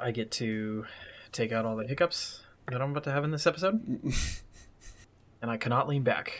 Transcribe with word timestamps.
I 0.00 0.10
get 0.12 0.30
to 0.32 0.86
take 1.32 1.52
out 1.52 1.64
all 1.64 1.76
the 1.76 1.86
hiccups 1.86 2.40
that 2.70 2.80
I'm 2.80 2.90
about 2.92 3.04
to 3.04 3.10
have 3.12 3.24
in 3.24 3.30
this 3.30 3.46
episode, 3.46 3.82
and 5.42 5.50
I 5.50 5.56
cannot 5.56 5.88
lean 5.88 6.02
back. 6.02 6.32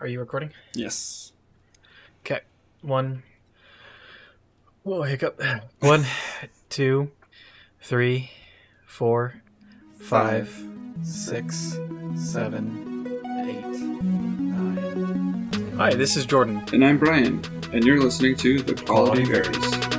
Are 0.00 0.06
you 0.06 0.20
recording? 0.20 0.50
yes. 0.74 1.32
Okay. 2.20 2.40
One. 2.82 3.22
Whoa, 4.82 5.02
hiccup. 5.02 5.40
One, 5.80 6.04
two, 6.68 7.10
three, 7.80 8.30
four, 8.84 9.42
five, 9.98 10.54
six, 11.02 11.78
seven, 12.14 13.06
eight, 13.48 13.78
nine. 14.40 15.72
Hi, 15.76 15.94
this 15.94 16.16
is 16.16 16.26
Jordan. 16.26 16.62
And 16.72 16.84
I'm 16.84 16.98
Bryan, 16.98 17.42
and 17.72 17.84
you're 17.84 18.00
listening 18.00 18.36
to 18.36 18.62
The 18.62 18.74
Quality 18.74 19.24
Varies. 19.24 19.95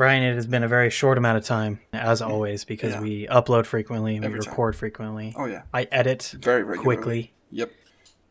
Bryan, 0.00 0.22
it 0.22 0.34
has 0.34 0.46
been 0.46 0.62
a 0.62 0.68
very 0.68 0.88
short 0.88 1.18
amount 1.18 1.36
of 1.36 1.44
time, 1.44 1.78
as 1.92 2.22
always, 2.22 2.64
because 2.64 2.94
Yeah. 2.94 3.00
we 3.02 3.26
upload 3.26 3.66
frequently, 3.66 4.16
and 4.16 4.24
we 4.24 4.28
Every 4.28 4.40
time. 4.40 4.50
record 4.52 4.74
frequently. 4.74 5.34
Oh, 5.36 5.44
yeah. 5.44 5.64
I 5.74 5.82
edit 5.92 6.36
Very 6.40 6.62
regularly. 6.62 6.82
quickly. 6.96 7.32
Yep. 7.50 7.70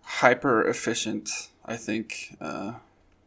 Hyper 0.02 0.68
efficient, 0.68 1.30
I 1.63 1.77
think. 1.77 2.36
Uh, 2.41 2.74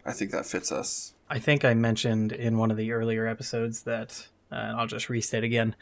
I 0.05 0.11
think 0.13 0.33
that 0.33 0.45
fits 0.45 0.73
us. 0.73 1.15
I 1.31 1.39
think 1.39 1.65
I 1.65 1.75
mentioned 1.75 2.33
in 2.33 2.59
one 2.59 2.73
of 2.73 2.77
the 2.77 2.91
earlier 2.91 3.29
episodes 3.29 3.83
that, 3.85 4.27
uh, 4.51 4.57
and 4.57 4.77
I'll 4.77 4.89
just 4.89 5.09
restate 5.09 5.45
again, 5.45 5.77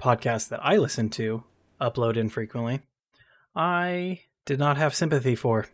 podcasts 0.00 0.48
that 0.50 0.60
I 0.64 0.76
listen 0.76 1.10
to 1.10 1.42
upload 1.80 2.16
infrequently. 2.16 2.82
I 3.56 4.20
did 4.44 4.60
not 4.60 4.76
have 4.76 4.94
sympathy 4.94 5.34
for. 5.34 5.66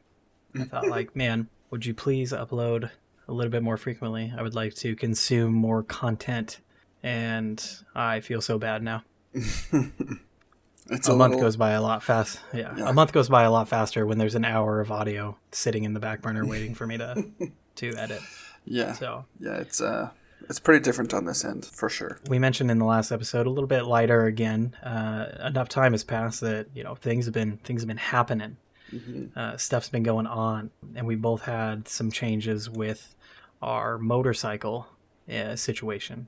I 0.58 0.64
thought, 0.64 0.86
like, 0.88 1.14
man, 1.14 1.48
would 1.70 1.84
you 1.84 1.92
please 1.92 2.32
upload 2.32 2.90
a 3.28 3.32
little 3.32 3.50
bit 3.50 3.62
more 3.62 3.76
frequently? 3.76 4.32
I 4.36 4.42
would 4.42 4.54
like 4.54 4.74
to 4.76 4.94
consume 4.96 5.52
more 5.52 5.82
content, 5.82 6.60
and 7.02 7.64
I 7.94 8.20
feel 8.20 8.40
so 8.40 8.58
bad 8.58 8.82
now. 8.82 9.02
it's 9.34 11.08
a, 11.08 11.14
month 11.16 11.30
little- 11.34 11.40
goes 11.40 11.56
by 11.56 11.70
a 11.72 11.80
lot 11.82 12.02
fast. 12.02 12.40
Yeah, 12.52 12.74
Yeah. 12.76 12.88
a 12.88 12.92
month 12.92 13.12
goes 13.12 13.28
by 13.28 13.44
a 13.44 13.50
lot 13.50 13.68
faster 13.68 14.06
when 14.06 14.18
there's 14.18 14.34
an 14.34 14.44
hour 14.44 14.80
of 14.80 14.90
audio 14.90 15.36
sitting 15.52 15.84
in 15.84 15.94
the 15.94 16.00
back 16.00 16.20
burner 16.22 16.44
waiting 16.46 16.74
for 16.74 16.86
me 16.86 16.98
to 16.98 17.24
to 17.76 17.96
edit. 17.96 18.20
Yeah. 18.64 18.92
So 18.92 19.24
Yeah, 19.40 19.56
it's 19.56 19.80
uh, 19.80 20.10
it's 20.48 20.58
pretty 20.60 20.82
different 20.82 21.14
on 21.14 21.24
this 21.24 21.44
end, 21.44 21.64
for 21.64 21.88
sure. 21.88 22.18
we 22.28 22.38
mentioned 22.38 22.70
in 22.70 22.78
the 22.78 22.84
last 22.84 23.12
episode 23.12 23.46
a 23.46 23.50
little 23.50 23.68
bit 23.68 23.84
lighter 23.86 24.26
again. 24.26 24.74
Uh, 24.82 25.26
enough 25.46 25.68
time 25.68 25.92
has 25.92 26.04
passed 26.04 26.40
that 26.42 26.66
you 26.74 26.82
know 26.84 26.94
things 26.94 27.24
have 27.26 27.34
been 27.34 27.58
things 27.58 27.82
have 27.82 27.88
been 27.88 27.96
happening. 27.96 28.56
Hmm 28.98 29.26
Uh, 29.34 29.56
stuff's 29.56 29.88
been 29.88 30.02
going 30.02 30.26
on, 30.26 30.70
and 30.94 31.06
we 31.06 31.16
both 31.16 31.42
had 31.42 31.88
some 31.88 32.10
changes 32.10 32.68
with 32.68 33.14
our 33.60 33.98
motorcycle 33.98 34.86
uh, 35.32 35.56
situation. 35.56 36.26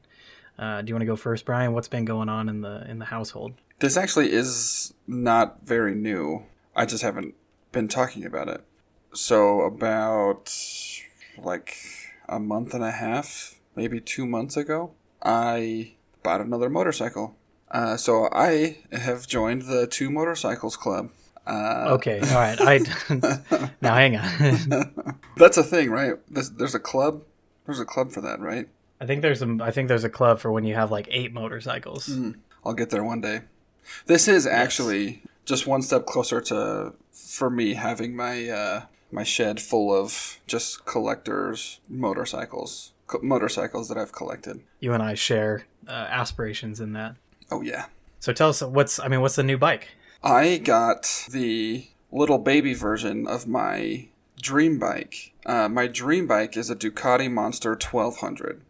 Uh, 0.59 0.81
do 0.83 0.89
you 0.89 0.95
want 0.95 1.03
to 1.03 1.07
go 1.07 1.17
first, 1.17 1.45
Bryan? 1.45 1.73
What's 1.73 1.89
been 1.89 2.05
going 2.05 2.29
on 2.29 2.49
in 2.49 2.61
the 2.63 2.89
in 2.89 2.99
the 2.99 3.07
household? 3.07 3.55
This 3.81 3.97
actually 3.97 4.33
is 4.33 4.95
not 5.07 5.59
very 5.65 5.95
new. 5.95 6.45
I 6.77 6.87
just 6.87 7.03
haven't 7.03 7.35
been 7.73 7.89
talking 7.89 8.25
about 8.25 8.49
it. 8.49 8.63
So, 9.13 9.61
about 9.63 10.53
like 11.37 11.77
a 12.29 12.39
month 12.39 12.73
and 12.73 12.85
a 12.85 12.93
half, 12.93 13.61
maybe 13.77 14.01
two 14.01 14.27
months 14.27 14.57
ago, 14.57 14.93
I 15.23 15.95
bought 16.23 16.41
another 16.41 16.71
motorcycle. 16.71 17.37
Uh, 17.71 17.97
so, 17.97 18.29
I 18.33 18.79
have 18.93 19.27
joined 19.27 19.63
the 19.63 19.87
Two 19.87 20.11
Motorcycles 20.11 20.77
Club. 20.77 21.11
Uh, 21.47 21.95
Okay, 21.95 22.21
all 22.21 22.37
right. 22.41 22.59
I 22.61 22.79
now 23.81 23.95
hang 23.95 24.17
on. 24.17 25.19
That's 25.37 25.57
a 25.57 25.63
thing, 25.63 25.91
right? 25.91 26.15
There's, 26.31 26.51
there's 26.51 26.75
a 26.75 26.81
club. 26.81 27.23
There's 27.67 27.81
a 27.81 27.85
club 27.85 28.13
for 28.13 28.21
that, 28.23 28.41
right? 28.41 28.69
I 29.01 29.07
think 29.07 29.23
there's 29.23 29.43
a 29.43 29.59
I 29.61 29.71
think 29.71 29.89
there's 29.89 30.05
a 30.05 30.09
club 30.11 30.39
for 30.39 30.51
when 30.53 30.65
you 30.65 30.75
have 30.75 30.91
like 30.91 31.09
eight 31.11 31.33
motorcycles. 31.33 32.09
Mm, 32.09 32.37
I'll 32.65 32.75
get 32.75 32.91
there 32.91 33.05
one 33.05 33.21
day. 33.21 33.43
This 34.07 34.29
is 34.29 34.47
actually 34.47 35.23
just 35.45 35.67
one 35.67 35.83
step 35.83 36.07
closer 36.07 36.41
to 36.43 36.95
for 37.13 37.51
me 37.51 37.75
having 37.75 38.17
my 38.17 38.49
uh, 38.49 38.83
my 39.11 39.25
shed 39.25 39.61
full 39.61 39.95
of 39.95 40.39
just 40.47 40.85
collectors 40.87 41.81
motorcycles, 41.89 42.93
co- 43.07 43.21
motorcycles 43.23 43.89
that 43.89 43.99
I've 43.99 44.13
collected. 44.13 44.61
You 44.81 44.93
and 44.95 45.03
I 45.03 45.15
share 45.15 45.65
uh, 45.87 45.91
aspirations 45.91 46.81
in 46.81 46.93
that. 46.93 47.17
Oh 47.51 47.61
yeah, 47.61 47.87
So 48.21 48.33
tell 48.33 48.49
us 48.51 48.63
what's 48.63 48.99
I 48.99 49.09
mean 49.09 49.21
what's 49.21 49.37
the 49.37 49.43
new 49.43 49.59
bike? 49.59 49.89
I 50.27 50.57
got 50.57 51.27
the 51.31 51.87
little 52.11 52.39
baby 52.39 52.73
version 52.73 53.27
of 53.27 53.47
my 53.47 54.09
dream 54.41 54.79
bike. 54.79 55.35
Uh, 55.45 55.69
my 55.69 55.87
dream 55.87 56.27
bike 56.27 56.57
is 56.57 56.71
a 56.71 56.75
Ducati 56.75 57.31
Monster 57.31 57.73
1200. 57.73 58.63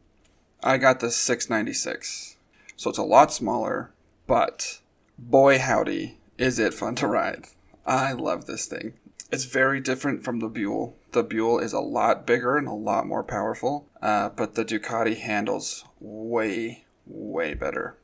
I 0.65 0.79
got 0.79 0.99
the 0.99 1.13
696, 1.13 2.39
so 2.75 2.91
it's 2.91 2.99
a 2.99 3.05
lot 3.05 3.33
smaller, 3.33 3.93
but 4.27 4.81
boy 5.17 5.61
howdy, 5.61 6.19
is 6.39 6.59
it 6.59 6.75
fun 6.75 6.97
to 6.97 7.07
ride. 7.07 7.45
I 7.87 8.15
love 8.15 8.47
this 8.47 8.67
thing. 8.67 8.95
It's 9.31 9.45
very 9.45 9.79
different 9.79 10.25
from 10.25 10.41
the 10.41 10.49
Buell. 10.49 10.97
The 11.13 11.23
Buell 11.23 11.61
is 11.61 11.73
a 11.73 11.79
lot 11.79 12.27
bigger 12.27 12.57
and 12.57 12.67
a 12.67 12.73
lot 12.73 13.07
more 13.07 13.23
powerful, 13.23 13.87
uh, 14.03 14.31
but 14.31 14.57
the 14.57 14.65
Ducati 14.65 15.19
handles 15.19 15.85
way, 16.01 16.85
way 17.07 17.55
better 17.55 17.97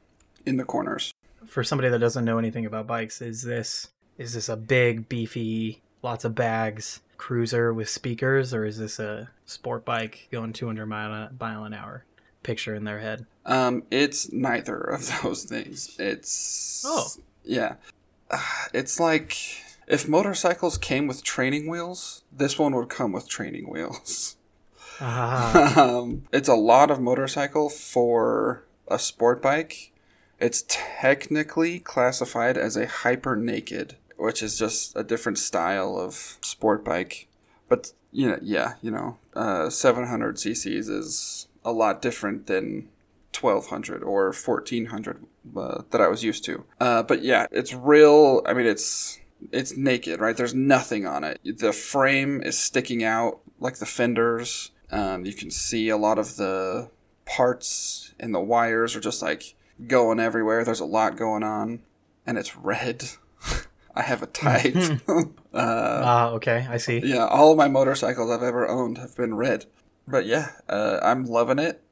in 0.47 0.56
the 0.56 0.65
corners. 0.65 1.12
For 1.50 1.65
somebody 1.65 1.88
that 1.88 1.99
doesn't 1.99 2.25
know 2.25 2.38
anything 2.38 2.65
about 2.65 2.87
bikes, 2.87 3.21
is 3.21 3.43
this 3.43 3.88
is 4.19 4.34
this 4.34 4.49
a 4.49 4.56
big 4.56 5.09
beefy 5.09 5.83
lots 6.03 6.25
of 6.25 6.34
bags 6.34 7.00
cruiser 7.16 7.75
with 7.75 7.88
speakers 7.88 8.55
or 8.55 8.65
is 8.65 8.78
this 8.78 8.99
a 8.99 9.31
sport 9.44 9.84
bike 9.84 10.28
going 10.31 10.53
200 10.53 10.87
mile, 10.87 11.28
mile 11.38 11.65
an 11.65 11.75
hour 11.75 12.05
picture 12.43 12.75
in 12.75 12.84
their 12.84 13.00
head? 13.00 13.27
Um, 13.44 13.83
it's 13.91 14.33
neither 14.33 14.78
of 14.78 15.11
those 15.22 15.44
things. 15.44 15.97
It's 15.99 16.83
Oh. 16.87 17.09
yeah, 17.44 17.75
Ah, 18.31 18.69
it's 18.72 19.00
like 19.00 19.37
if 19.88 20.09
motorcycles 20.09 20.78
came 20.78 21.06
with 21.06 21.25
training 21.25 21.69
wheels, 21.69 22.22
this 22.31 22.59
one 22.59 22.75
would 22.77 22.88
come 22.88 23.12
with 23.12 23.28
training 23.28 23.69
wheels. 23.69 24.37
Ah, 25.00 25.81
um, 25.99 26.25
it's 26.32 26.49
a 26.49 26.55
lot 26.55 26.91
of 26.91 27.00
motorcycle 27.00 27.69
for 27.69 28.65
a 28.88 28.99
sport 28.99 29.43
bike. 29.43 29.89
It's 30.40 30.64
technically 30.68 31.80
classified 31.80 32.56
as 32.56 32.76
a 32.76 32.86
hyper 32.86 33.36
naked, 33.36 33.96
which 34.16 34.42
is 34.42 34.58
just 34.58 34.96
a 34.96 35.04
different 35.04 35.38
style 35.38 35.98
of 35.98 36.38
sport 36.40 36.84
bike. 36.84 37.28
But 37.68 37.92
you 38.10 38.28
know, 38.28 38.38
yeah, 38.42 38.74
you 38.82 38.90
know, 38.90 39.18
uh, 39.34 39.70
700 39.70 40.36
cc's 40.36 40.88
is 40.88 41.46
a 41.64 41.72
lot 41.72 42.02
different 42.02 42.46
than 42.46 42.88
1200 43.38 44.02
or 44.02 44.32
1400 44.32 45.24
uh, 45.56 45.82
that 45.90 46.00
I 46.00 46.08
was 46.08 46.24
used 46.24 46.44
to. 46.44 46.64
Uh, 46.80 47.02
but 47.02 47.22
yeah, 47.22 47.46
it's 47.50 47.72
real. 47.74 48.42
I 48.46 48.54
mean, 48.54 48.66
it's 48.66 49.20
it's 49.52 49.76
naked, 49.76 50.20
right? 50.20 50.36
There's 50.36 50.54
nothing 50.54 51.06
on 51.06 51.24
it. 51.24 51.40
The 51.44 51.72
frame 51.72 52.42
is 52.42 52.58
sticking 52.58 53.04
out 53.04 53.40
like 53.58 53.76
the 53.76 53.86
fenders. 53.86 54.70
Um, 54.90 55.24
you 55.24 55.32
can 55.32 55.50
see 55.50 55.88
a 55.88 55.96
lot 55.96 56.18
of 56.18 56.36
the 56.36 56.90
parts 57.24 58.12
and 58.18 58.34
the 58.34 58.40
wires 58.40 58.96
are 58.96 59.00
just 59.00 59.22
like 59.22 59.54
going 59.86 60.20
everywhere. 60.20 60.64
There's 60.64 60.80
a 60.80 60.84
lot 60.84 61.16
going 61.16 61.42
on, 61.42 61.80
and 62.26 62.38
it's 62.38 62.56
red. 62.56 63.04
I 63.94 64.02
have 64.02 64.22
a 64.22 64.26
type. 64.26 64.74
uh, 65.08 65.22
ah, 65.52 66.28
okay, 66.30 66.66
I 66.68 66.76
see. 66.76 67.00
yeah, 67.04 67.26
all 67.26 67.52
of 67.52 67.58
my 67.58 67.68
motorcycles 67.68 68.30
I've 68.30 68.42
ever 68.42 68.69
owned 68.69 68.98
have 68.98 69.16
been 69.16 69.34
red. 69.34 69.66
But 70.06 70.26
yeah, 70.26 70.52
uh, 70.69 70.98
I'm 71.02 71.24
loving 71.24 71.58
it. 71.58 71.82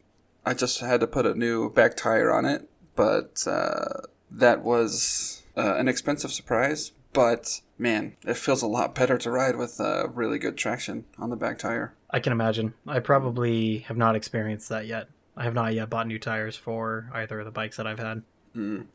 I 0.44 0.54
just 0.54 0.80
had 0.80 1.00
to 1.00 1.06
put 1.06 1.26
a 1.26 1.34
new 1.34 1.70
back 1.70 1.96
tire 1.96 2.32
on 2.32 2.44
it, 2.44 2.68
but 2.96 3.46
uh, 3.46 4.02
that 4.30 4.62
was 4.62 5.42
uh, 5.56 5.76
an 5.76 5.88
expensive 5.88 6.32
surprise. 6.32 6.92
But 7.12 7.60
man, 7.78 8.16
it 8.26 8.36
feels 8.36 8.62
a 8.62 8.66
lot 8.66 8.94
better 8.94 9.18
to 9.18 9.30
ride 9.30 9.56
with 9.56 9.80
uh, 9.80 10.08
really 10.08 10.38
good 10.38 10.56
traction 10.56 11.04
on 11.18 11.30
the 11.30 11.36
back 11.36 11.58
tire. 11.58 11.94
I 12.10 12.20
can 12.20 12.32
imagine. 12.32 12.74
I 12.86 13.00
probably 13.00 13.80
have 13.80 13.96
not 13.96 14.16
experienced 14.16 14.68
that 14.70 14.86
yet. 14.86 15.08
I 15.38 15.44
have 15.44 15.54
not 15.54 15.72
yet 15.72 15.88
bought 15.88 16.06
new 16.08 16.18
tires 16.18 16.56
for 16.56 17.08
either 17.14 17.38
of 17.38 17.44
the 17.46 17.50
bikes 17.50 17.76
that 17.78 17.86
I've 17.86 17.98
had. 18.00 18.22
Mm. 18.56 18.86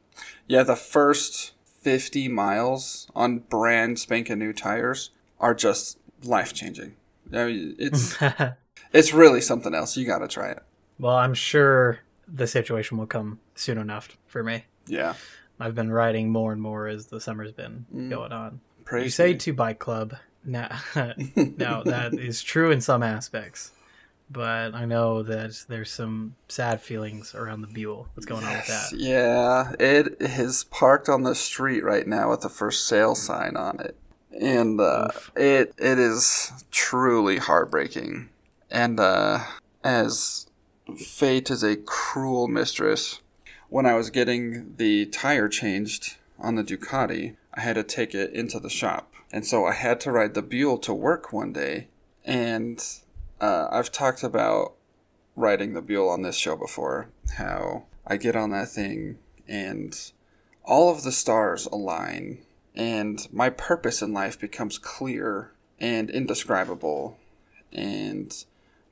Yeah, 0.47 0.61
the 0.63 0.75
first 0.75 1.53
50 1.81 2.27
miles 2.27 3.07
on 3.15 3.39
brand 3.39 3.97
spanking 3.97 4.39
new 4.39 4.53
tires 4.53 5.09
are 5.39 5.53
just 5.55 5.97
life 6.23 6.53
changing. 6.53 6.95
I 7.33 7.45
mean, 7.45 7.75
it's 7.79 8.15
it's 8.93 9.13
really 9.13 9.41
something 9.41 9.73
else. 9.73 9.97
You 9.97 10.05
got 10.05 10.19
to 10.19 10.27
try 10.27 10.49
it. 10.51 10.61
well, 10.99 11.15
I'm 11.15 11.33
sure 11.33 11.99
the 12.27 12.45
situation 12.47 12.97
will 12.97 13.07
come 13.07 13.39
soon 13.55 13.77
enough 13.77 14.17
for 14.27 14.43
me. 14.43 14.65
Yeah. 14.85 15.13
I've 15.59 15.75
been 15.75 15.91
riding 15.91 16.29
more 16.29 16.51
and 16.51 16.61
more 16.61 16.87
as 16.87 17.07
the 17.07 17.19
summer's 17.21 17.51
been 17.51 17.85
Mm. 17.93 18.09
going 18.09 18.31
on. 18.31 18.59
Praise 18.85 19.05
you 19.05 19.09
say 19.11 19.31
me. 19.33 19.37
to 19.39 19.53
bike 19.53 19.79
club. 19.79 20.15
Now, 20.45 20.77
now 20.95 21.83
that 21.83 22.13
is 22.19 22.41
true 22.43 22.69
in 22.71 22.81
some 22.81 23.01
aspects, 23.03 23.71
but 24.33 24.73
I 24.73 24.85
know 24.85 25.23
that 25.23 25.65
there's 25.69 25.91
some 25.91 26.35
sad 26.49 26.81
feelings 26.81 27.35
around 27.35 27.61
the 27.61 27.67
Buell. 27.67 28.07
What's 28.15 28.25
going 28.25 28.43
on 28.43 28.53
with 28.53 28.67
that? 28.67 28.91
Yeah, 28.93 29.71
it 29.79 30.17
is 30.19 30.65
parked 30.65 31.07
on 31.07 31.23
the 31.23 31.35
street 31.35 31.83
right 31.83 32.07
now 32.07 32.31
with 32.31 32.41
the 32.41 32.49
first 32.49 32.87
sale 32.87 33.15
sign 33.15 33.55
on 33.55 33.79
it. 33.79 33.95
and 34.41 34.79
uh, 34.81 35.09
it 35.35 35.73
it 35.77 35.99
is 35.99 36.51
truly 36.71 37.37
heartbreaking. 37.37 38.29
And 38.71 38.99
uh, 38.99 39.39
as 39.83 40.47
fate 40.97 41.51
is 41.51 41.63
a 41.63 41.75
cruel 41.75 42.47
mistress, 42.47 43.21
when 43.69 43.85
I 43.85 43.93
was 43.93 44.09
getting 44.09 44.75
the 44.77 45.05
tire 45.05 45.47
changed 45.47 46.17
on 46.39 46.55
the 46.55 46.63
Ducati, 46.63 47.35
I 47.53 47.61
had 47.61 47.75
to 47.75 47.83
take 47.83 48.15
it 48.15 48.33
into 48.33 48.59
the 48.59 48.69
shop, 48.69 49.13
and 49.31 49.45
so 49.45 49.65
I 49.65 49.73
had 49.73 49.99
to 50.01 50.11
ride 50.11 50.33
the 50.33 50.41
Buell 50.41 50.77
to 50.79 50.93
work 50.93 51.31
one 51.31 51.53
day. 51.53 51.87
And 52.25 52.83
uh, 53.43 53.67
I've 53.71 53.91
talked 53.91 54.23
about 54.23 54.75
riding 55.35 55.73
the 55.73 55.81
Buell 55.81 56.09
on 56.09 56.21
this 56.21 56.37
show 56.37 56.55
before. 56.55 57.09
How 57.35 57.83
I 58.07 58.15
get 58.15 58.37
on 58.37 58.51
that 58.51 58.69
thing 58.69 59.17
and 59.49 60.11
all 60.63 60.89
of 60.89 61.03
the 61.03 61.11
stars 61.11 61.65
align 61.65 62.37
and 62.73 63.27
my 63.33 63.49
purpose 63.49 64.01
in 64.01 64.13
life 64.13 64.39
becomes 64.39 64.77
clear 64.77 65.51
and 65.77 66.09
indescribable 66.09 67.17
and 67.73 68.45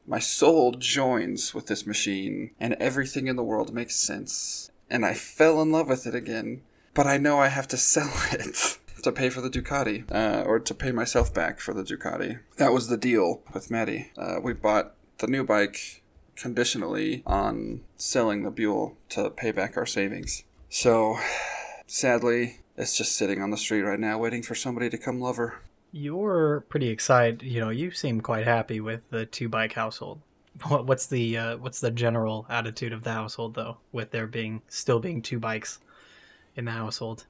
my 0.06 0.19
soul 0.19 0.74
joins 0.74 1.53
with 1.53 1.68
this 1.68 1.88
machine 1.88 2.51
and 2.59 2.74
everything 2.74 3.27
in 3.27 3.38
the 3.38 3.44
world 3.44 3.74
makes 3.74 3.95
sense 3.95 4.69
and 4.89 5.06
i 5.06 5.13
fell 5.13 5.62
in 5.62 5.71
love 5.71 5.88
with 5.88 6.06
it 6.06 6.13
again 6.13 6.62
but 6.94 7.07
i 7.07 7.18
know 7.18 7.39
i 7.39 7.48
have 7.48 7.68
to 7.68 7.77
sell 7.94 8.12
it 8.33 8.77
to 9.01 9.12
pay 9.12 9.30
for 9.30 9.42
the 9.42 9.50
ducati 9.50 10.09
uh, 10.12 10.44
or 10.45 10.59
to 10.59 10.74
pay 10.74 10.92
myself 10.92 11.33
back 11.33 11.59
for 11.59 11.74
the 11.74 11.83
ducati 11.83 12.39
that 12.57 12.71
was 12.71 12.88
the 12.88 12.98
deal 12.98 13.42
with 13.53 13.71
maddie 13.71 14.12
uh, 14.18 14.36
we 14.42 14.53
bought 14.53 14.94
the 15.19 15.27
new 15.27 15.44
bike 15.44 16.03
conditionally 16.36 17.21
on 17.25 17.81
selling 17.98 18.44
the 18.44 18.51
buell 18.51 18.95
to 19.09 19.30
pay 19.30 19.51
back 19.51 19.77
our 19.77 19.86
savings 19.86 20.44
so 20.69 21.18
sadly 21.86 22.59
it's 22.77 22.98
just 22.98 23.15
sitting 23.15 23.42
on 23.42 23.51
the 23.51 23.57
street 23.57 23.81
right 23.81 24.00
now 24.00 24.18
waiting 24.18 24.42
for 24.42 24.56
somebody 24.56 24.89
to 24.89 24.98
come 24.98 25.19
love 25.19 25.38
her 25.38 25.62
You're 25.92 26.62
pretty 26.69 26.88
excited. 26.88 27.42
You 27.44 27.59
know, 27.59 27.69
you 27.69 27.92
seem 27.92 28.21
quite 28.21 28.45
happy 28.45 28.80
with 28.80 29.01
the 29.09 29.25
two 29.25 29.50
bike 29.50 29.74
household. 29.74 30.21
What's 30.68 31.06
the 31.07 31.38
uh, 31.38 31.57
what's 31.57 31.81
the 31.81 31.92
general 31.92 32.45
attitude 32.50 32.94
of 32.94 33.03
the 33.03 33.12
household 33.12 33.56
though, 33.56 33.77
with 33.92 34.12
there 34.12 34.27
being 34.27 34.62
still 34.69 35.00
being 35.00 35.21
two 35.21 35.38
bikes 35.39 35.80
in 36.56 36.65
the 36.65 36.71
household 36.71 37.25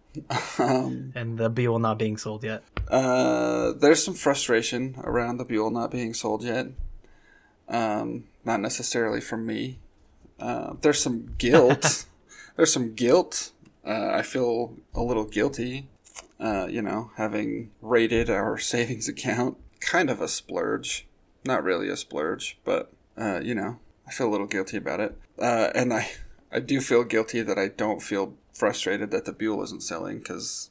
um, 0.59 1.11
and 1.15 1.37
the 1.37 1.49
Buell 1.49 1.79
not 1.79 1.97
being 1.97 2.17
sold 2.17 2.43
yet? 2.43 2.63
Uh, 2.87 3.73
there's 3.73 4.03
some 4.03 4.13
frustration 4.13 4.95
around 5.03 5.37
the 5.37 5.45
Buell 5.45 5.71
not 5.71 5.91
being 5.91 6.13
sold 6.13 6.43
yet. 6.43 6.67
Um, 7.69 8.25
not 8.43 8.59
necessarily 8.59 9.21
from 9.21 9.45
me. 9.45 9.79
Uh, 10.39 10.73
there's 10.81 11.01
some 11.01 11.35
guilt. 11.37 12.05
there's 12.55 12.73
some 12.73 12.93
guilt. 12.93 13.51
Uh, 13.85 14.11
I 14.13 14.21
feel 14.21 14.75
a 14.93 15.01
little 15.01 15.25
guilty. 15.25 15.87
Uh, 16.39 16.67
you 16.67 16.81
know, 16.81 17.11
having 17.17 17.71
raided 17.81 18.29
our 18.29 18.57
savings 18.73 19.07
account, 19.07 19.57
kind 19.79 20.09
of 20.09 20.21
a 20.21 20.27
splurge. 20.27 21.07
Not 21.45 21.63
really 21.63 21.89
a 21.89 21.97
splurge, 21.97 22.59
but 22.63 22.91
uh, 23.17 23.39
you 23.43 23.55
know, 23.55 23.79
I 24.07 24.11
feel 24.11 24.27
a 24.27 24.31
little 24.31 24.47
guilty 24.47 24.77
about 24.77 24.99
it. 24.99 25.17
Uh, 25.39 25.69
and 25.73 25.93
I, 25.93 26.09
I 26.51 26.59
do 26.59 26.81
feel 26.81 27.03
guilty 27.03 27.41
that 27.41 27.57
I 27.57 27.69
don't 27.69 28.01
feel 28.01 28.35
frustrated 28.53 29.11
that 29.11 29.25
the 29.25 29.31
Buell 29.31 29.63
isn't 29.63 29.83
selling 29.83 30.19
because 30.19 30.69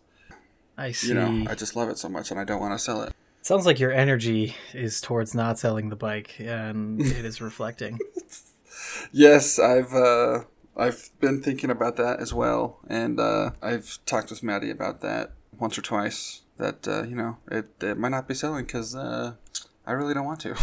I 0.77 0.93
see. 0.93 1.09
you 1.09 1.15
know, 1.15 1.45
I 1.49 1.55
just 1.55 1.75
love 1.77 1.89
it 1.89 1.99
so 1.99 2.09
much 2.09 2.31
and 2.31 2.39
I 2.39 2.45
don't 2.45 2.61
want 2.61 2.75
to 2.75 2.79
sell 2.79 3.03
it. 3.03 3.13
Sounds 3.43 3.65
like 3.65 3.81
your 3.81 3.93
energy 3.93 4.55
is 4.75 5.01
towards 5.01 5.35
not 5.35 5.59
selling 5.59 5.89
the 5.89 5.97
bike, 5.97 6.37
and 6.39 7.01
it 7.01 7.25
is 7.25 7.41
reflecting. 7.41 7.99
Yes, 9.13 9.59
I've 9.59 9.95
uh, 9.95 10.45
I've 10.77 11.11
been 11.21 11.43
thinking 11.43 11.71
about 11.71 11.97
that 11.97 12.21
as 12.21 12.35
well, 12.35 12.81
and 12.87 13.19
uh, 13.19 13.53
I've 13.63 13.99
talked 14.05 14.31
with 14.31 14.43
Maddie 14.43 14.71
about 14.71 15.01
that 15.01 15.33
once 15.59 15.79
or 15.79 15.83
twice. 15.83 16.43
That 16.59 16.87
uh, 16.87 17.05
you 17.05 17.17
know, 17.17 17.39
it, 17.51 17.83
it 17.83 17.97
might 17.97 18.11
not 18.11 18.29
be 18.29 18.35
selling 18.35 18.67
because 18.67 18.95
uh, 18.95 19.35
I 19.87 19.93
really 19.93 20.13
don't 20.13 20.27
want 20.27 20.41
to. 20.41 20.55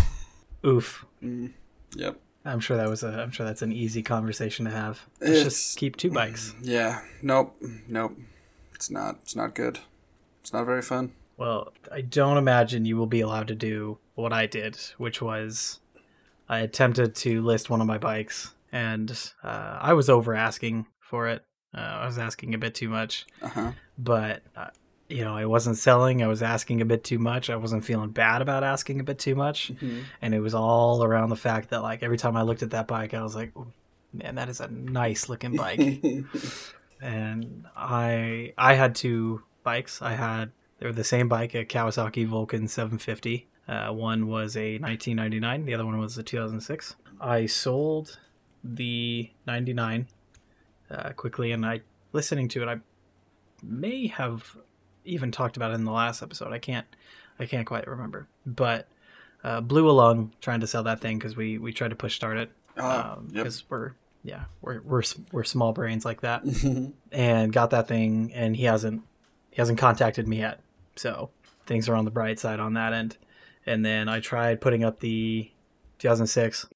Oof. 0.66 1.06
Mm, 1.24 1.54
yep. 1.96 2.20
I'm 2.48 2.60
sure 2.60 2.78
that 2.78 2.90
was 2.90 3.04
a. 3.04 3.10
I'm 3.10 3.32
sure 3.32 3.46
that's 3.46 3.62
an 3.62 3.72
easy 3.72 4.02
conversation 4.02 4.66
to 4.66 4.72
have. 4.72 5.02
Let's 5.20 5.32
It's- 5.32 5.44
just 5.44 5.78
keep 5.78 5.96
two 5.98 6.12
bikes. 6.12 6.54
Yeah. 6.62 7.02
Nope. 7.22 7.62
Nope. 7.88 8.18
It's 8.74 8.90
not. 8.90 9.18
It's 9.22 9.36
not 9.36 9.54
good. 9.56 9.80
It's 10.42 10.54
not 10.54 10.66
very 10.66 10.82
fun. 10.82 11.12
Well, 11.38 11.74
I 11.92 12.02
don't 12.02 12.38
imagine 12.38 12.86
you 12.86 12.98
will 12.98 13.06
be 13.08 13.22
allowed 13.22 13.48
to 13.50 13.56
do 13.56 14.00
what 14.16 14.34
I 14.34 14.46
did, 14.48 14.78
which 14.98 15.22
was 15.22 15.80
I 16.50 16.60
attempted 16.60 17.14
to 17.18 17.42
list 17.42 17.70
one 17.70 17.82
of 17.82 17.88
my 17.88 17.98
bikes, 17.98 18.54
and 18.72 19.12
uh, 19.44 19.78
I 19.82 19.94
was 19.94 20.10
over 20.10 20.34
asking 20.34 20.86
for 21.00 21.28
it. 21.28 21.44
Uh, 21.76 21.82
I 21.82 22.06
was 22.06 22.18
asking 22.18 22.54
a 22.56 22.58
bit 22.58 22.74
too 22.74 22.90
much, 22.90 23.26
Uh 23.42 23.50
huh. 23.50 23.72
but 23.98 24.42
uh, 24.56 24.70
you 25.10 25.24
know, 25.24 25.36
I 25.36 25.46
wasn't 25.46 25.78
selling. 25.78 26.22
I 26.22 26.28
was 26.28 26.44
asking 26.44 26.82
a 26.82 26.86
bit 26.86 27.04
too 27.04 27.20
much. 27.20 27.50
I 27.50 27.56
wasn't 27.56 27.86
feeling 27.86 28.10
bad 28.10 28.42
about 28.42 28.64
asking 28.64 29.00
a 29.00 29.04
bit 29.04 29.20
too 29.20 29.36
much, 29.36 29.72
and 30.22 30.34
it 30.34 30.40
was 30.40 30.54
all 30.54 31.04
around 31.04 31.30
the 31.30 31.36
fact 31.36 31.70
that 31.70 31.82
like 31.82 32.04
every 32.04 32.18
time 32.18 32.36
I 32.36 32.42
looked 32.42 32.64
at 32.64 32.72
that 32.72 32.88
bike, 32.88 33.14
I 33.14 33.24
was 33.24 33.36
like, 33.36 33.56
"Ooh, 33.56 33.72
"Man, 34.14 34.36
that 34.36 34.50
is 34.50 34.60
a 34.60 34.68
nice 34.68 35.30
looking 35.30 35.56
bike." 35.56 35.80
and 37.02 37.66
I 37.76 38.54
I 38.58 38.74
had 38.74 38.96
two 38.96 39.44
bikes. 39.64 40.02
I 40.02 40.14
had 40.14 40.52
they 40.80 40.86
were 40.86 40.94
the 40.94 41.04
same 41.04 41.28
bike, 41.30 41.56
a 41.56 41.66
Kawasaki 41.66 42.28
Vulcan 42.28 42.68
750. 42.68 43.48
Uh, 43.68 43.92
one 43.92 44.28
was 44.28 44.56
a 44.56 44.78
1999, 44.78 45.66
the 45.66 45.74
other 45.74 45.86
one 45.86 45.98
was 46.00 46.18
a 46.18 46.24
2006. 46.24 46.96
I 47.20 47.48
sold 47.48 48.18
the 48.64 49.30
99 49.46 50.08
uh, 50.90 51.10
quickly, 51.12 51.52
and 51.52 51.66
I 51.66 51.82
listening 52.14 52.48
to 52.50 52.64
it, 52.64 52.70
I 52.70 52.78
may 53.62 54.08
have 54.08 54.56
even 55.08 55.32
talked 55.32 55.58
about 55.58 55.72
it 55.72 55.76
in 55.76 55.86
the 55.86 55.92
last 55.92 56.22
episode. 56.22 56.54
I 56.54 56.60
can't 56.60 56.86
I 57.40 57.46
can't 57.46 57.66
quite 57.68 57.88
remember, 57.88 58.28
but 58.46 58.88
uh, 59.44 59.62
blew 59.62 59.90
a 59.90 59.92
lung 59.92 60.34
trying 60.42 60.60
to 60.62 60.68
sell 60.68 60.84
that 60.84 61.00
thing 61.02 61.18
because 61.18 61.36
we 61.36 61.58
we 61.58 61.72
tried 61.74 61.90
to 61.90 61.96
push 61.96 62.16
start 62.16 62.38
it 62.38 62.52
Oh, 62.78 63.20
yep. 63.28 63.34
because 63.34 63.64
we're 63.70 63.94
yeah 64.24 64.46
we're 64.62 64.82
we're 64.82 65.04
we're 65.32 65.44
small 65.44 65.74
brains 65.74 66.06
like 66.06 66.22
that. 66.22 66.44
And 67.12 67.52
got 67.54 67.70
that 67.72 67.88
thing 67.88 68.32
and 68.34 68.56
he 68.56 68.66
hasn't 68.66 69.04
he 69.52 69.58
hasn't 69.58 69.80
contacted 69.80 70.28
me 70.28 70.40
yet. 70.40 70.60
So 70.96 71.30
things 71.66 71.88
are 71.90 71.96
on 71.96 72.06
the 72.06 72.12
bright 72.12 72.40
side 72.40 72.60
on 72.60 72.74
that 72.74 72.94
end. 72.94 73.18
And 73.66 73.84
then 73.86 74.08
i 74.10 74.20
tried 74.20 74.62
putting 74.62 74.84
up 74.84 75.00
the 75.00 75.52
2006 76.00 76.68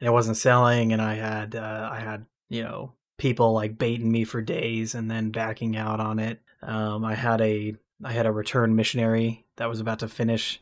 and 0.00 0.08
it 0.08 0.10
wasn't 0.10 0.36
selling 0.36 0.92
and 0.92 1.00
i 1.02 1.14
had 1.14 1.54
uh, 1.54 1.88
i 1.92 2.00
had 2.00 2.24
you 2.48 2.62
know 2.62 2.92
people 3.18 3.52
like 3.52 3.76
baiting 3.78 4.10
me 4.10 4.24
for 4.24 4.40
days 4.40 4.94
and 4.94 5.10
then 5.10 5.30
backing 5.30 5.76
out 5.76 6.00
on 6.00 6.18
it 6.18 6.40
um, 6.62 7.04
i 7.04 7.14
had 7.14 7.40
a 7.40 7.74
i 8.04 8.12
had 8.12 8.26
a 8.26 8.32
return 8.32 8.74
missionary 8.76 9.44
that 9.56 9.68
was 9.68 9.80
about 9.80 9.98
to 10.00 10.08
finish 10.08 10.60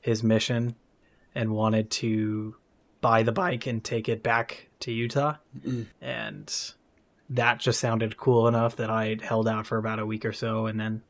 his 0.00 0.22
mission 0.22 0.74
and 1.34 1.50
wanted 1.52 1.90
to 1.90 2.54
buy 3.00 3.22
the 3.22 3.32
bike 3.32 3.66
and 3.66 3.82
take 3.84 4.08
it 4.08 4.22
back 4.22 4.68
to 4.80 4.92
utah 4.92 5.36
Mm. 5.66 5.86
and 6.00 6.72
that 7.30 7.58
just 7.58 7.80
sounded 7.80 8.16
cool 8.18 8.46
enough 8.46 8.76
that 8.76 8.90
I 8.90 9.16
held 9.22 9.48
out 9.48 9.66
for 9.66 9.78
about 9.78 9.98
a 9.98 10.04
week 10.04 10.26
or 10.26 10.32
so, 10.34 10.66
and 10.66 10.78
then 10.78 11.02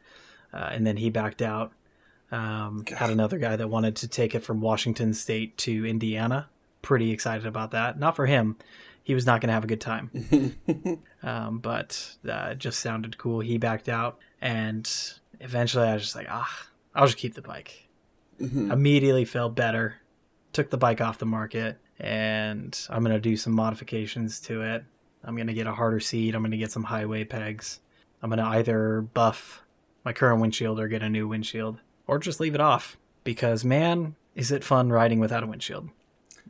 uh, 0.53 0.69
and 0.71 0.87
then 0.87 0.97
he 0.97 1.11
backed 1.11 1.43
out. 1.43 1.73
Um, 2.31 2.85
had 2.87 3.11
another 3.11 3.37
guy 3.39 3.57
that 3.57 3.69
wanted 3.69 3.97
to 3.97 4.09
take 4.09 4.33
it 4.37 4.45
from 4.45 4.61
Washington 4.61 5.13
State 5.13 5.59
to 5.59 5.85
Indiana. 5.85 6.49
Pretty 6.83 7.11
excited 7.11 7.47
about 7.47 7.73
that. 7.73 7.99
Not 7.99 8.15
for 8.15 8.27
him; 8.27 8.57
he 9.05 9.15
was 9.15 9.25
not 9.27 9.41
going 9.41 9.49
to 9.49 9.55
have 9.55 9.65
a 9.65 9.69
good 9.69 9.81
time. 9.81 10.11
Um, 11.23 11.59
but 11.59 12.17
uh, 12.29 12.49
it 12.51 12.59
just 12.59 12.81
sounded 12.81 13.17
cool. 13.17 13.41
He 13.41 13.57
backed 13.57 13.89
out, 13.89 14.19
and 14.43 14.87
eventually 15.41 15.87
I 15.89 15.95
was 15.95 16.03
just 16.03 16.15
like, 16.15 16.27
ah, 16.29 16.67
I'll 16.95 17.07
just 17.07 17.17
keep 17.17 17.33
the 17.35 17.41
bike 17.41 17.89
Mhm. 18.43 18.73
immediately 18.73 19.25
felt 19.25 19.55
better 19.55 19.95
took 20.53 20.69
the 20.71 20.77
bike 20.77 21.01
off 21.01 21.19
the 21.19 21.25
market 21.25 21.79
and 22.01 22.77
i'm 22.91 23.05
going 23.05 23.15
to 23.15 23.21
do 23.21 23.37
some 23.37 23.53
modifications 23.53 24.41
to 24.41 24.61
it 24.63 24.83
i'm 25.23 25.37
going 25.37 25.47
to 25.47 25.53
get 25.55 25.69
a 25.69 25.73
harder 25.73 26.01
seat 26.01 26.35
i'm 26.35 26.43
going 26.43 26.51
to 26.51 26.57
get 26.57 26.73
some 26.73 26.83
highway 26.83 27.23
pegs 27.23 27.79
i'm 28.23 28.31
going 28.31 28.41
to 28.41 28.45
either 28.45 29.01
buff 29.03 29.63
my 30.05 30.13
current 30.13 30.41
windshield 30.41 30.81
or 30.81 30.89
get 30.89 31.01
a 31.01 31.09
new 31.09 31.29
windshield 31.29 31.79
or 32.09 32.19
just 32.19 32.41
leave 32.41 32.57
it 32.57 32.61
off 32.61 32.97
because 33.23 33.65
man 33.65 34.17
is 34.35 34.51
it 34.51 34.65
fun 34.65 34.91
riding 34.91 35.21
without 35.21 35.45
a 35.45 35.47
windshield 35.47 35.89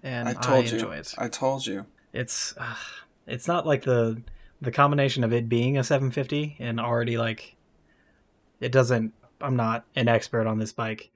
and 0.03 0.27
I 0.27 0.31
i, 0.31 0.35
told 0.35 0.67
you. 0.67 0.73
enjoy 0.79 0.97
it 0.97 1.15
I 1.19 1.29
told 1.29 1.67
you. 1.67 1.85
It's 2.15 2.55
uh, 2.57 2.75
it's 3.27 3.47
not 3.47 3.67
like 3.67 3.83
the 3.83 4.23
the 4.63 4.71
combination 4.71 5.23
of 5.25 5.33
it 5.35 5.49
being 5.49 5.77
a 5.77 5.85
750 5.85 6.57
and 6.59 6.81
already 6.81 7.19
like 7.19 7.57
it 8.61 8.73
doesn't 8.73 9.13
i'm 9.43 9.57
not 9.57 9.85
an 9.95 10.09
expert 10.09 10.47
on 10.47 10.59
this 10.59 10.73
bike 10.73 11.11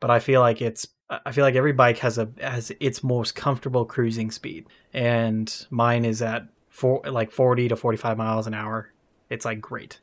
but 0.00 0.10
i 0.10 0.18
feel 0.20 0.40
like 0.40 0.62
it's 0.62 0.86
i 1.10 1.32
feel 1.32 1.44
like 1.44 1.54
every 1.54 1.72
bike 1.72 1.98
has 1.98 2.18
a 2.18 2.28
has 2.40 2.72
its 2.80 3.02
most 3.02 3.34
comfortable 3.34 3.84
cruising 3.84 4.30
speed. 4.30 4.66
And 4.92 5.66
mine 5.70 6.04
is 6.04 6.22
at 6.22 6.46
four 6.70 7.02
like 7.04 7.30
40 7.30 7.68
to 7.68 7.76
45 7.76 8.16
miles 8.16 8.46
an 8.46 8.54
hour. 8.54 8.92
It's 9.30 9.44
like 9.44 9.60
great. 9.60 10.00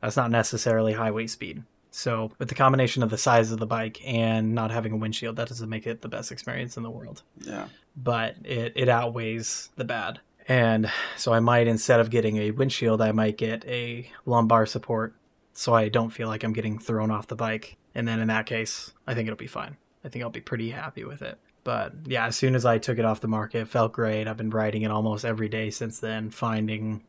That's 0.00 0.16
not 0.16 0.30
necessarily 0.30 0.92
highway 0.92 1.26
speed. 1.26 1.62
So 1.90 2.32
with 2.38 2.48
the 2.48 2.54
combination 2.54 3.02
of 3.02 3.10
the 3.10 3.18
size 3.18 3.52
of 3.52 3.58
the 3.58 3.66
bike 3.66 4.00
and 4.06 4.54
not 4.54 4.70
having 4.70 4.92
a 4.92 4.96
windshield 4.96 5.36
that 5.36 5.48
doesn't 5.48 5.68
make 5.68 5.86
it 5.86 6.00
the 6.00 6.08
best 6.08 6.32
experience 6.32 6.76
in 6.76 6.82
the 6.82 6.90
world. 6.90 7.22
Yeah. 7.40 7.68
But 7.96 8.36
it, 8.44 8.72
it 8.76 8.88
outweighs 8.88 9.70
the 9.76 9.84
bad. 9.84 10.20
And 10.48 10.90
so 11.16 11.32
I 11.32 11.40
might, 11.40 11.66
instead 11.68 12.00
of 12.00 12.10
getting 12.10 12.36
a 12.38 12.50
windshield, 12.50 13.00
I 13.00 13.12
might 13.12 13.38
get 13.38 13.64
a 13.66 14.10
lumbar 14.26 14.66
support 14.66 15.14
so 15.52 15.74
I 15.74 15.88
don't 15.88 16.10
feel 16.10 16.28
like 16.28 16.42
I'm 16.42 16.52
getting 16.52 16.78
thrown 16.78 17.10
off 17.10 17.26
the 17.26 17.36
bike 17.36 17.76
And 17.94 18.08
then 18.08 18.20
in 18.20 18.28
that 18.28 18.46
case, 18.46 18.92
I 19.06 19.14
think 19.14 19.28
it'll 19.28 19.36
be 19.36 19.46
fine. 19.46 19.76
I 20.04 20.08
think 20.08 20.22
I'll 20.24 20.30
be 20.30 20.40
pretty 20.40 20.70
happy 20.70 21.04
with 21.04 21.22
it. 21.22 21.38
But 21.64 21.92
yeah, 22.06 22.26
as 22.26 22.36
soon 22.36 22.54
as 22.54 22.64
I 22.64 22.78
took 22.78 22.98
it 22.98 23.04
off 23.04 23.20
the 23.20 23.28
market, 23.28 23.60
it 23.60 23.68
felt 23.68 23.92
great. 23.92 24.26
I've 24.26 24.36
been 24.36 24.50
riding 24.50 24.82
it 24.82 24.90
almost 24.90 25.24
every 25.24 25.48
day 25.48 25.70
since 25.70 26.00
then, 26.00 26.30
finding 26.30 27.04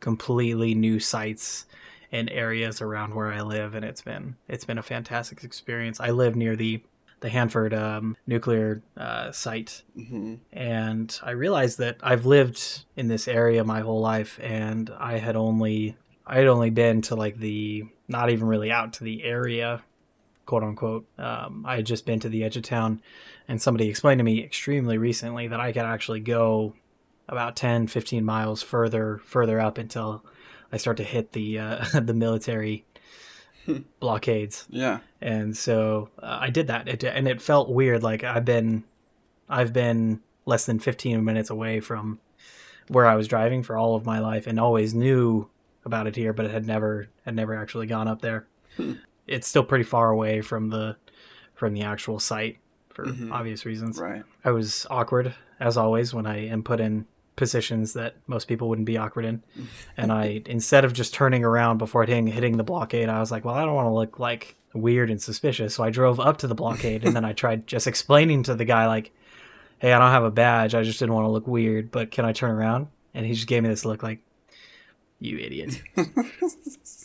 completely 0.00 0.74
new 0.74 1.00
sites 1.00 1.64
and 2.12 2.28
areas 2.30 2.82
around 2.82 3.14
where 3.14 3.32
I 3.32 3.40
live, 3.40 3.74
and 3.74 3.84
it's 3.84 4.02
been 4.02 4.36
it's 4.46 4.66
been 4.66 4.76
a 4.76 4.82
fantastic 4.82 5.42
experience. 5.42 6.00
I 6.00 6.10
live 6.10 6.36
near 6.36 6.54
the 6.54 6.82
the 7.24 7.30
Hanford 7.30 7.72
um, 7.72 8.18
nuclear 8.26 8.82
uh, 8.98 9.32
site, 9.32 9.80
hmm 9.96 10.34
and 10.52 11.18
I 11.22 11.30
realized 11.30 11.78
that 11.78 11.96
I've 12.02 12.26
lived 12.26 12.84
in 12.96 13.08
this 13.08 13.26
area 13.26 13.64
my 13.64 13.80
whole 13.80 14.02
life, 14.02 14.38
and 14.42 14.90
I 14.98 15.16
had 15.16 15.34
only 15.34 15.96
I 16.26 16.36
had 16.36 16.48
only 16.48 16.68
been 16.68 17.00
to 17.02 17.14
like 17.14 17.38
the 17.38 17.84
not 18.08 18.28
even 18.28 18.46
really 18.46 18.70
out 18.70 18.92
to 18.94 19.04
the 19.04 19.24
area, 19.24 19.82
quote 20.44 20.64
unquote. 20.64 21.06
Um, 21.16 21.64
I 21.66 21.76
had 21.76 21.86
just 21.86 22.04
been 22.04 22.20
to 22.20 22.28
the 22.28 22.44
edge 22.44 22.58
of 22.58 22.62
town, 22.62 23.00
and 23.48 23.60
somebody 23.60 23.88
explained 23.88 24.18
to 24.18 24.24
me 24.24 24.44
extremely 24.44 24.98
recently 24.98 25.48
that 25.48 25.60
I 25.60 25.72
could 25.72 25.86
actually 25.86 26.20
go 26.20 26.74
about 27.26 27.56
10, 27.56 27.86
15 27.86 28.22
miles 28.22 28.62
further 28.62 29.22
further 29.24 29.58
up 29.58 29.78
until 29.78 30.22
I 30.70 30.76
start 30.76 30.98
to 30.98 31.04
hit 31.04 31.32
the 31.32 31.58
uh, 31.58 31.84
the 31.94 32.12
military 32.12 32.84
blockades 33.98 34.66
Yeah. 34.68 34.98
And 35.24 35.56
so 35.56 36.10
uh, 36.22 36.38
I 36.42 36.50
did 36.50 36.66
that. 36.68 36.86
It, 36.86 37.02
and 37.02 37.26
it 37.26 37.40
felt 37.42 37.70
weird. 37.70 38.02
Like 38.04 38.22
I've 38.22 38.44
been, 38.44 38.84
I've 39.48 39.72
been 39.72 40.20
less 40.46 40.66
than 40.66 40.78
15 40.78 41.24
minutes 41.24 41.50
away 41.50 41.80
from 41.80 42.20
where 42.88 43.06
I 43.06 43.16
was 43.16 43.26
driving 43.26 43.62
for 43.62 43.76
all 43.76 43.96
of 43.96 44.04
my 44.04 44.18
life, 44.20 44.46
and 44.46 44.60
always 44.60 44.94
knew 44.94 45.48
about 45.84 46.06
it 46.06 46.14
here, 46.16 46.32
but 46.32 46.44
it 46.44 46.50
had 46.52 46.66
never 46.66 47.08
had 47.24 47.34
never 47.34 47.54
actually 47.54 47.86
gone 47.86 48.06
up 48.08 48.20
there. 48.22 48.46
Hmm. 48.76 48.92
It's 49.26 49.48
still 49.48 49.64
pretty 49.64 49.84
far 49.84 50.10
away 50.10 50.42
from 50.42 50.68
the 50.70 50.96
from 51.54 51.72
the 51.72 51.82
actual 51.82 52.18
site 52.20 52.58
for 52.90 53.06
Mhm. 53.06 53.32
obvious 53.32 53.64
reasons. 53.64 53.98
Right. 53.98 54.22
I 54.44 54.50
was 54.50 54.86
awkward 54.90 55.34
as 55.58 55.76
always 55.76 56.12
when 56.12 56.26
I 56.26 56.46
am 56.48 56.62
put 56.62 56.80
in 56.80 57.06
positions 57.36 57.94
that 57.94 58.14
most 58.26 58.46
people 58.48 58.68
wouldn't 58.68 58.86
be 58.86 58.96
awkward 58.98 59.24
in. 59.24 59.42
And 59.96 60.12
I 60.12 60.42
instead 60.46 60.84
of 60.84 60.92
just 60.92 61.14
turning 61.14 61.44
around 61.44 61.78
before 61.78 62.02
hitting 62.04 62.26
hitting 62.28 62.56
the 62.58 62.64
blockade, 62.64 63.08
I 63.08 63.18
was 63.20 63.30
like, 63.32 63.44
well, 63.44 63.54
I 63.54 63.64
don't 63.64 63.74
want 63.74 63.86
to 63.86 63.92
look 63.92 64.18
like 64.18 64.56
weird 64.74 65.10
and 65.10 65.22
suspicious. 65.22 65.74
So 65.74 65.84
I 65.84 65.90
drove 65.90 66.20
up 66.20 66.38
to 66.38 66.46
the 66.46 66.54
blockade 66.54 67.04
and 67.04 67.14
then 67.14 67.24
I 67.24 67.32
tried 67.32 67.66
just 67.66 67.86
explaining 67.86 68.42
to 68.44 68.54
the 68.54 68.64
guy 68.64 68.86
like, 68.86 69.12
"Hey, 69.78 69.92
I 69.92 69.98
don't 69.98 70.10
have 70.10 70.24
a 70.24 70.30
badge. 70.30 70.74
I 70.74 70.82
just 70.82 70.98
didn't 70.98 71.14
want 71.14 71.24
to 71.26 71.30
look 71.30 71.46
weird, 71.46 71.90
but 71.90 72.10
can 72.10 72.24
I 72.24 72.32
turn 72.32 72.50
around?" 72.50 72.88
And 73.14 73.24
he 73.24 73.32
just 73.34 73.46
gave 73.46 73.62
me 73.62 73.68
this 73.68 73.84
look 73.84 74.02
like, 74.02 74.20
"You 75.20 75.38
idiot." 75.38 75.80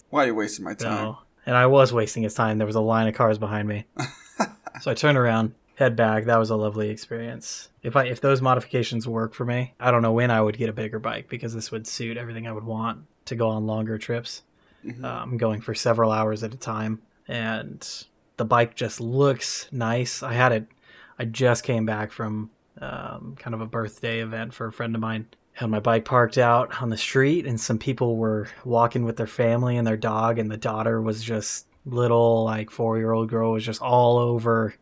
Why 0.10 0.24
are 0.24 0.28
you 0.28 0.36
wasting 0.36 0.66
my 0.66 0.74
time? 0.74 1.14
So, 1.14 1.18
and 1.46 1.56
I 1.56 1.68
was 1.68 1.94
wasting 1.94 2.24
his 2.24 2.34
time. 2.34 2.58
There 2.58 2.68
was 2.68 2.76
a 2.76 2.82
line 2.82 3.08
of 3.08 3.14
cars 3.16 3.38
behind 3.38 3.68
me. 3.68 3.86
so 4.82 4.92
I 4.92 4.94
turned 4.96 5.18
around, 5.18 5.54
head 5.76 5.96
back. 5.96 6.26
That 6.26 6.38
was 6.40 6.50
a 6.50 6.56
lovely 6.56 6.90
experience. 6.90 7.70
If 7.84 7.96
I 7.96 8.06
if 8.06 8.20
those 8.22 8.42
modifications 8.42 9.08
work 9.08 9.34
for 9.34 9.46
me, 9.46 9.74
I 9.80 9.92
don't 9.92 10.02
know 10.02 10.12
when 10.12 10.32
I 10.32 10.42
would 10.42 10.58
get 10.58 10.70
a 10.70 10.74
bigger 10.74 11.00
bike 11.00 11.30
because 11.30 11.54
this 11.54 11.72
would 11.72 11.86
suit 11.88 12.18
everything 12.18 12.48
I 12.48 12.52
would 12.52 12.66
want 12.66 13.06
to 13.26 13.36
go 13.36 13.50
on 13.50 13.68
longer 13.68 13.98
trips. 13.98 14.42
Mhm. 14.86 15.04
Um, 15.04 15.38
going 15.38 15.60
for 15.60 15.76
several 15.76 16.10
hours 16.12 16.42
at 16.42 16.54
a 16.54 16.58
time, 16.58 17.02
and 17.30 18.06
the 18.38 18.44
bike 18.46 18.76
just 18.76 19.00
looks 19.00 19.68
nice. 19.72 20.22
I 20.24 20.34
had 20.34 20.52
it. 20.52 20.68
I 21.18 21.26
just 21.26 21.64
came 21.64 21.86
back 21.86 22.12
from 22.12 22.50
um, 22.82 23.36
kind 23.40 23.54
of 23.54 23.62
a 23.62 23.66
birthday 23.66 24.20
event 24.22 24.54
for 24.54 24.68
a 24.68 24.72
friend 24.74 24.96
of 24.96 25.02
mine. 25.02 25.28
Had 25.54 25.70
my 25.70 25.80
bike 25.82 26.06
parked 26.06 26.38
out 26.38 26.82
on 26.82 26.90
the 26.90 26.98
street, 26.98 27.46
and 27.46 27.60
some 27.60 27.78
people 27.78 28.16
were 28.18 28.48
walking 28.64 29.04
with 29.04 29.18
their 29.18 29.28
family 29.28 29.76
and 29.78 29.86
their 29.86 29.98
dog, 29.98 30.40
and 30.40 30.50
the 30.50 30.58
daughter 30.58 31.02
was 31.02 31.22
just 31.24 31.68
little, 31.86 32.44
like 32.46 32.70
four 32.72 32.98
year 32.98 33.12
old 33.12 33.30
girl 33.30 33.52
was 33.52 33.66
just 33.66 33.82
all 33.82 34.18
over, 34.18 34.74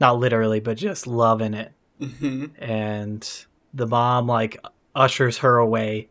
not 0.00 0.18
literally, 0.18 0.60
but 0.60 0.76
just 0.76 1.06
loving 1.06 1.54
it 1.54 1.72
Mhm. 2.00 2.50
and 2.58 3.46
the 3.72 3.86
mom 3.86 4.26
like 4.26 4.58
ushers 4.94 5.38
her 5.38 5.56
away 5.56 6.08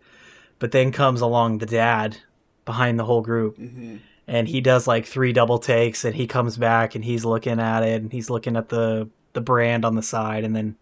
but 0.57 0.71
then 0.71 0.91
comes 0.91 1.21
along 1.21 1.59
the 1.59 1.65
dad 1.67 2.17
behind 2.65 2.97
the 2.99 3.05
whole 3.05 3.21
group 3.21 3.55
Mhm. 3.57 3.99
And 4.27 4.47
he 4.47 4.61
does 4.61 4.87
like 4.87 5.05
three 5.05 5.33
double 5.33 5.59
takes 5.59 6.03
and 6.05 6.15
he 6.15 6.27
comes 6.27 6.57
back 6.57 6.95
and 6.95 7.05
he's 7.05 7.25
looking 7.25 7.59
at 7.59 7.83
it 7.83 8.01
and 8.01 8.11
he's 8.11 8.29
looking 8.29 8.55
at 8.55 8.69
the 8.69 9.09
the 9.33 9.41
brand 9.41 9.83
on 9.85 9.95
the 9.95 10.01
side 10.01 10.43
and 10.43 10.55
then 10.55 10.75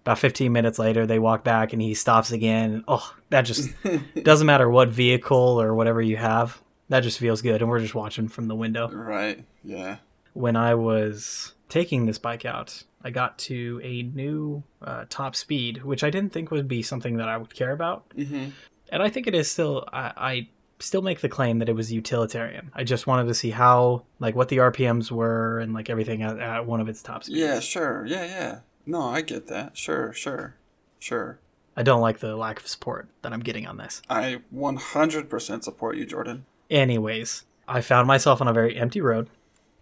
about 0.00 0.18
15 0.18 0.50
minutes 0.52 0.78
later 0.78 1.06
they 1.06 1.18
walk 1.20 1.44
back 1.44 1.72
and 1.72 1.80
he 1.80 1.94
stops 1.94 2.32
again 2.32 2.72
and, 2.72 2.84
oh 2.88 3.14
that 3.30 3.42
just 3.42 3.70
doesn't 4.22 4.46
matter 4.46 4.68
what 4.68 4.88
vehicle 4.88 5.60
or 5.60 5.74
whatever 5.74 6.02
you 6.02 6.16
have 6.16 6.60
that 6.88 7.00
just 7.00 7.18
feels 7.18 7.40
good 7.42 7.62
and 7.62 7.70
we're 7.70 7.78
just 7.80 7.94
watching 7.94 8.28
from 8.28 8.48
the 8.48 8.54
window 8.56 8.88
right. 8.90 9.44
Yeah. 9.64 9.98
when 10.32 10.56
I 10.56 10.74
was 10.74 11.52
taking 11.68 12.04
this 12.04 12.18
bike 12.18 12.44
out, 12.44 12.82
I 13.02 13.10
got 13.10 13.38
to 13.38 13.80
a 13.82 14.02
new 14.02 14.62
uh, 14.82 15.06
top 15.08 15.34
speed, 15.34 15.84
which 15.84 16.04
I 16.04 16.10
didn't 16.10 16.32
think 16.34 16.50
would 16.50 16.68
be 16.68 16.82
something 16.82 17.16
that 17.16 17.28
I 17.28 17.36
would 17.38 17.54
care 17.54 17.70
about. 17.72 18.04
hmm 18.14 18.46
And 18.90 19.02
I 19.02 19.08
think 19.08 19.26
it 19.26 19.34
is 19.34 19.50
still, 19.50 19.88
I, 19.90 20.12
I 20.16 20.48
still 20.82 21.02
make 21.02 21.20
the 21.20 21.28
claim 21.28 21.58
that 21.60 21.68
it 21.68 21.74
was 21.74 21.92
utilitarian. 21.92 22.70
I 22.74 22.84
just 22.84 23.06
wanted 23.06 23.26
to 23.28 23.34
see 23.34 23.50
how, 23.50 24.04
like, 24.18 24.34
what 24.34 24.48
the 24.48 24.58
RPMs 24.58 25.10
were 25.10 25.58
and, 25.58 25.72
like, 25.72 25.88
everything 25.90 26.22
at, 26.22 26.38
at 26.38 26.66
one 26.66 26.80
of 26.80 26.88
its 26.88 27.02
top 27.02 27.24
speeds. 27.24 27.38
Yeah. 27.40 27.60
Sure. 27.60 28.04
Yeah. 28.06 28.24
Yeah. 28.24 28.58
No, 28.86 29.00
I 29.02 29.20
get 29.22 29.46
that. 29.48 29.76
Sure. 29.76 30.12
Sure. 30.12 30.56
Sure. 30.98 31.38
I 31.76 31.82
don't 31.82 32.00
like 32.00 32.18
the 32.18 32.36
lack 32.36 32.60
of 32.60 32.66
support 32.66 33.08
that 33.22 33.32
I'm 33.32 33.40
getting 33.40 33.66
on 33.66 33.76
this. 33.78 34.02
I 34.10 34.40
100% 34.54 35.62
support 35.64 35.96
you, 35.96 36.04
Jordan. 36.04 36.44
Anyways, 36.70 37.44
I 37.66 37.80
found 37.80 38.06
myself 38.06 38.40
on 38.40 38.48
a 38.48 38.52
very 38.52 38.76
empty 38.76 39.00
road, 39.00 39.28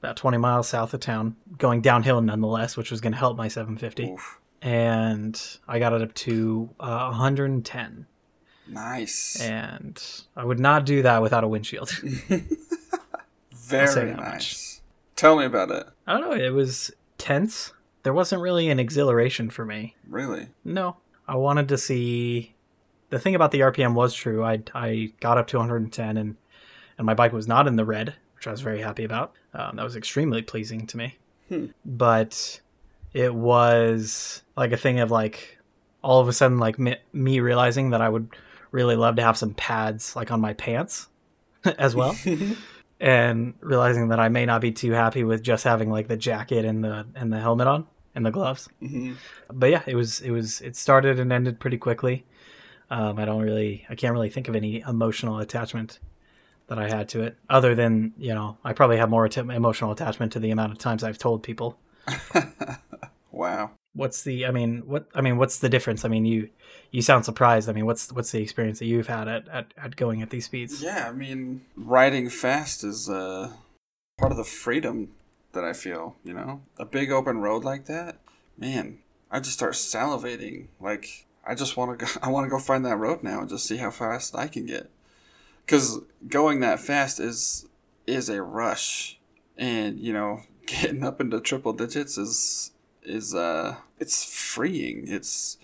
about 0.00 0.16
20 0.16 0.38
miles 0.38 0.68
south 0.68 0.94
of 0.94 1.00
town, 1.00 1.36
going 1.58 1.80
downhill 1.80 2.20
nonetheless, 2.20 2.76
which 2.76 2.90
was 2.90 3.00
going 3.00 3.12
to 3.12 3.18
help 3.18 3.36
my 3.36 3.48
750. 3.48 4.10
Oof. 4.12 4.38
and 4.62 5.58
I 5.66 5.78
got 5.78 5.92
it 5.92 6.02
up 6.02 6.14
to 6.14 6.70
uh, 6.78 7.06
110. 7.08 8.06
Nice. 8.70 9.40
And 9.40 10.02
I 10.36 10.44
would 10.44 10.60
not 10.60 10.86
do 10.86 11.02
that 11.02 11.22
without 11.22 11.44
a 11.44 11.48
windshield. 11.48 11.90
Very 13.52 13.94
that 13.94 14.16
much. 14.16 14.16
nice. 14.16 14.80
Tell 15.16 15.36
me 15.36 15.44
about 15.44 15.70
it. 15.70 15.86
I 16.06 16.18
don't 16.18 16.30
know. 16.30 16.44
It 16.44 16.54
was 16.54 16.90
tense. 17.18 17.72
There 18.02 18.12
wasn't 18.12 18.42
really 18.42 18.70
an 18.70 18.78
exhilaration 18.78 19.50
for 19.50 19.64
me. 19.64 19.94
Really? 20.08 20.48
No, 20.64 20.96
I 21.28 21.36
wanted 21.36 21.68
to 21.68 21.78
see. 21.78 22.54
The 23.10 23.18
thing 23.18 23.34
about 23.34 23.50
the 23.50 23.60
RPM 23.60 23.94
was 23.94 24.14
true. 24.14 24.44
I 24.44 24.62
I 24.74 25.12
got 25.20 25.36
up 25.36 25.46
to 25.48 25.58
110 25.58 26.16
and 26.16 26.36
and 26.96 27.06
my 27.06 27.14
bike 27.14 27.32
was 27.32 27.48
not 27.48 27.66
in 27.66 27.76
the 27.76 27.84
red, 27.84 28.14
which 28.36 28.46
I 28.46 28.50
was 28.50 28.60
very 28.60 28.80
happy 28.80 29.04
about. 29.04 29.34
Um, 29.52 29.76
that 29.76 29.82
was 29.82 29.96
extremely 29.96 30.42
pleasing 30.42 30.86
to 30.86 30.96
me. 30.96 31.16
Hmm. 31.48 31.66
But 31.84 32.60
it 33.12 33.34
was 33.34 34.42
like 34.56 34.72
a 34.72 34.76
thing 34.76 35.00
of 35.00 35.10
like 35.10 35.58
all 36.02 36.20
of 36.20 36.28
a 36.28 36.32
sudden 36.32 36.58
like 36.58 36.78
me, 36.78 36.96
me 37.12 37.40
realizing 37.40 37.90
that 37.90 38.00
I 38.00 38.08
would 38.08 38.28
really 38.70 38.96
love 38.96 39.16
to 39.16 39.22
have 39.22 39.36
some 39.36 39.54
pads 39.54 40.14
like 40.16 40.30
on 40.30 40.40
my 40.40 40.52
pants 40.52 41.08
as 41.78 41.94
well 41.94 42.16
and 43.00 43.54
realizing 43.60 44.08
that 44.08 44.20
I 44.20 44.28
may 44.28 44.46
not 44.46 44.60
be 44.60 44.72
too 44.72 44.92
happy 44.92 45.24
with 45.24 45.42
just 45.42 45.64
having 45.64 45.90
like 45.90 46.08
the 46.08 46.16
jacket 46.16 46.64
and 46.64 46.84
the 46.84 47.06
and 47.14 47.32
the 47.32 47.40
helmet 47.40 47.66
on 47.66 47.86
and 48.14 48.24
the 48.26 48.30
gloves 48.30 48.68
hmm 48.80 49.12
but 49.52 49.70
yeah, 49.70 49.82
it 49.86 49.94
was 49.94 50.20
it 50.20 50.30
was 50.30 50.60
it 50.60 50.76
started 50.76 51.18
and 51.18 51.32
ended 51.32 51.60
pretty 51.60 51.78
quickly. 51.78 52.24
Um, 52.90 53.18
I 53.18 53.24
don't 53.24 53.42
really 53.42 53.86
I 53.88 53.94
can't 53.94 54.12
really 54.12 54.30
think 54.30 54.48
of 54.48 54.56
any 54.56 54.80
emotional 54.80 55.38
attachment 55.38 55.98
that 56.68 56.78
I 56.78 56.88
had 56.88 57.08
to 57.10 57.22
it, 57.22 57.36
other 57.48 57.74
than 57.74 58.12
you 58.16 58.34
know 58.34 58.58
I 58.64 58.72
probably 58.72 58.96
have 58.98 59.10
more 59.10 59.24
att- 59.24 59.38
emotional 59.38 59.92
attachment 59.92 60.32
to 60.32 60.40
the 60.40 60.50
amount 60.50 60.72
of 60.72 60.78
times 60.78 61.04
I've 61.04 61.18
told 61.18 61.42
people. 61.42 61.78
wow. 63.30 63.72
What's 63.92 64.22
the 64.22 64.46
I 64.46 64.50
mean 64.50 64.82
what 64.86 65.08
I 65.14 65.20
mean 65.20 65.36
what's 65.36 65.58
the 65.58 65.68
difference? 65.68 66.04
I 66.04 66.08
mean 66.08 66.24
you 66.24 66.48
you 66.90 67.02
sound 67.02 67.24
surprised. 67.24 67.68
I 67.68 67.72
mean 67.72 67.86
what's 67.86 68.12
what's 68.12 68.32
the 68.32 68.42
experience 68.42 68.78
that 68.80 68.86
you've 68.86 69.06
had 69.06 69.28
at 69.28 69.48
at, 69.48 69.74
at 69.76 69.96
going 69.96 70.22
at 70.22 70.30
these 70.30 70.46
speeds? 70.46 70.82
Yeah, 70.82 71.08
I 71.08 71.12
mean, 71.12 71.62
riding 71.76 72.28
fast 72.28 72.84
is 72.84 73.08
uh, 73.08 73.52
part 74.18 74.32
of 74.32 74.38
the 74.38 74.44
freedom 74.44 75.10
that 75.52 75.64
I 75.64 75.72
feel, 75.72 76.16
you 76.24 76.32
know? 76.32 76.62
A 76.78 76.84
big 76.84 77.10
open 77.10 77.38
road 77.38 77.64
like 77.64 77.86
that, 77.86 78.18
man, 78.56 78.98
I 79.30 79.40
just 79.40 79.54
start 79.54 79.74
salivating. 79.74 80.66
Like, 80.80 81.26
I 81.46 81.54
just 81.54 81.76
want 81.76 81.98
to 81.98 82.04
go, 82.04 82.12
I 82.22 82.30
want 82.30 82.46
to 82.46 82.50
go 82.50 82.58
find 82.58 82.84
that 82.84 82.96
road 82.96 83.22
now 83.22 83.40
and 83.40 83.48
just 83.48 83.66
see 83.66 83.78
how 83.78 83.90
fast 83.90 84.36
I 84.36 84.48
can 84.48 84.66
get. 84.66 84.90
Cuz 85.66 85.98
going 86.28 86.60
that 86.60 86.80
fast 86.80 87.20
is 87.20 87.66
is 88.06 88.28
a 88.28 88.42
rush. 88.42 89.18
And, 89.56 89.98
you 90.00 90.12
know, 90.12 90.42
getting 90.66 91.04
up 91.04 91.20
into 91.20 91.40
triple 91.40 91.72
digits 91.72 92.18
is 92.18 92.72
is 93.02 93.34
uh 93.34 93.76
it's 93.98 94.24
freeing. 94.24 95.04
It's 95.06 95.58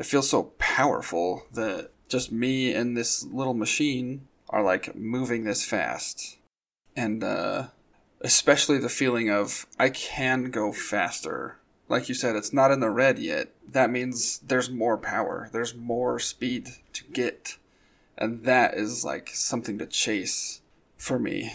it 0.00 0.06
feels 0.06 0.30
so 0.30 0.44
powerful 0.58 1.44
that 1.52 1.90
just 2.08 2.32
me 2.32 2.72
and 2.72 2.96
this 2.96 3.22
little 3.22 3.54
machine 3.54 4.26
are 4.48 4.62
like 4.62 4.96
moving 4.96 5.44
this 5.44 5.64
fast. 5.64 6.38
And 6.96 7.22
uh 7.22 7.68
especially 8.22 8.78
the 8.78 8.88
feeling 8.88 9.30
of 9.30 9.66
I 9.78 9.90
can 9.90 10.50
go 10.50 10.72
faster. 10.72 11.58
Like 11.88 12.08
you 12.08 12.14
said, 12.14 12.34
it's 12.34 12.52
not 12.52 12.70
in 12.70 12.80
the 12.80 12.90
red 12.90 13.18
yet. 13.18 13.48
That 13.68 13.90
means 13.90 14.38
there's 14.38 14.70
more 14.70 14.96
power. 14.96 15.50
There's 15.52 15.74
more 15.74 16.18
speed 16.18 16.70
to 16.94 17.04
get. 17.04 17.56
And 18.16 18.44
that 18.44 18.74
is 18.74 19.04
like 19.04 19.30
something 19.32 19.78
to 19.78 19.86
chase 19.86 20.62
for 20.96 21.18
me. 21.18 21.54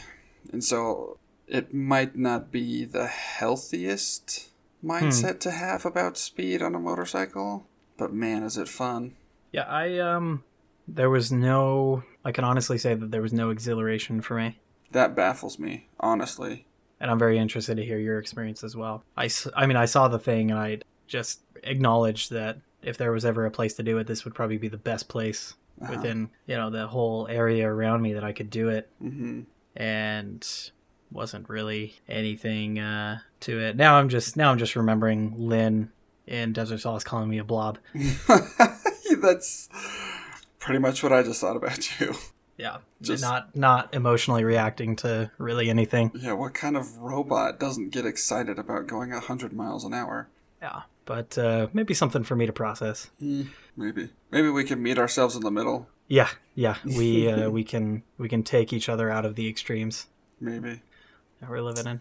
And 0.52 0.64
so 0.64 1.18
it 1.48 1.74
might 1.74 2.16
not 2.16 2.52
be 2.52 2.86
the 2.86 3.08
healthiest 3.08 4.50
mindset 4.84 5.40
to 5.42 5.52
have 5.52 5.86
about 5.86 6.18
speed 6.18 6.62
on 6.62 6.75
a 6.75 6.80
motorcycle, 6.80 7.66
but 7.98 8.14
man, 8.14 8.44
is 8.44 8.58
it 8.58 8.68
fun. 8.68 9.16
Yeah, 9.52 9.64
I 9.64 10.00
um 10.00 10.44
there 10.88 11.10
was 11.10 11.32
no 11.32 12.04
I 12.24 12.32
can 12.32 12.44
honestly 12.44 12.78
say 12.78 12.94
that 12.96 13.12
there 13.12 13.22
was 13.22 13.34
no 13.34 13.50
exhilaration 13.50 14.22
for 14.22 14.36
me. 14.36 14.60
That 14.92 15.16
baffles 15.16 15.58
me, 15.60 15.88
honestly. 16.00 16.66
And 17.00 17.12
I'm 17.12 17.20
very 17.20 17.38
interested 17.38 17.75
to 17.78 17.86
hear 17.86 17.98
your 18.00 18.20
experience 18.20 18.64
as 18.64 18.75
well. 18.75 19.04
I, 19.18 19.30
I 19.56 19.66
mean, 19.66 19.75
I 19.78 19.86
saw 19.86 20.08
the 20.08 20.18
thing 20.20 20.50
and 20.52 20.60
I 20.60 20.80
just 21.08 21.42
acknowledged 21.64 22.32
that 22.32 22.58
if 22.82 22.98
there 22.98 23.12
was 23.12 23.25
ever 23.25 23.46
a 23.46 23.52
place 23.52 23.74
to 23.75 23.84
do 23.84 23.98
it, 23.98 24.08
this 24.08 24.24
would 24.24 24.34
probably 24.34 24.58
be 24.58 24.70
the 24.70 24.78
best 24.78 25.10
place 25.10 25.56
Uh-huh. 25.82 25.92
within, 25.92 26.30
you 26.48 26.56
know, 26.56 26.70
the 26.70 26.88
whole 26.88 27.28
area 27.28 27.68
around 27.70 28.02
me 28.02 28.14
that 28.14 28.24
I 28.24 28.32
could 28.32 28.50
do 28.50 28.70
it. 28.70 28.90
hmm 29.00 29.42
And 29.75 30.48
wasn't 31.12 31.50
really 31.50 31.96
anything 32.08 32.80
uh, 32.80 33.20
to 33.42 33.60
it. 33.60 33.75
Now 33.75 33.96
I'm 33.96 34.10
just 34.10 34.36
now 34.38 34.52
I'm 34.52 34.58
just 34.58 34.75
remembering 34.75 35.34
Lynn 35.38 35.92
in 36.27 36.53
Desert 36.53 36.79
Sauce 36.79 37.03
calling 37.03 37.29
me 37.29 37.38
a 37.38 37.44
blob. 37.44 37.77
That's 39.22 39.70
pretty 40.60 40.79
much 40.79 41.03
what 41.03 41.13
I 41.13 41.24
just 41.24 41.41
thought 41.41 41.55
about 41.55 42.00
you. 42.00 42.15
Yeah, 42.58 42.77
Just- 43.01 43.22
not 43.22 43.55
not 43.55 43.94
emotionally 43.94 44.44
reacting 44.44 44.96
to 44.98 45.29
really 45.38 45.70
anything. 45.70 46.12
Yeah, 46.15 46.34
what 46.34 46.53
kind 46.53 46.77
of 46.77 46.98
robot 46.98 47.60
doesn't 47.60 47.89
get 47.89 48.05
excited 48.05 48.58
about 48.58 48.88
going 48.88 49.12
100 49.12 49.51
miles 49.53 49.84
an 49.84 49.94
hour? 49.94 50.29
Yeah, 50.62 50.84
but 51.05 51.38
uh, 51.38 51.67
maybe 51.74 51.94
something 51.94 52.24
for 52.24 52.36
me 52.36 52.46
to 52.46 52.53
process. 52.53 53.10
Maybe. 53.20 54.10
Maybe 54.32 54.50
we 54.50 54.63
can 54.63 54.82
meet 54.82 54.98
ourselves 54.98 55.36
in 55.36 55.41
the 55.41 55.51
middle. 55.51 55.89
Yeah, 56.08 56.29
yeah, 56.53 56.77
we 56.86 57.27
uh, 57.32 57.50
we 57.50 57.63
can 57.65 58.03
we 58.17 58.29
can 58.29 58.41
take 58.41 58.72
each 58.72 58.88
other 58.88 59.10
out 59.10 59.25
of 59.25 59.36
the 59.36 59.50
extremes 59.50 60.08
Maybe. 60.39 60.82
that 61.41 61.50
we're 61.50 61.62
living 61.62 61.88
in. 61.88 62.00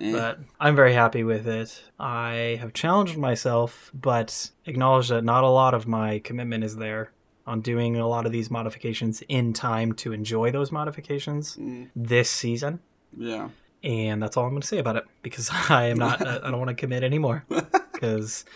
Eh. 0.00 0.12
But 0.12 0.40
I'm 0.60 0.74
very 0.74 0.92
happy 0.94 1.22
with 1.24 1.46
it. 1.46 1.82
I 2.00 2.58
have 2.60 2.72
challenged 2.72 3.16
myself, 3.16 3.90
but 3.94 4.50
acknowledge 4.66 5.08
that 5.08 5.22
not 5.24 5.44
a 5.44 5.48
lot 5.48 5.74
of 5.74 5.86
my 5.86 6.18
commitment 6.18 6.64
is 6.64 6.76
there 6.76 7.12
on 7.46 7.60
doing 7.60 7.96
a 7.96 8.06
lot 8.08 8.26
of 8.26 8.32
these 8.32 8.50
modifications 8.50 9.22
in 9.28 9.52
time 9.52 9.92
to 9.92 10.12
enjoy 10.12 10.50
those 10.50 10.72
modifications 10.72 11.56
Mm, 11.56 11.90
this 11.94 12.30
season. 12.30 12.80
yeah. 13.16 13.50
And 13.82 14.22
that's 14.22 14.38
all 14.38 14.44
I'm 14.44 14.50
going 14.52 14.62
to 14.62 14.66
say 14.66 14.78
about 14.78 14.96
it 14.96 15.04
because 15.22 15.50
I 15.68 15.88
am 15.88 15.98
not. 15.98 16.26
I 16.26 16.38
don't 16.50 16.58
want 16.58 16.68
to 16.70 16.74
commit 16.74 17.02
anymore 17.04 17.44
because 17.92 18.46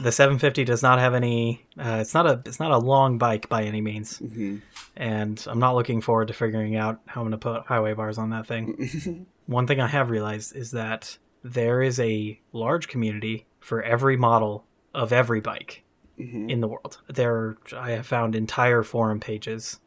the 0.00 0.10
750 0.10 0.64
does 0.64 0.82
not 0.82 0.98
have 0.98 1.14
any. 1.14 1.64
Uh, 1.78 1.98
it's 2.00 2.12
not 2.12 2.26
a. 2.26 2.42
It's 2.44 2.58
not 2.58 2.72
a 2.72 2.78
long 2.78 3.18
bike 3.18 3.48
by 3.48 3.62
any 3.62 3.80
means, 3.80 4.18
hmm 4.18 4.56
and 4.96 5.42
I'm 5.48 5.58
not 5.60 5.74
looking 5.76 6.00
forward 6.02 6.26
to 6.28 6.34
figuring 6.34 6.74
out 6.76 7.00
how 7.06 7.20
I'm 7.22 7.28
going 7.28 7.30
to 7.32 7.38
put 7.38 7.66
highway 7.66 7.94
bars 7.94 8.18
on 8.18 8.30
that 8.30 8.46
thing. 8.48 9.26
One 9.46 9.66
thing 9.66 9.80
I 9.80 9.88
have 9.88 10.10
realized 10.10 10.54
is 10.56 10.70
that 10.72 11.18
there 11.42 11.82
is 11.82 11.98
a 12.00 12.40
large 12.52 12.88
community 12.88 13.46
for 13.60 13.82
every 13.82 14.16
model 14.16 14.64
of 14.94 15.12
every 15.12 15.40
bike 15.40 15.82
hmm 16.16 16.48
in 16.50 16.60
the 16.60 16.68
world. 16.68 16.98
There, 17.08 17.56
I 17.76 17.92
have 17.92 18.06
found 18.06 18.34
entire 18.34 18.82
forum 18.82 19.18
pages 19.20 19.80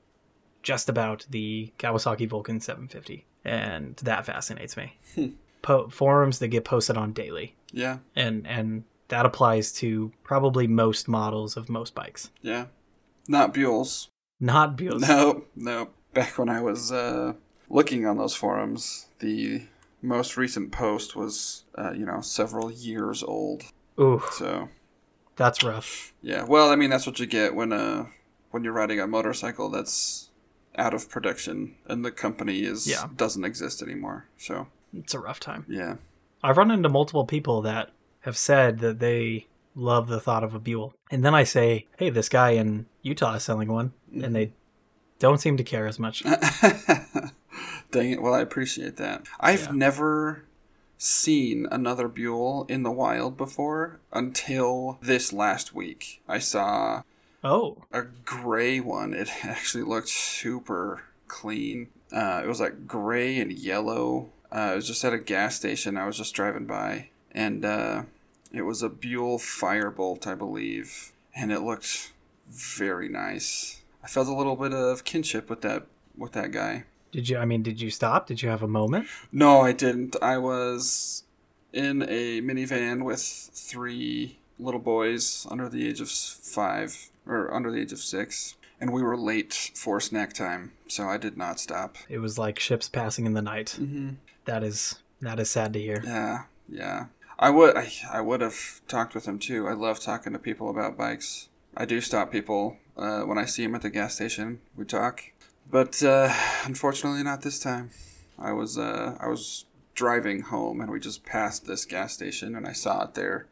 just 0.64 0.90
about 0.90 1.26
the 1.30 1.72
Kawasaki 1.78 2.28
Vulcan 2.28 2.60
750, 2.60 3.26
and 3.46 3.96
that 3.98 4.26
fascinates 4.26 4.76
me. 4.76 4.98
Hmm. 5.14 5.28
Po- 5.62 5.90
forums 5.90 6.40
that 6.40 6.48
get 6.50 6.66
posted 6.66 6.98
on 6.98 7.14
daily, 7.14 7.56
Yeah. 7.72 8.00
and 8.16 8.46
and 8.48 8.84
that 9.10 9.26
applies 9.26 9.72
to 9.74 10.12
probably 10.24 10.66
most 10.68 11.08
models 11.08 11.56
of 11.58 11.70
most 11.70 11.94
bikes. 11.96 12.32
Yeah. 12.42 12.66
Not 13.28 13.54
Buell's. 13.54 14.10
Not 14.40 14.76
Buick. 14.76 15.00
No, 15.00 15.46
no. 15.56 15.90
Back 16.14 16.38
when 16.40 16.50
I 16.50 16.62
was 16.62 16.92
uh, 16.92 17.34
looking 17.70 18.06
on 18.06 18.18
those 18.18 18.36
forums, 18.36 19.08
the 19.20 19.64
most 20.02 20.38
recent 20.38 20.72
post 20.72 21.16
was, 21.16 21.64
uh, 21.78 21.92
you 21.92 22.06
know, 22.06 22.22
several 22.22 22.72
years 22.72 23.24
old. 23.24 23.64
Ooh, 24.00 24.22
So, 24.32 24.70
that's 25.36 25.64
rough. 25.64 26.14
yeah. 26.22 26.44
Well, 26.44 26.70
I 26.70 26.75
mean, 26.75 26.90
that's 26.90 27.06
what 27.08 27.20
you 27.20 27.25
get 27.25 27.56
when 27.56 27.72
uh, 27.74 28.06
when 28.51 28.64
you're 28.64 28.74
riding 28.74 29.00
a 29.00 29.08
motorcycle 29.08 29.70
that's 29.70 30.30
out 30.78 30.94
of 30.94 31.10
production 31.10 31.75
and 31.88 32.04
the 32.06 32.12
company 32.12 32.60
is 32.64 32.86
Yeah. 32.88 33.08
doesn't 33.16 33.44
exist 33.46 33.82
anymore. 33.82 34.28
So, 34.38 34.68
It's 34.94 35.14
a 35.14 35.20
rough 35.20 35.40
time. 35.40 35.66
yeah. 35.68 35.96
I've 36.44 36.58
run 36.58 36.70
into 36.72 36.90
multiple 36.90 37.25
people 37.25 37.62
that 37.64 37.92
have 38.22 38.38
said 38.38 38.80
that 38.80 39.00
they 39.00 39.48
love 39.74 40.08
the 40.08 40.20
thought 40.20 40.44
of 40.44 40.54
a 40.54 40.60
Buell. 40.60 40.94
And 41.10 41.24
then 41.25 41.34
I 41.34 41.44
say, 41.44 41.88
hey, 41.98 42.10
this 42.10 42.30
guy 42.30 42.51
in 42.51 42.86
Utah 43.01 43.34
is 43.36 43.44
selling 43.44 43.68
one. 43.72 43.94
And 44.14 44.36
they 44.36 44.51
don't 45.20 45.40
seem 45.40 45.58
to 45.58 45.64
care 45.64 45.88
as 45.88 45.98
much. 46.00 46.24
Dang 47.92 48.12
it. 48.12 48.22
Well, 48.22 48.34
I 48.34 48.42
appreciate 48.42 48.98
that. 48.98 49.25
I've 49.40 49.66
Yeah. 49.66 49.72
never 49.72 50.44
seen 50.98 51.68
another 51.72 52.08
Buell 52.08 52.66
in 52.70 52.84
the 52.84 52.92
wild 52.92 53.38
before 53.38 54.00
until 54.14 54.98
this 55.01 55.34
last 55.34 55.74
week. 55.75 56.22
I 56.28 56.40
saw 56.40 57.04
Oh, 57.44 57.84
a 57.92 58.01
gray 58.01 58.80
one. 58.80 59.14
It 59.14 59.30
actually 59.46 59.84
looked 59.84 60.10
super 60.10 61.04
clean. 61.28 61.90
Uh, 62.12 62.42
it 62.44 62.48
was 62.48 62.60
like 62.60 62.88
gray 62.88 63.38
and 63.40 63.51
yellow. 63.51 64.30
Uh, 64.51 64.72
it 64.74 64.75
was 64.75 64.88
just 64.88 65.04
at 65.04 65.14
a 65.14 65.20
gas 65.20 65.56
station. 65.56 65.98
I 65.98 66.06
was 66.08 66.18
just 66.18 66.34
driving 66.34 66.66
by, 66.66 67.10
and 67.32 67.66
uh, 67.66 68.04
it 68.51 68.62
was 68.62 68.82
a 68.82 68.90
Buell 68.90 69.38
Firebolt, 69.38 70.25
I 70.25 70.34
believe, 70.36 71.12
and 71.36 71.51
it 71.51 71.60
looked 71.62 72.14
very 72.48 73.10
nice. 73.10 73.82
I 74.04 74.08
felt 74.08 74.28
a 74.28 74.34
little 74.36 74.56
bit 74.56 74.72
of 74.74 75.04
kinship 75.04 75.50
with 75.50 75.62
that 75.62 75.88
with 76.18 76.32
that 76.34 76.51
guy. 76.51 76.86
Did 77.16 77.30
you? 77.30 77.38
I 77.38 77.46
mean, 77.46 77.64
did 77.64 77.80
you 77.80 77.90
stop? 77.90 78.28
Did 78.28 78.42
you 78.42 78.50
have 78.50 78.62
a 78.62 78.68
moment? 78.68 79.08
No, 79.32 79.62
I 79.62 79.72
didn't. 79.72 80.16
I 80.22 80.38
was 80.38 81.24
in 81.72 82.04
a 82.04 82.42
minivan 82.42 83.04
with 83.04 83.22
three 83.22 84.40
little 84.60 84.82
boys 84.82 85.48
under 85.50 85.70
the 85.70 85.88
age 85.88 86.01
of 86.01 86.10
five 86.10 87.10
or 87.25 87.54
under 87.54 87.72
the 87.72 87.80
age 87.80 87.94
of 87.94 88.00
six, 88.00 88.56
and 88.82 88.92
we 88.92 89.01
were 89.01 89.18
late 89.18 89.72
for 89.75 90.01
snack 90.01 90.34
time, 90.34 90.74
so 90.88 91.08
I 91.08 91.18
did 91.18 91.38
not 91.38 91.60
stop. 91.60 91.96
It 92.10 92.20
was 92.20 92.38
like 92.38 92.60
ships 92.60 92.90
passing 92.90 93.25
in 93.25 93.34
the 93.34 93.42
night. 93.42 93.78
Mm-hmm. 93.80 94.16
That 94.44 94.64
is 94.64 94.96
that 95.22 95.40
is 95.40 95.50
sad 95.50 95.72
to 95.74 95.80
hear. 95.80 96.04
Yeah, 96.06 96.44
yeah. 96.68 97.06
I 97.40 97.50
would. 97.50 97.78
I, 97.78 97.92
I 98.12 98.20
would 98.20 98.42
have 98.42 98.82
talked 98.90 99.16
with 99.16 99.25
him 99.25 99.40
too. 99.40 99.68
I 99.70 99.74
love 99.74 100.01
talking 100.01 100.34
to 100.34 100.40
people 100.40 100.70
about 100.70 100.98
bikes. 100.98 101.48
I 101.78 101.86
do 101.86 102.01
stop 102.01 102.32
people 102.32 102.78
uh, 102.98 103.22
when 103.22 103.38
I 103.38 103.46
see 103.46 103.64
him 103.64 103.75
at 103.75 103.82
the 103.82 103.90
gas 103.90 104.16
station. 104.16 104.60
We 104.75 104.86
talk, 104.86 105.22
but 105.70 106.01
uh, 106.04 106.34
unfortunately, 106.64 107.24
not 107.24 107.42
this 107.42 107.60
time. 107.60 107.92
I 108.38 108.51
was 108.51 108.78
uh, 108.78 109.18
I 109.20 109.28
was 109.28 109.66
driving 109.94 110.42
home, 110.42 110.82
and 110.82 110.92
we 110.92 111.00
just 111.00 111.25
passed 111.25 111.66
this 111.66 111.86
gas 111.86 112.14
station, 112.14 112.56
and 112.56 112.68
I 112.68 112.74
saw 112.74 113.04
it 113.06 113.14
there. 113.14 113.48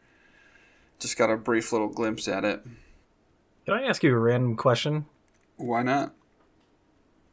Just 1.00 1.18
got 1.18 1.30
a 1.30 1.38
brief 1.38 1.72
little 1.72 1.90
glimpse 1.90 2.28
at 2.28 2.46
it. 2.46 2.64
Can 3.66 3.74
I 3.74 3.84
ask 3.84 4.04
you 4.04 4.14
a 4.14 4.20
random 4.20 4.56
question? 4.56 5.06
Why 5.58 5.84
not? 5.84 6.14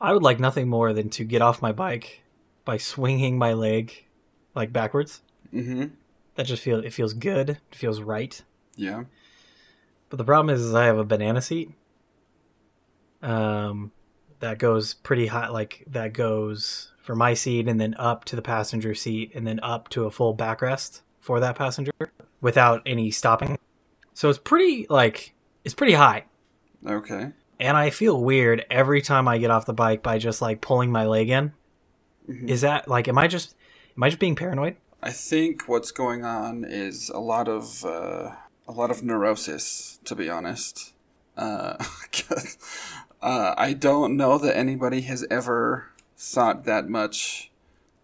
I 0.00 0.12
would 0.12 0.22
like 0.22 0.40
nothing 0.40 0.68
more 0.68 0.92
than 0.92 1.10
to 1.10 1.24
get 1.24 1.42
off 1.42 1.60
my 1.60 1.72
bike 1.72 2.22
by 2.64 2.78
swinging 2.78 3.36
my 3.36 3.52
leg 3.52 4.06
like 4.54 4.72
backwards. 4.72 5.22
Mm-hmm. 5.52 5.86
That 6.36 6.46
just 6.46 6.62
feels 6.62 6.84
it 6.84 6.92
feels 6.92 7.12
good. 7.12 7.50
It 7.50 7.74
feels 7.74 8.00
right. 8.00 8.42
Yeah. 8.76 9.04
But 10.08 10.16
the 10.16 10.24
problem 10.24 10.54
is, 10.54 10.62
is 10.62 10.74
I 10.74 10.86
have 10.86 10.98
a 10.98 11.04
banana 11.04 11.42
seat. 11.42 11.70
Um, 13.22 13.92
that 14.40 14.58
goes 14.58 14.94
pretty 14.94 15.28
high. 15.28 15.48
Like 15.48 15.84
that 15.86 16.12
goes 16.12 16.92
for 17.02 17.14
my 17.14 17.34
seat, 17.34 17.66
and 17.68 17.80
then 17.80 17.94
up 17.98 18.24
to 18.26 18.36
the 18.36 18.42
passenger 18.42 18.94
seat, 18.94 19.32
and 19.34 19.46
then 19.46 19.60
up 19.62 19.88
to 19.90 20.04
a 20.04 20.10
full 20.10 20.36
backrest 20.36 21.00
for 21.20 21.40
that 21.40 21.56
passenger 21.56 21.92
without 22.40 22.82
any 22.86 23.10
stopping. 23.10 23.58
So 24.14 24.28
it's 24.28 24.38
pretty 24.38 24.86
like 24.90 25.34
it's 25.64 25.74
pretty 25.74 25.94
high, 25.94 26.24
Okay. 26.86 27.30
and 27.58 27.76
I 27.76 27.90
feel 27.90 28.22
weird 28.22 28.64
every 28.70 29.02
time 29.02 29.28
I 29.28 29.38
get 29.38 29.50
off 29.50 29.66
the 29.66 29.72
bike 29.72 30.02
by 30.02 30.18
just 30.18 30.40
like 30.42 30.60
pulling 30.60 30.90
my 30.90 31.06
leg 31.06 31.30
in. 31.30 31.52
Mhm. 32.28 32.48
Is 32.48 32.60
that 32.62 32.88
like 32.88 33.08
am 33.08 33.18
I 33.18 33.26
just 33.28 33.54
am 33.96 34.02
I 34.02 34.08
just 34.08 34.20
being 34.20 34.36
paranoid? 34.36 34.76
I 35.02 35.10
think 35.10 35.62
what's 35.66 35.90
going 35.90 36.24
on 36.24 36.64
is 36.68 37.08
a 37.08 37.18
lot 37.20 37.48
of 37.48 37.84
uh, 37.84 38.32
a 38.68 38.72
lot 38.72 38.90
of 38.90 39.02
neurosis, 39.02 39.98
to 40.04 40.14
be 40.14 40.28
honest. 40.28 40.92
Uh, 41.36 41.76
uh, 43.22 43.54
I 43.56 43.72
don't 43.74 44.16
know 44.16 44.38
that 44.38 44.56
anybody 44.56 45.02
has 45.02 45.26
ever 45.30 45.86
thought 46.16 46.64
that 46.64 46.88
much 46.88 47.50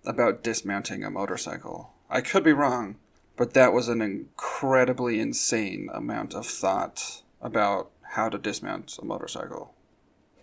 about 0.04 0.42
dismounting 0.42 1.02
a 1.04 1.10
motorcycle. 1.10 1.92
I 2.08 2.20
could 2.20 2.44
be 2.44 2.52
wrong, 2.52 2.96
but 3.36 3.54
that 3.54 3.72
was 3.72 3.88
an 3.88 4.00
incredibly 4.00 5.20
insane 5.20 5.88
amount 5.92 6.34
of 6.34 6.46
thought 6.46 7.22
about 7.40 7.90
how 8.12 8.28
to 8.28 8.38
dismount 8.38 8.96
a 9.00 9.04
motorcycle, 9.04 9.74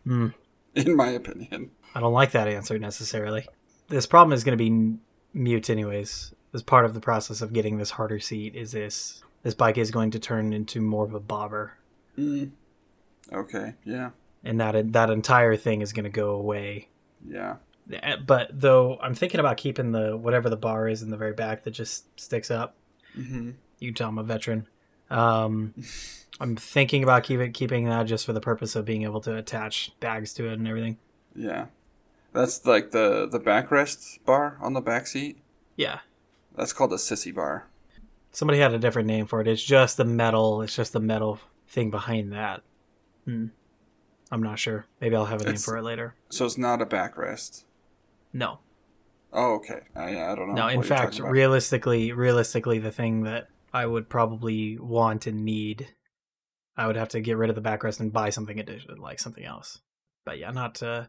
Hmm. 0.03 0.27
in 0.75 0.95
my 0.95 1.09
opinion. 1.09 1.71
I 1.95 1.99
don't 2.01 2.13
like 2.13 2.31
that 2.31 2.47
answer 2.47 2.77
necessarily. 2.77 3.47
This 3.87 4.05
problem 4.05 4.33
is 4.33 4.43
going 4.43 4.57
to 4.57 4.63
be 4.69 4.97
mute 5.33 5.69
anyways. 5.69 6.33
As 6.53 6.61
part 6.61 6.85
of 6.85 6.93
the 6.93 6.99
process 6.99 7.41
of 7.41 7.53
getting 7.53 7.77
this 7.77 7.91
harder 7.91 8.19
seat, 8.19 8.53
is 8.55 8.73
this 8.73 9.23
this 9.41 9.53
bike 9.55 9.77
is 9.77 9.91
going 9.91 10.11
to 10.11 10.19
turn 10.19 10.53
into 10.53 10.79
more 10.81 11.03
of 11.05 11.13
a 11.13 11.19
bobber, 11.19 11.73
Mm. 12.17 12.51
Okay, 13.31 13.73
yeah, 13.83 14.11
and 14.43 14.59
that 14.59 14.93
that 14.93 15.09
entire 15.09 15.55
thing 15.55 15.81
is 15.81 15.93
going 15.93 16.03
to 16.05 16.09
go 16.09 16.31
away. 16.31 16.89
yeah. 17.27 17.55
Eh, 17.91 18.15
But 18.15 18.49
though 18.51 18.97
I'm 19.01 19.13
thinking 19.13 19.39
about 19.39 19.57
keeping 19.57 19.91
the 19.91 20.15
whatever 20.15 20.49
the 20.49 20.55
bar 20.57 20.87
is 20.87 21.01
in 21.01 21.09
the 21.09 21.17
very 21.17 21.33
back 21.33 21.63
that 21.63 21.71
just 21.71 22.05
sticks 22.19 22.49
up. 22.49 22.75
Mm-hmm. 23.17 23.51
You 23.79 23.87
can 23.89 23.95
tell 23.95 24.09
I'm 24.09 24.17
a 24.17 24.23
veteran. 24.23 24.67
Um, 25.09 25.73
I'm 26.39 26.55
thinking 26.55 27.03
about 27.03 27.23
keeping 27.23 27.51
keeping 27.51 27.85
that 27.85 28.03
just 28.03 28.25
for 28.25 28.33
the 28.33 28.41
purpose 28.41 28.75
of 28.75 28.85
being 28.85 29.03
able 29.03 29.21
to 29.21 29.35
attach 29.35 29.91
bags 29.99 30.33
to 30.35 30.47
it 30.49 30.53
and 30.53 30.67
everything. 30.67 30.97
Yeah, 31.35 31.65
that's 32.31 32.65
like 32.65 32.91
the 32.91 33.27
the 33.29 33.39
backrest 33.39 34.23
bar 34.25 34.57
on 34.61 34.73
the 34.73 34.81
back 34.81 35.05
seat. 35.07 35.39
Yeah. 35.75 35.99
That's 36.55 36.71
called 36.73 36.93
a 36.93 36.97
sissy 36.97 37.33
bar. 37.33 37.67
Somebody 38.31 38.59
had 38.59 38.73
a 38.73 38.79
different 38.79 39.07
name 39.07 39.25
for 39.25 39.41
it. 39.41 39.47
It's 39.47 39.63
just 39.63 39.97
the 39.97 40.05
metal. 40.05 40.61
It's 40.61 40.75
just 40.75 40.93
the 40.93 40.99
metal 40.99 41.39
thing 41.67 41.89
behind 41.91 42.31
that. 42.31 42.61
Hmm. 43.25 43.47
I'm 44.33 44.41
not 44.41 44.57
sure. 44.57 44.85
Maybe 44.99 45.15
I'll 45.15 45.25
have 45.25 45.41
a 45.41 45.45
name 45.45 45.49
It's- 45.53 45.63
for 45.65 45.77
it 45.77 45.83
later. 45.83 46.15
So 46.29 46.45
it's 46.45 46.57
not 46.57 46.81
a 46.81 46.85
backrest. 46.85 47.65
No, 48.33 48.59
Oh, 49.31 49.55
okay. 49.55 49.81
I, 49.95 50.09
I 50.31 50.35
don't 50.35 50.49
know. 50.49 50.53
no. 50.53 50.67
In 50.67 50.83
fact, 50.83 51.19
realistically, 51.19 52.11
realistically, 52.11 52.77
the 52.79 52.91
thing 52.91 53.23
that 53.23 53.47
I 53.73 53.85
would 53.85 54.07
probably 54.09 54.77
want 54.77 55.25
and 55.27 55.43
need, 55.43 55.87
I 56.77 56.85
would 56.87 56.95
have 56.95 57.09
to 57.09 57.19
get 57.21 57.37
rid 57.37 57.49
of 57.49 57.55
the 57.55 57.61
backrest 57.61 57.99
and 57.99 58.13
buy 58.13 58.29
something 58.29 58.59
additional, 58.59 59.01
like 59.01 59.19
something 59.19 59.43
else. 59.43 59.79
But 60.25 60.37
yeah, 60.37 60.51
not 60.51 60.81
uh, 60.83 61.05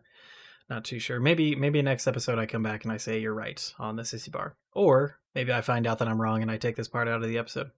not 0.70 0.84
too 0.84 0.98
sure. 0.98 1.20
Maybe 1.20 1.54
maybe 1.54 1.80
next 1.82 2.06
episode 2.06 2.38
I 2.38 2.46
come 2.46 2.62
back 2.62 2.84
and 2.84 2.92
I 2.92 2.96
say 2.96 3.18
you're 3.20 3.34
right 3.34 3.72
on 3.78 3.96
the 3.96 4.02
sissy 4.02 4.32
bar, 4.32 4.56
or 4.72 5.18
maybe 5.34 5.52
I 5.52 5.60
find 5.60 5.86
out 5.86 5.98
that 5.98 6.08
I'm 6.08 6.20
wrong 6.20 6.40
and 6.42 6.50
I 6.50 6.56
take 6.56 6.76
this 6.76 6.88
part 6.88 7.08
out 7.08 7.22
of 7.22 7.28
the 7.28 7.38
episode. 7.38 7.70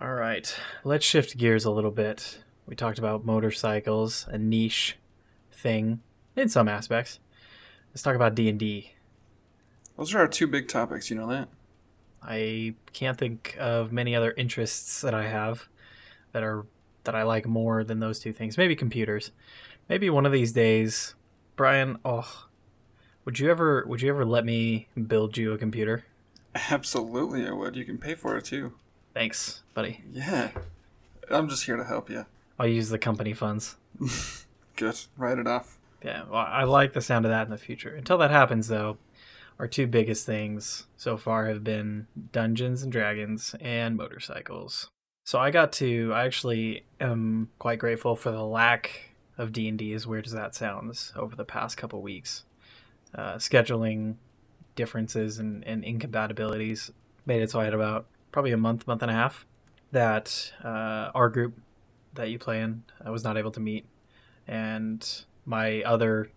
All 0.00 0.12
right, 0.14 0.54
let's 0.84 1.04
shift 1.06 1.36
gears 1.38 1.64
a 1.64 1.70
little 1.70 1.90
bit. 1.90 2.42
We 2.70 2.76
talked 2.76 3.00
about 3.00 3.24
motorcycles, 3.24 4.26
a 4.28 4.38
niche 4.38 4.96
thing 5.50 6.02
in 6.36 6.48
some 6.48 6.68
aspects. 6.68 7.18
Let's 7.90 8.02
talk 8.02 8.14
about 8.14 8.36
D 8.36 8.48
and 8.48 8.60
D. 8.60 8.92
Those 9.98 10.14
are 10.14 10.20
our 10.20 10.28
two 10.28 10.46
big 10.46 10.68
topics. 10.68 11.10
You 11.10 11.16
know 11.16 11.26
that. 11.26 11.48
I 12.22 12.74
can't 12.92 13.18
think 13.18 13.56
of 13.58 13.90
many 13.90 14.14
other 14.14 14.32
interests 14.36 15.00
that 15.00 15.14
I 15.14 15.26
have 15.26 15.68
that 16.30 16.44
are 16.44 16.64
that 17.02 17.16
I 17.16 17.24
like 17.24 17.44
more 17.44 17.82
than 17.82 17.98
those 17.98 18.20
two 18.20 18.32
things. 18.32 18.56
Maybe 18.56 18.76
computers. 18.76 19.32
Maybe 19.88 20.08
one 20.08 20.24
of 20.24 20.30
these 20.30 20.52
days, 20.52 21.16
Bryan. 21.56 21.98
Oh, 22.04 22.46
would 23.24 23.40
you 23.40 23.50
ever 23.50 23.84
would 23.84 24.00
you 24.00 24.10
ever 24.10 24.24
let 24.24 24.44
me 24.44 24.86
build 25.08 25.36
you 25.36 25.52
a 25.52 25.58
computer? 25.58 26.04
Absolutely, 26.54 27.48
I 27.48 27.50
would. 27.50 27.74
You 27.74 27.84
can 27.84 27.98
pay 27.98 28.14
for 28.14 28.36
it 28.36 28.44
too. 28.44 28.74
Thanks, 29.12 29.64
buddy. 29.74 30.04
Yeah. 30.12 30.52
I'm 31.28 31.48
just 31.48 31.64
here 31.64 31.76
to 31.76 31.84
help 31.84 32.08
you. 32.08 32.26
I'll 32.60 32.68
use 32.68 32.90
the 32.90 32.98
company 32.98 33.32
funds. 33.32 33.76
Good. 34.76 34.98
Write 35.16 35.38
it 35.38 35.46
off. 35.46 35.78
Yeah, 36.04 36.24
well, 36.30 36.46
I 36.46 36.64
like 36.64 36.92
the 36.92 37.00
sound 37.00 37.24
of 37.24 37.30
that 37.30 37.46
in 37.46 37.50
the 37.50 37.56
future. 37.56 37.94
Until 37.94 38.18
that 38.18 38.30
happens, 38.30 38.68
though, 38.68 38.98
our 39.58 39.66
two 39.66 39.86
biggest 39.86 40.26
things 40.26 40.86
so 40.98 41.16
far 41.16 41.46
have 41.46 41.64
been 41.64 42.06
Dungeons 42.32 42.82
and 42.82 42.92
Dragons 42.92 43.54
and 43.62 43.96
motorcycles. 43.96 44.90
So 45.24 45.38
I 45.38 45.50
got 45.50 45.72
to. 45.74 46.12
I 46.12 46.26
actually 46.26 46.84
am 47.00 47.48
quite 47.58 47.78
grateful 47.78 48.14
for 48.14 48.30
the 48.30 48.44
lack 48.44 49.14
of 49.38 49.52
D 49.52 49.66
and 49.66 49.78
D, 49.78 49.94
as 49.94 50.06
weird 50.06 50.26
as 50.26 50.32
that 50.32 50.54
sounds, 50.54 51.14
over 51.16 51.34
the 51.34 51.46
past 51.46 51.78
couple 51.78 52.02
weeks. 52.02 52.44
Uh, 53.14 53.36
scheduling 53.36 54.16
differences 54.74 55.38
and, 55.38 55.66
and 55.66 55.82
incompatibilities 55.82 56.90
made 57.24 57.40
it 57.40 57.50
so 57.50 57.60
I 57.60 57.64
had 57.64 57.74
about 57.74 58.04
probably 58.32 58.52
a 58.52 58.58
month, 58.58 58.86
month 58.86 59.00
and 59.00 59.10
a 59.10 59.14
half 59.14 59.46
that 59.92 60.52
uh, 60.62 61.10
our 61.14 61.30
group 61.30 61.58
that 62.14 62.30
you 62.30 62.38
play 62.38 62.60
in 62.60 62.82
I 63.04 63.10
was 63.10 63.24
not 63.24 63.36
able 63.36 63.50
to 63.52 63.60
meet, 63.60 63.86
and 64.46 65.06
my 65.44 65.82
other 65.82 66.30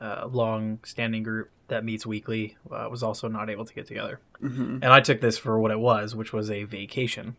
uh, 0.00 0.26
long-standing 0.30 1.22
group 1.22 1.50
that 1.68 1.84
meets 1.84 2.04
weekly 2.06 2.56
uh, 2.70 2.88
was 2.90 3.02
also 3.02 3.28
not 3.28 3.48
able 3.48 3.64
to 3.64 3.74
get 3.74 3.86
together. 3.86 4.20
Mm-hmm. 4.42 4.78
And 4.82 4.86
I 4.86 5.00
took 5.00 5.20
this 5.20 5.38
for 5.38 5.58
what 5.58 5.70
it 5.70 5.78
was, 5.78 6.16
which 6.16 6.32
was 6.32 6.50
a 6.50 6.64
vacation, 6.64 7.36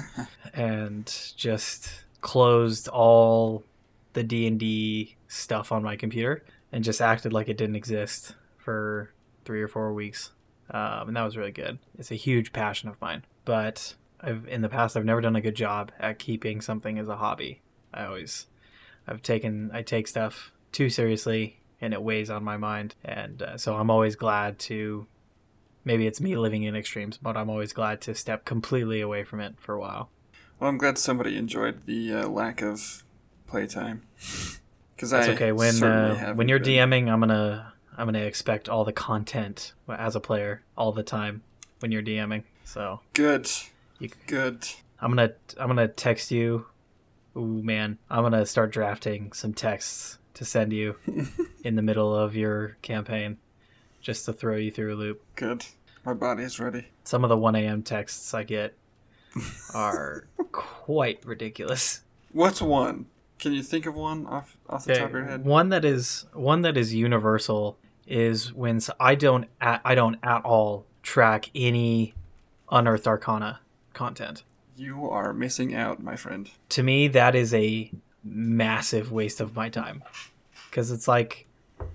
and 0.54 1.06
just 1.36 2.04
closed 2.20 2.88
all 2.88 3.64
the 4.12 4.22
D 4.22 4.46
and 4.46 4.58
D 4.58 5.16
stuff 5.28 5.72
on 5.72 5.82
my 5.82 5.96
computer 5.96 6.44
and 6.72 6.82
just 6.82 7.00
acted 7.00 7.32
like 7.32 7.48
it 7.48 7.56
didn't 7.56 7.76
exist 7.76 8.34
for 8.56 9.12
three 9.44 9.62
or 9.62 9.68
four 9.68 9.92
weeks, 9.92 10.30
um, 10.70 11.08
and 11.08 11.16
that 11.16 11.22
was 11.22 11.36
really 11.36 11.52
good. 11.52 11.78
It's 11.98 12.10
a 12.10 12.16
huge 12.16 12.52
passion 12.52 12.88
of 12.88 13.00
mine, 13.00 13.24
but 13.44 13.94
I've 14.24 14.46
in 14.48 14.62
the 14.62 14.68
past 14.68 14.96
I've 14.96 15.04
never 15.04 15.20
done 15.20 15.36
a 15.36 15.40
good 15.40 15.56
job 15.56 15.92
at 15.98 16.18
keeping 16.18 16.60
something 16.60 16.98
as 16.98 17.08
a 17.08 17.16
hobby. 17.16 17.62
I 17.92 18.06
always 18.06 18.46
I've 19.06 19.22
taken 19.22 19.70
I 19.72 19.82
take 19.82 20.08
stuff 20.08 20.52
too 20.72 20.88
seriously 20.88 21.58
and 21.80 21.92
it 21.92 22.02
weighs 22.02 22.30
on 22.30 22.42
my 22.42 22.56
mind, 22.56 22.94
and 23.04 23.42
uh, 23.42 23.58
so 23.58 23.76
I'm 23.76 23.90
always 23.90 24.16
glad 24.16 24.58
to. 24.60 25.06
Maybe 25.86 26.06
it's 26.06 26.18
me 26.18 26.34
living 26.34 26.62
in 26.62 26.74
extremes, 26.74 27.18
but 27.18 27.36
I'm 27.36 27.50
always 27.50 27.74
glad 27.74 28.00
to 28.02 28.14
step 28.14 28.46
completely 28.46 29.02
away 29.02 29.22
from 29.22 29.40
it 29.40 29.56
for 29.58 29.74
a 29.74 29.80
while. 29.80 30.08
Well, 30.58 30.70
I'm 30.70 30.78
glad 30.78 30.96
somebody 30.96 31.36
enjoyed 31.36 31.84
the 31.84 32.14
uh, 32.14 32.28
lack 32.28 32.62
of 32.62 33.04
playtime. 33.46 34.02
Because 34.96 35.10
That's 35.10 35.28
I 35.28 35.32
okay. 35.32 35.50
When 35.50 35.82
uh, 35.82 36.34
when 36.34 36.48
you're 36.48 36.60
been. 36.60 36.88
DMing, 36.88 37.12
I'm 37.12 37.18
gonna 37.18 37.72
I'm 37.98 38.06
gonna 38.06 38.20
expect 38.20 38.68
all 38.68 38.84
the 38.84 38.92
content 38.92 39.72
as 39.88 40.14
a 40.14 40.20
player 40.20 40.62
all 40.78 40.92
the 40.92 41.02
time 41.02 41.42
when 41.80 41.90
you're 41.90 42.00
DMing. 42.00 42.44
So 42.64 43.00
Good. 43.12 43.50
You- 43.98 44.10
Good. 44.26 44.66
I'm 45.00 45.10
gonna 45.10 45.32
I'm 45.58 45.68
gonna 45.68 45.88
text 45.88 46.30
you. 46.30 46.66
Ooh 47.36 47.62
man, 47.62 47.98
I'm 48.10 48.22
gonna 48.22 48.46
start 48.46 48.72
drafting 48.72 49.32
some 49.32 49.52
texts 49.54 50.18
to 50.34 50.44
send 50.44 50.72
you 50.72 50.96
in 51.64 51.74
the 51.76 51.82
middle 51.82 52.14
of 52.14 52.34
your 52.34 52.76
campaign, 52.82 53.38
just 54.00 54.24
to 54.26 54.32
throw 54.32 54.56
you 54.56 54.70
through 54.70 54.94
a 54.94 54.96
loop. 54.96 55.22
Good. 55.36 55.66
My 56.04 56.14
body 56.14 56.42
is 56.42 56.60
ready. 56.60 56.86
Some 57.02 57.24
of 57.24 57.30
the 57.30 57.36
1 57.36 57.54
a.m. 57.56 57.82
texts 57.82 58.34
I 58.34 58.42
get 58.44 58.74
are 59.74 60.26
quite 60.52 61.24
ridiculous. 61.24 62.02
What's 62.32 62.60
one? 62.60 63.06
Can 63.38 63.52
you 63.52 63.62
think 63.62 63.86
of 63.86 63.94
one 63.94 64.26
off 64.26 64.56
off 64.68 64.84
the 64.84 64.94
top 64.94 65.08
of 65.08 65.12
your 65.12 65.24
head? 65.24 65.44
One 65.44 65.68
that 65.70 65.84
is 65.84 66.26
one 66.32 66.62
that 66.62 66.76
is 66.76 66.94
universal 66.94 67.78
is 68.06 68.52
when 68.52 68.80
I 69.00 69.14
don't 69.14 69.46
at, 69.60 69.80
I 69.84 69.94
don't 69.94 70.16
at 70.22 70.44
all 70.44 70.86
track 71.02 71.50
any 71.54 72.14
unearthed 72.70 73.06
arcana 73.06 73.60
content. 73.94 74.42
You 74.76 75.08
are 75.08 75.32
missing 75.32 75.74
out, 75.74 76.02
my 76.02 76.16
friend. 76.16 76.50
To 76.70 76.82
me, 76.82 77.08
that 77.08 77.34
is 77.34 77.54
a 77.54 77.90
massive 78.24 79.12
waste 79.12 79.40
of 79.40 79.54
my 79.54 79.68
time 79.68 80.02
because 80.70 80.90
it's 80.90 81.06
like 81.06 81.46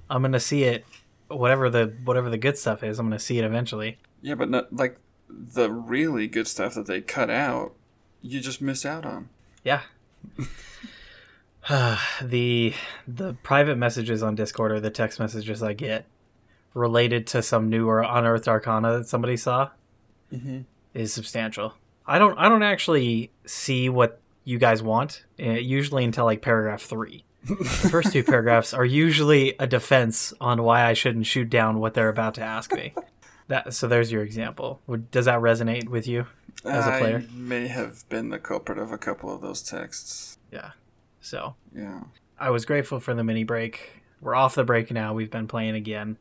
I'm 0.09 0.21
gonna 0.21 0.39
see 0.39 0.63
it, 0.63 0.85
whatever 1.27 1.69
the 1.69 1.93
whatever 2.05 2.29
the 2.29 2.37
good 2.37 2.57
stuff 2.57 2.83
is. 2.83 2.99
I'm 2.99 3.07
gonna 3.07 3.19
see 3.19 3.37
it 3.39 3.45
eventually. 3.45 3.97
Yeah, 4.21 4.35
but 4.35 4.49
not 4.49 4.73
like 4.73 4.97
the 5.29 5.69
really 5.71 6.27
good 6.27 6.47
stuff 6.47 6.73
that 6.75 6.87
they 6.87 7.01
cut 7.01 7.29
out. 7.29 7.73
You 8.21 8.39
just 8.39 8.61
miss 8.61 8.85
out 8.85 9.05
on. 9.05 9.29
Yeah. 9.63 9.81
the 12.21 12.73
the 13.07 13.33
private 13.43 13.77
messages 13.77 14.23
on 14.23 14.35
Discord 14.35 14.71
or 14.71 14.79
the 14.79 14.89
text 14.89 15.19
messages 15.19 15.61
I 15.61 15.73
get 15.73 16.05
related 16.73 17.27
to 17.27 17.41
some 17.41 17.69
new 17.69 17.87
or 17.87 18.01
unearthed 18.01 18.47
arcana 18.47 18.99
that 18.99 19.07
somebody 19.07 19.37
saw 19.37 19.69
Mm-hmm. 20.33 20.59
is 20.93 21.11
substantial. 21.11 21.73
I 22.09 22.17
don't 22.19 22.37
I 22.37 22.49
don't 22.49 22.63
actually 22.63 23.31
see 23.45 23.87
what 23.87 24.19
you 24.43 24.57
guys 24.57 24.81
want 24.81 25.25
uh, 25.39 25.51
usually 25.51 26.03
until 26.03 26.25
like 26.25 26.41
paragraph 26.41 26.81
3. 26.81 27.23
The 27.43 27.55
first 27.55 28.11
two 28.11 28.23
paragraphs 28.23 28.73
are 28.73 28.83
usually 28.83 29.55
a 29.59 29.67
defense 29.67 30.33
on 30.41 30.63
why 30.63 30.85
I 30.85 30.93
shouldn't 30.93 31.25
shoot 31.25 31.49
down 31.49 31.79
what 31.79 31.93
they're 31.93 32.09
about 32.09 32.33
to 32.35 32.41
ask 32.41 32.73
me. 32.73 32.93
That 33.47 33.73
so 33.73 33.87
there's 33.87 34.11
your 34.11 34.23
example. 34.23 34.81
Would, 34.87 35.09
does 35.11 35.25
that 35.25 35.39
resonate 35.39 35.87
with 35.87 36.07
you? 36.07 36.25
As 36.65 36.85
a 36.85 36.97
player? 36.97 37.23
I 37.27 37.33
may 37.33 37.67
have 37.67 38.07
been 38.09 38.29
the 38.29 38.39
culprit 38.39 38.77
of 38.77 38.91
a 38.91 38.97
couple 38.97 39.33
of 39.33 39.41
those 39.41 39.61
texts. 39.61 40.37
Yeah. 40.51 40.71
So, 41.21 41.55
Yeah. 41.73 42.01
I 42.39 42.49
was 42.49 42.65
grateful 42.65 42.99
for 42.99 43.13
the 43.13 43.23
mini 43.23 43.43
break. 43.43 44.03
We're 44.21 44.35
off 44.35 44.55
the 44.55 44.63
break 44.63 44.91
now. 44.91 45.13
We've 45.13 45.31
been 45.31 45.47
playing 45.47 45.75
again. 45.75 46.17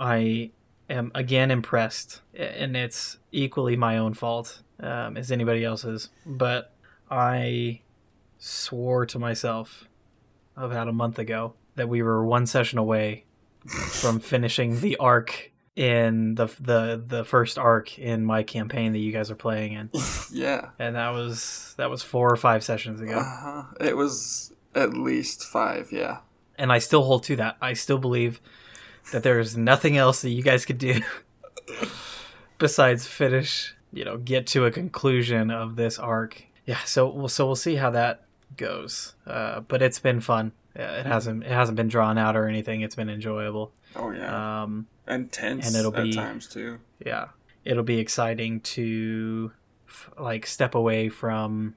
I 0.00 0.50
am 0.88 1.12
again 1.14 1.50
impressed, 1.50 2.20
and 2.34 2.76
it's 2.76 3.18
equally 3.30 3.76
my 3.76 3.96
own 3.98 4.14
fault 4.14 4.62
um, 4.82 5.16
as 5.16 5.32
anybody 5.32 5.64
else's. 5.64 6.10
But 6.26 6.74
I 7.10 7.80
swore 8.38 9.06
to 9.06 9.18
myself 9.18 9.88
about 10.56 10.88
a 10.88 10.92
month 10.92 11.18
ago 11.18 11.54
that 11.76 11.88
we 11.88 12.02
were 12.02 12.24
one 12.24 12.46
session 12.46 12.78
away 12.78 13.24
from 13.66 14.20
finishing 14.20 14.80
the 14.80 14.96
arc 14.98 15.50
in 15.74 16.34
the 16.34 16.46
the 16.60 17.02
the 17.06 17.24
first 17.24 17.56
arc 17.58 17.98
in 17.98 18.22
my 18.26 18.42
campaign 18.42 18.92
that 18.92 18.98
you 18.98 19.10
guys 19.10 19.30
are 19.30 19.34
playing 19.36 19.72
in, 19.72 19.88
Yeah. 20.30 20.68
and 20.78 20.96
that 20.96 21.10
was 21.10 21.72
that 21.78 21.88
was 21.88 22.02
four 22.02 22.30
or 22.30 22.36
five 22.36 22.62
sessions 22.62 23.00
ago. 23.00 23.18
Uh-huh. 23.18 23.62
It 23.80 23.96
was 23.96 24.52
at 24.74 24.92
least 24.92 25.44
five, 25.44 25.90
yeah. 25.90 26.18
and 26.58 26.70
I 26.70 26.78
still 26.78 27.04
hold 27.04 27.24
to 27.24 27.36
that. 27.36 27.56
I 27.62 27.72
still 27.72 27.96
believe 27.98 28.38
that 29.12 29.22
there's 29.22 29.56
nothing 29.56 29.96
else 29.96 30.20
that 30.22 30.30
you 30.30 30.42
guys 30.42 30.66
could 30.66 30.78
do 30.78 31.00
besides 32.58 33.06
finish, 33.06 33.74
you 33.92 34.04
know, 34.04 34.16
get 34.16 34.46
to 34.48 34.64
a 34.66 34.70
conclusion 34.70 35.50
of 35.50 35.76
this 35.76 35.98
arc. 35.98 36.44
Yeah, 36.66 36.78
so 36.84 37.08
we'll 37.08 37.28
so 37.28 37.46
we'll 37.46 37.56
see 37.56 37.76
how 37.76 37.90
that 37.90 38.24
goes. 38.56 39.14
Uh, 39.26 39.60
but 39.60 39.82
it's 39.82 39.98
been 39.98 40.20
fun. 40.20 40.52
Uh, 40.78 40.82
It 40.82 41.06
hasn't 41.06 41.42
it 41.44 41.50
hasn't 41.50 41.76
been 41.76 41.88
drawn 41.88 42.18
out 42.18 42.36
or 42.36 42.46
anything. 42.48 42.80
It's 42.82 42.94
been 42.94 43.10
enjoyable. 43.10 43.72
Oh 43.96 44.10
yeah. 44.10 44.62
Um, 44.62 44.86
and 45.06 45.30
tense 45.32 45.66
and 45.66 45.76
it'll 45.76 45.94
at 45.96 46.04
be- 46.04 46.12
times 46.14 46.46
too. 46.46 46.78
yeah, 47.04 47.28
it'll 47.64 47.82
be 47.82 47.98
exciting 47.98 48.60
to 48.60 49.52
f- 49.88 50.10
like 50.18 50.46
step 50.46 50.74
away 50.74 51.08
from 51.08 51.74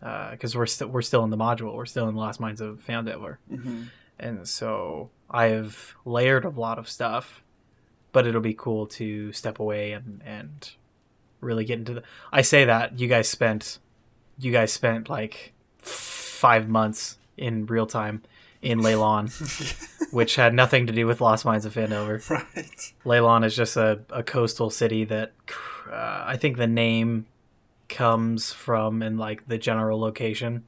because 0.00 0.56
we're 0.56 0.66
still 0.66 0.88
we're 0.88 1.02
still 1.02 1.24
in 1.24 1.30
the 1.30 1.36
module. 1.36 1.74
We're 1.74 1.86
still 1.86 2.08
in 2.08 2.14
the 2.14 2.20
Lost 2.20 2.40
Mines 2.40 2.60
of 2.60 2.82
Phandelver. 2.86 3.36
Mm-hmm. 3.50 3.82
and 4.18 4.48
so 4.48 5.10
I 5.30 5.46
have 5.46 5.94
layered 6.04 6.44
a 6.44 6.48
lot 6.50 6.78
of 6.78 6.88
stuff, 6.88 7.42
but 8.12 8.26
it'll 8.26 8.40
be 8.40 8.54
cool 8.54 8.86
to 8.98 9.32
step 9.32 9.60
away 9.60 9.92
and 9.92 10.20
and 10.24 10.72
really 11.40 11.64
get 11.64 11.78
into 11.78 11.94
the. 11.94 12.02
I 12.32 12.42
say 12.42 12.64
that 12.64 12.98
you 12.98 13.08
guys 13.08 13.28
spent, 13.28 13.78
you 14.38 14.52
guys 14.52 14.72
spent 14.72 15.08
like 15.08 15.52
five 15.78 16.68
months 16.68 17.18
in 17.36 17.66
real 17.66 17.86
time 17.86 18.22
in 18.62 18.80
Leilon, 18.80 19.30
which 20.12 20.36
had 20.36 20.54
nothing 20.54 20.86
to 20.86 20.92
do 20.92 21.06
with 21.06 21.20
Lost 21.20 21.44
Mines 21.44 21.64
of 21.64 21.74
Phandelver. 21.74 22.28
right. 22.30 22.92
Leilon 23.04 23.44
is 23.44 23.56
just 23.56 23.76
a, 23.76 24.00
a 24.10 24.22
coastal 24.22 24.70
city 24.70 25.04
that 25.04 25.32
uh, 25.90 26.24
I 26.26 26.36
think 26.36 26.56
the 26.56 26.66
name 26.66 27.26
comes 27.88 28.52
from 28.52 29.02
and 29.02 29.18
like 29.18 29.48
the 29.48 29.58
general 29.58 29.98
location 29.98 30.64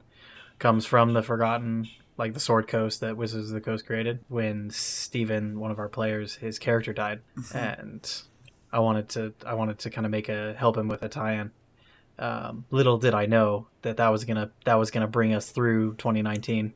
comes 0.59 0.85
from 0.85 1.13
the 1.13 1.23
Forgotten, 1.23 1.87
like 2.17 2.33
the 2.33 2.39
Sword 2.39 2.67
Coast 2.67 2.99
that 3.01 3.17
Wizards 3.17 3.49
of 3.49 3.53
the 3.53 3.61
Coast 3.61 3.85
created 3.85 4.19
when 4.27 4.69
Steven, 4.69 5.59
one 5.59 5.71
of 5.71 5.79
our 5.79 5.89
players, 5.89 6.35
his 6.35 6.59
character 6.59 6.93
died, 6.93 7.21
and 7.53 8.23
I 8.73 8.79
wanted 8.79 9.07
to 9.09 9.33
I 9.45 9.53
wanted 9.53 9.79
to 9.79 9.89
kind 9.89 10.05
of 10.05 10.11
make 10.11 10.27
a 10.27 10.53
help 10.57 10.75
him 10.75 10.87
with 10.87 11.03
a 11.03 11.09
tie-in. 11.09 11.51
Um, 12.19 12.65
little 12.71 12.97
did 12.97 13.13
I 13.13 13.25
know 13.25 13.67
that 13.83 13.97
that 13.97 14.09
was 14.09 14.25
gonna 14.25 14.51
that 14.65 14.75
was 14.75 14.91
gonna 14.91 15.07
bring 15.07 15.33
us 15.33 15.49
through 15.51 15.95
2019. 15.95 16.73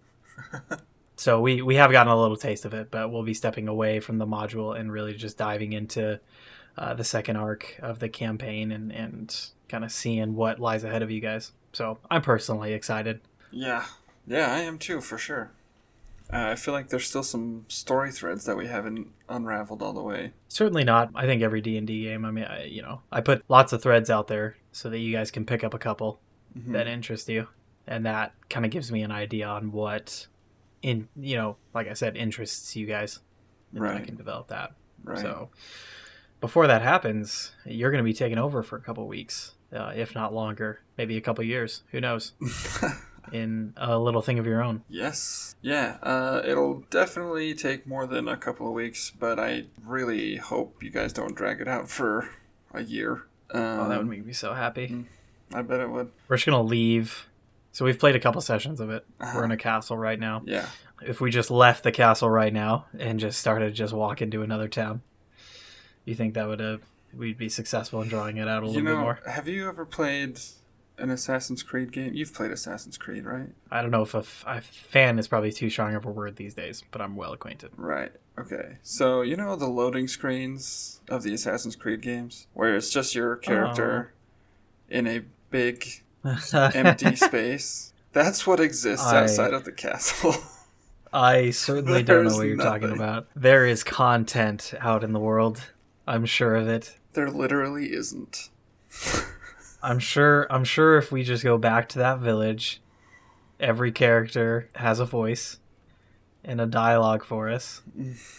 so 1.15 1.41
we 1.41 1.61
we 1.61 1.75
have 1.75 1.91
gotten 1.91 2.11
a 2.11 2.19
little 2.19 2.37
taste 2.37 2.65
of 2.65 2.73
it, 2.73 2.91
but 2.91 3.11
we'll 3.11 3.23
be 3.23 3.33
stepping 3.33 3.67
away 3.67 3.99
from 3.99 4.19
the 4.19 4.27
module 4.27 4.79
and 4.79 4.91
really 4.91 5.15
just 5.15 5.37
diving 5.37 5.73
into 5.73 6.19
uh, 6.77 6.93
the 6.93 7.03
second 7.03 7.35
arc 7.35 7.77
of 7.81 7.99
the 7.99 8.09
campaign 8.09 8.71
and 8.71 8.91
and 8.91 9.49
kind 9.67 9.83
of 9.83 9.91
seeing 9.91 10.35
what 10.35 10.59
lies 10.59 10.83
ahead 10.83 11.01
of 11.01 11.11
you 11.11 11.19
guys. 11.19 11.51
So 11.73 11.97
I'm 12.09 12.21
personally 12.21 12.73
excited. 12.73 13.21
Yeah. 13.51 13.85
Yeah, 14.25 14.53
I 14.53 14.59
am 14.59 14.77
too, 14.77 14.99
for 15.01 15.17
sure. 15.17 15.51
Uh, 16.31 16.49
I 16.51 16.55
feel 16.55 16.73
like 16.73 16.89
there's 16.89 17.07
still 17.07 17.23
some 17.23 17.63
story 17.69 18.11
threads 18.11 18.43
that 18.45 18.57
we 18.57 18.67
haven't 18.67 19.07
unraveled 19.29 19.81
all 19.81 19.93
the 19.93 20.01
way. 20.03 20.33
Certainly 20.49 20.83
not. 20.83 21.09
I 21.15 21.25
think 21.25 21.41
every 21.41 21.61
D 21.61 21.77
and 21.77 21.87
D 21.87 22.03
game. 22.03 22.25
I 22.25 22.31
mean, 22.31 22.43
I, 22.43 22.65
you 22.65 22.81
know, 22.81 23.01
I 23.11 23.21
put 23.21 23.43
lots 23.47 23.71
of 23.73 23.81
threads 23.81 24.09
out 24.09 24.27
there 24.27 24.57
so 24.73 24.89
that 24.89 24.99
you 24.99 25.13
guys 25.13 25.31
can 25.31 25.45
pick 25.45 25.63
up 25.63 25.73
a 25.73 25.79
couple 25.79 26.19
Mhm. 26.57 26.73
that 26.73 26.87
interest 26.87 27.29
you, 27.29 27.47
and 27.85 28.05
that 28.05 28.33
kind 28.49 28.65
of 28.65 28.71
gives 28.71 28.91
me 28.91 29.03
an 29.03 29.11
idea 29.11 29.47
on 29.47 29.71
what, 29.71 30.27
in 30.81 31.07
you 31.15 31.35
know, 31.37 31.57
like 31.73 31.87
I 31.87 31.93
said, 31.93 32.17
interests 32.17 32.75
you 32.75 32.87
guys, 32.87 33.19
and 33.73 33.83
then 33.83 33.95
I 33.97 34.01
can 34.01 34.15
develop 34.15 34.47
that. 34.47 34.73
right. 35.03 35.19
So 35.19 35.49
before 36.41 36.67
that 36.67 36.81
happens, 36.81 37.51
you're 37.65 37.91
going 37.91 38.03
to 38.03 38.05
be 38.05 38.13
taking 38.13 38.37
over 38.37 38.63
for 38.63 38.75
a 38.75 38.81
couple 38.81 39.07
weeks, 39.07 39.53
uh, 39.71 39.93
if 39.95 40.13
not 40.15 40.33
longer, 40.33 40.81
maybe 40.97 41.15
a 41.15 41.21
couple 41.21 41.43
years. 41.43 41.83
Who 41.91 42.01
knows? 42.01 42.33
In 43.31 43.73
a 43.77 43.97
little 43.97 44.21
thing 44.21 44.39
of 44.39 44.45
your 44.45 44.61
own. 44.63 44.83
yes. 44.89 45.55
Yeah, 45.61 45.97
uh, 46.03 46.41
it'll 46.45 46.83
definitely 46.89 47.53
take 47.55 47.85
more 47.87 48.05
than 48.05 48.27
a 48.27 48.37
couple 48.37 48.67
of 48.67 48.73
weeks, 48.73 49.11
but 49.19 49.39
I 49.39 49.65
really 49.83 50.35
hope 50.37 50.81
you 50.83 50.89
guys 50.91 51.11
don't 51.13 51.35
drag 51.35 51.59
it 51.61 51.67
out 51.67 51.89
for 51.89 52.29
a 52.73 52.83
year. 52.83 53.23
Um, 53.51 53.61
Oh, 53.61 53.89
that 53.89 53.97
would 53.97 54.07
make 54.07 54.25
me 54.25 54.33
so 54.33 54.53
happy. 54.53 55.05
I 55.53 55.61
bet 55.61 55.79
it 55.79 55.89
would. 55.89 56.11
We're 56.27 56.35
just 56.37 56.45
going 56.45 56.57
to 56.57 56.69
leave. 56.69 57.27
So 57.71 57.85
we've 57.85 57.97
played 57.99 58.15
a 58.15 58.19
couple 58.19 58.41
sessions 58.41 58.79
of 58.79 58.89
it. 58.89 59.05
Uh-huh. 59.19 59.33
We're 59.37 59.45
in 59.45 59.51
a 59.51 59.57
castle 59.57 59.97
right 59.97 60.19
now. 60.19 60.41
Yeah. 60.45 60.67
If 61.01 61.21
we 61.21 61.29
just 61.31 61.51
left 61.51 61.83
the 61.83 61.91
castle 61.91 62.29
right 62.29 62.51
now 62.53 62.85
and 62.97 63.19
just 63.19 63.39
started 63.39 63.73
just 63.73 63.93
walking 63.93 64.31
to 64.31 64.41
another 64.41 64.67
town, 64.67 65.01
you 66.05 66.15
think 66.15 66.33
that 66.35 66.47
would 66.47 66.61
uh, 66.61 66.77
we'd 67.15 67.37
be 67.37 67.49
successful 67.49 68.01
in 68.01 68.07
drawing 68.09 68.37
it 68.37 68.47
out 68.47 68.63
a 68.63 68.67
You 68.67 68.73
little 68.73 68.83
know, 68.83 68.95
bit 68.95 69.01
more? 69.01 69.19
have 69.27 69.47
you 69.47 69.67
ever 69.67 69.85
played 69.85 70.39
an 70.97 71.09
Assassin's 71.09 71.63
Creed 71.63 71.91
game? 71.91 72.13
You've 72.13 72.33
played 72.33 72.51
Assassin's 72.51 72.97
Creed, 72.97 73.25
right? 73.25 73.49
I 73.71 73.81
don't 73.81 73.91
know 73.91 74.01
if 74.01 74.13
a, 74.13 74.19
f- 74.19 74.43
a 74.47 74.61
fan 74.61 75.19
is 75.19 75.27
probably 75.27 75.51
too 75.51 75.69
strong 75.69 75.95
of 75.95 76.05
a 76.05 76.11
word 76.11 76.35
these 76.35 76.53
days, 76.53 76.83
but 76.91 77.01
I'm 77.01 77.15
well 77.15 77.33
acquainted. 77.33 77.71
Right. 77.77 78.11
Okay. 78.39 78.77
So 78.83 79.21
you 79.21 79.35
know 79.35 79.55
the 79.55 79.67
loading 79.67 80.07
screens 80.07 81.01
of 81.09 81.23
the 81.23 81.33
Assassin's 81.33 81.75
Creed 81.75 82.01
games, 82.01 82.47
where 82.53 82.75
it's 82.75 82.89
just 82.89 83.15
your 83.15 83.35
character 83.35 84.11
uh. 84.91 84.95
in 84.97 85.07
a 85.07 85.21
big 85.49 85.85
empty 86.53 87.15
space. 87.15 87.93
That's 88.13 88.45
what 88.47 88.59
exists 88.59 89.05
I- 89.05 89.23
outside 89.23 89.53
of 89.53 89.65
the 89.65 89.71
castle. 89.71 90.35
I 91.13 91.51
certainly 91.51 92.03
don't 92.03 92.25
know 92.27 92.35
what 92.35 92.47
you're 92.47 92.57
talking 92.57 92.91
about. 92.91 93.27
There 93.33 93.65
is 93.65 93.81
content 93.83 94.73
out 94.79 95.05
in 95.05 95.13
the 95.13 95.19
world. 95.21 95.71
I'm 96.05 96.25
sure 96.25 96.55
of 96.55 96.67
it. 96.67 96.97
there 97.13 97.29
literally 97.31 97.93
isn't. 97.93 98.49
I'm 99.81 99.99
sure 99.99 100.47
I'm 100.51 100.63
sure 100.63 100.97
if 100.97 101.11
we 101.11 101.23
just 101.23 101.43
go 101.43 101.57
back 101.57 101.89
to 101.89 101.99
that 101.99 102.19
village, 102.19 102.81
every 103.59 103.91
character 103.91 104.69
has 104.75 104.99
a 104.99 105.05
voice 105.05 105.59
and 106.43 106.59
a 106.61 106.65
dialogue 106.65 107.23
for 107.23 107.49
us. 107.49 107.81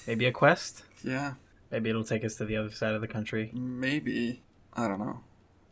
Maybe 0.07 0.27
a 0.27 0.33
quest. 0.33 0.85
Yeah. 1.05 1.35
Maybe 1.70 1.90
it'll 1.90 2.05
take 2.05 2.24
us 2.24 2.37
to 2.37 2.44
the 2.44 2.57
other 2.57 2.70
side 2.70 2.94
of 2.94 3.01
the 3.01 3.09
country. 3.09 3.51
Maybe. 3.53 4.42
I 4.74 4.88
don't 4.88 4.98
know. 4.98 5.20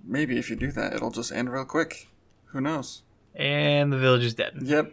Maybe 0.04 0.38
if 0.38 0.50
you 0.50 0.56
do 0.56 0.70
that, 0.72 0.92
it'll 0.92 1.10
just 1.10 1.32
end 1.32 1.50
real 1.50 1.64
quick. 1.64 2.08
Who 2.46 2.60
knows? 2.60 3.02
And 3.34 3.92
the 3.92 3.98
village 3.98 4.24
is 4.24 4.34
dead. 4.34 4.54
Yep. 4.60 4.92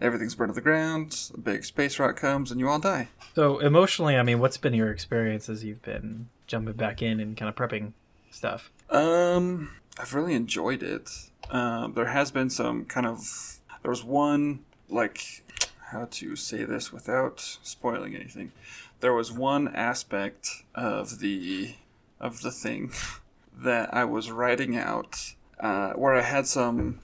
Everything's 0.00 0.34
burned 0.34 0.50
to 0.50 0.54
the 0.54 0.60
ground. 0.60 1.30
A 1.32 1.38
big 1.38 1.64
space 1.64 1.98
rock 1.98 2.16
comes, 2.16 2.50
and 2.50 2.60
you 2.60 2.68
all 2.68 2.78
die. 2.78 3.08
So 3.34 3.58
emotionally, 3.58 4.16
I 4.16 4.22
mean, 4.22 4.40
what's 4.40 4.58
been 4.58 4.74
your 4.74 4.90
experience 4.90 5.48
as 5.48 5.64
you've 5.64 5.82
been 5.82 6.28
jumping 6.46 6.74
back 6.74 7.00
in 7.00 7.20
and 7.20 7.36
kind 7.36 7.48
of 7.48 7.54
prepping 7.54 7.92
stuff? 8.30 8.70
Um, 8.90 9.70
I've 9.98 10.14
really 10.14 10.34
enjoyed 10.34 10.82
it. 10.82 11.10
Um, 11.50 11.94
there 11.94 12.06
has 12.06 12.30
been 12.30 12.50
some 12.50 12.84
kind 12.84 13.06
of. 13.06 13.58
There 13.82 13.90
was 13.90 14.04
one 14.04 14.64
like 14.88 15.42
how 15.90 16.08
to 16.10 16.36
say 16.36 16.64
this 16.64 16.92
without 16.92 17.40
spoiling 17.62 18.14
anything. 18.14 18.52
There 19.00 19.12
was 19.12 19.32
one 19.32 19.68
aspect 19.68 20.50
of 20.74 21.20
the 21.20 21.74
of 22.20 22.42
the 22.42 22.50
thing 22.50 22.92
that 23.56 23.92
I 23.94 24.04
was 24.04 24.30
writing 24.30 24.76
out 24.76 25.34
uh, 25.60 25.92
where 25.92 26.14
I 26.14 26.22
had 26.22 26.46
some 26.46 27.00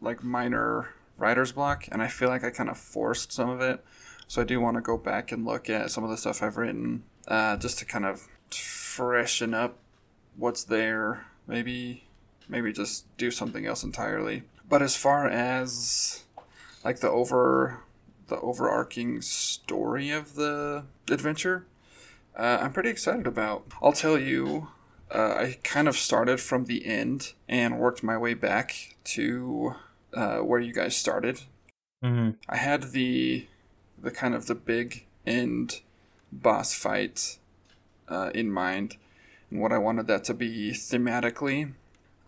like 0.00 0.22
minor 0.22 0.94
writer's 1.16 1.52
block, 1.52 1.88
and 1.90 2.02
I 2.02 2.08
feel 2.08 2.28
like 2.28 2.44
I 2.44 2.50
kind 2.50 2.70
of 2.70 2.78
forced 2.78 3.32
some 3.32 3.50
of 3.50 3.60
it. 3.60 3.84
So 4.28 4.42
I 4.42 4.44
do 4.44 4.60
want 4.60 4.76
to 4.76 4.80
go 4.82 4.96
back 4.98 5.32
and 5.32 5.44
look 5.44 5.70
at 5.70 5.90
some 5.90 6.04
of 6.04 6.10
the 6.10 6.16
stuff 6.16 6.42
I've 6.42 6.58
written, 6.58 7.02
uh, 7.26 7.56
just 7.56 7.78
to 7.78 7.84
kind 7.84 8.04
of 8.04 8.28
freshen 8.50 9.54
up 9.54 9.78
what's 10.36 10.64
there. 10.64 11.26
Maybe, 11.48 12.04
maybe 12.48 12.72
just 12.72 13.04
do 13.16 13.32
something 13.32 13.66
else 13.66 13.82
entirely. 13.82 14.44
But 14.68 14.82
as 14.82 14.94
far 14.94 15.26
as 15.26 16.24
like 16.84 17.00
the 17.00 17.10
over, 17.10 17.80
the 18.28 18.38
overarching 18.40 19.22
story 19.22 20.10
of 20.10 20.34
the 20.36 20.84
adventure, 21.10 21.66
uh, 22.36 22.58
I'm 22.60 22.72
pretty 22.72 22.90
excited 22.90 23.26
about. 23.26 23.64
I'll 23.82 23.92
tell 23.92 24.18
you, 24.18 24.68
uh, 25.10 25.34
I 25.38 25.58
kind 25.64 25.88
of 25.88 25.96
started 25.96 26.38
from 26.40 26.66
the 26.66 26.86
end 26.86 27.32
and 27.48 27.78
worked 27.78 28.02
my 28.02 28.16
way 28.16 28.34
back 28.34 28.96
to 29.04 29.74
uh, 30.14 30.38
where 30.38 30.60
you 30.60 30.72
guys 30.72 30.96
started. 30.96 31.40
Mm-hmm. 32.04 32.30
I 32.48 32.56
had 32.56 32.92
the 32.92 33.46
the 34.00 34.10
kind 34.10 34.34
of 34.34 34.46
the 34.46 34.54
big 34.54 35.06
end 35.26 35.80
boss 36.30 36.72
fight 36.74 37.38
uh, 38.08 38.30
in 38.34 38.50
mind, 38.50 38.96
what 39.50 39.72
I 39.72 39.78
wanted 39.78 40.06
that 40.08 40.24
to 40.24 40.34
be 40.34 40.72
thematically 40.72 41.72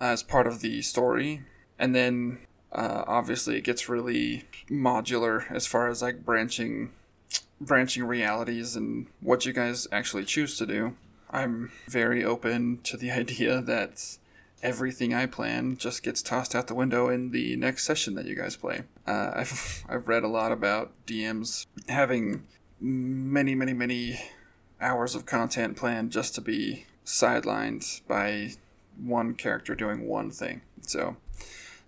as 0.00 0.22
part 0.22 0.46
of 0.46 0.60
the 0.60 0.82
story, 0.82 1.42
and 1.78 1.94
then 1.94 2.38
uh, 2.72 3.04
obviously 3.06 3.56
it 3.56 3.64
gets 3.64 3.88
really 3.88 4.44
modular 4.68 5.50
as 5.50 5.66
far 5.66 5.88
as 5.88 6.02
like 6.02 6.24
branching 6.24 6.92
branching 7.60 8.04
realities 8.04 8.74
and 8.74 9.06
what 9.20 9.44
you 9.44 9.52
guys 9.52 9.86
actually 9.92 10.24
choose 10.24 10.56
to 10.56 10.66
do. 10.66 10.96
I'm 11.30 11.70
very 11.86 12.24
open 12.24 12.80
to 12.84 12.96
the 12.96 13.10
idea 13.10 13.60
that 13.60 14.18
everything 14.62 15.14
I 15.14 15.26
plan 15.26 15.76
just 15.76 16.02
gets 16.02 16.22
tossed 16.22 16.54
out 16.54 16.66
the 16.66 16.74
window 16.74 17.08
in 17.08 17.30
the 17.30 17.56
next 17.56 17.84
session 17.84 18.14
that 18.14 18.26
you 18.26 18.34
guys 18.34 18.56
play. 18.56 18.82
Uh, 19.06 19.32
I've 19.34 19.84
I've 19.88 20.08
read 20.08 20.22
a 20.22 20.28
lot 20.28 20.52
about 20.52 20.92
DMs 21.06 21.66
having 21.88 22.46
many 22.80 23.54
many 23.54 23.74
many 23.74 24.20
hours 24.80 25.14
of 25.14 25.26
content 25.26 25.76
planned 25.76 26.10
just 26.10 26.34
to 26.34 26.40
be 26.40 26.86
sidelined 27.10 28.00
by 28.06 28.52
one 28.98 29.34
character 29.34 29.74
doing 29.74 30.06
one 30.06 30.30
thing. 30.30 30.62
So 30.82 31.16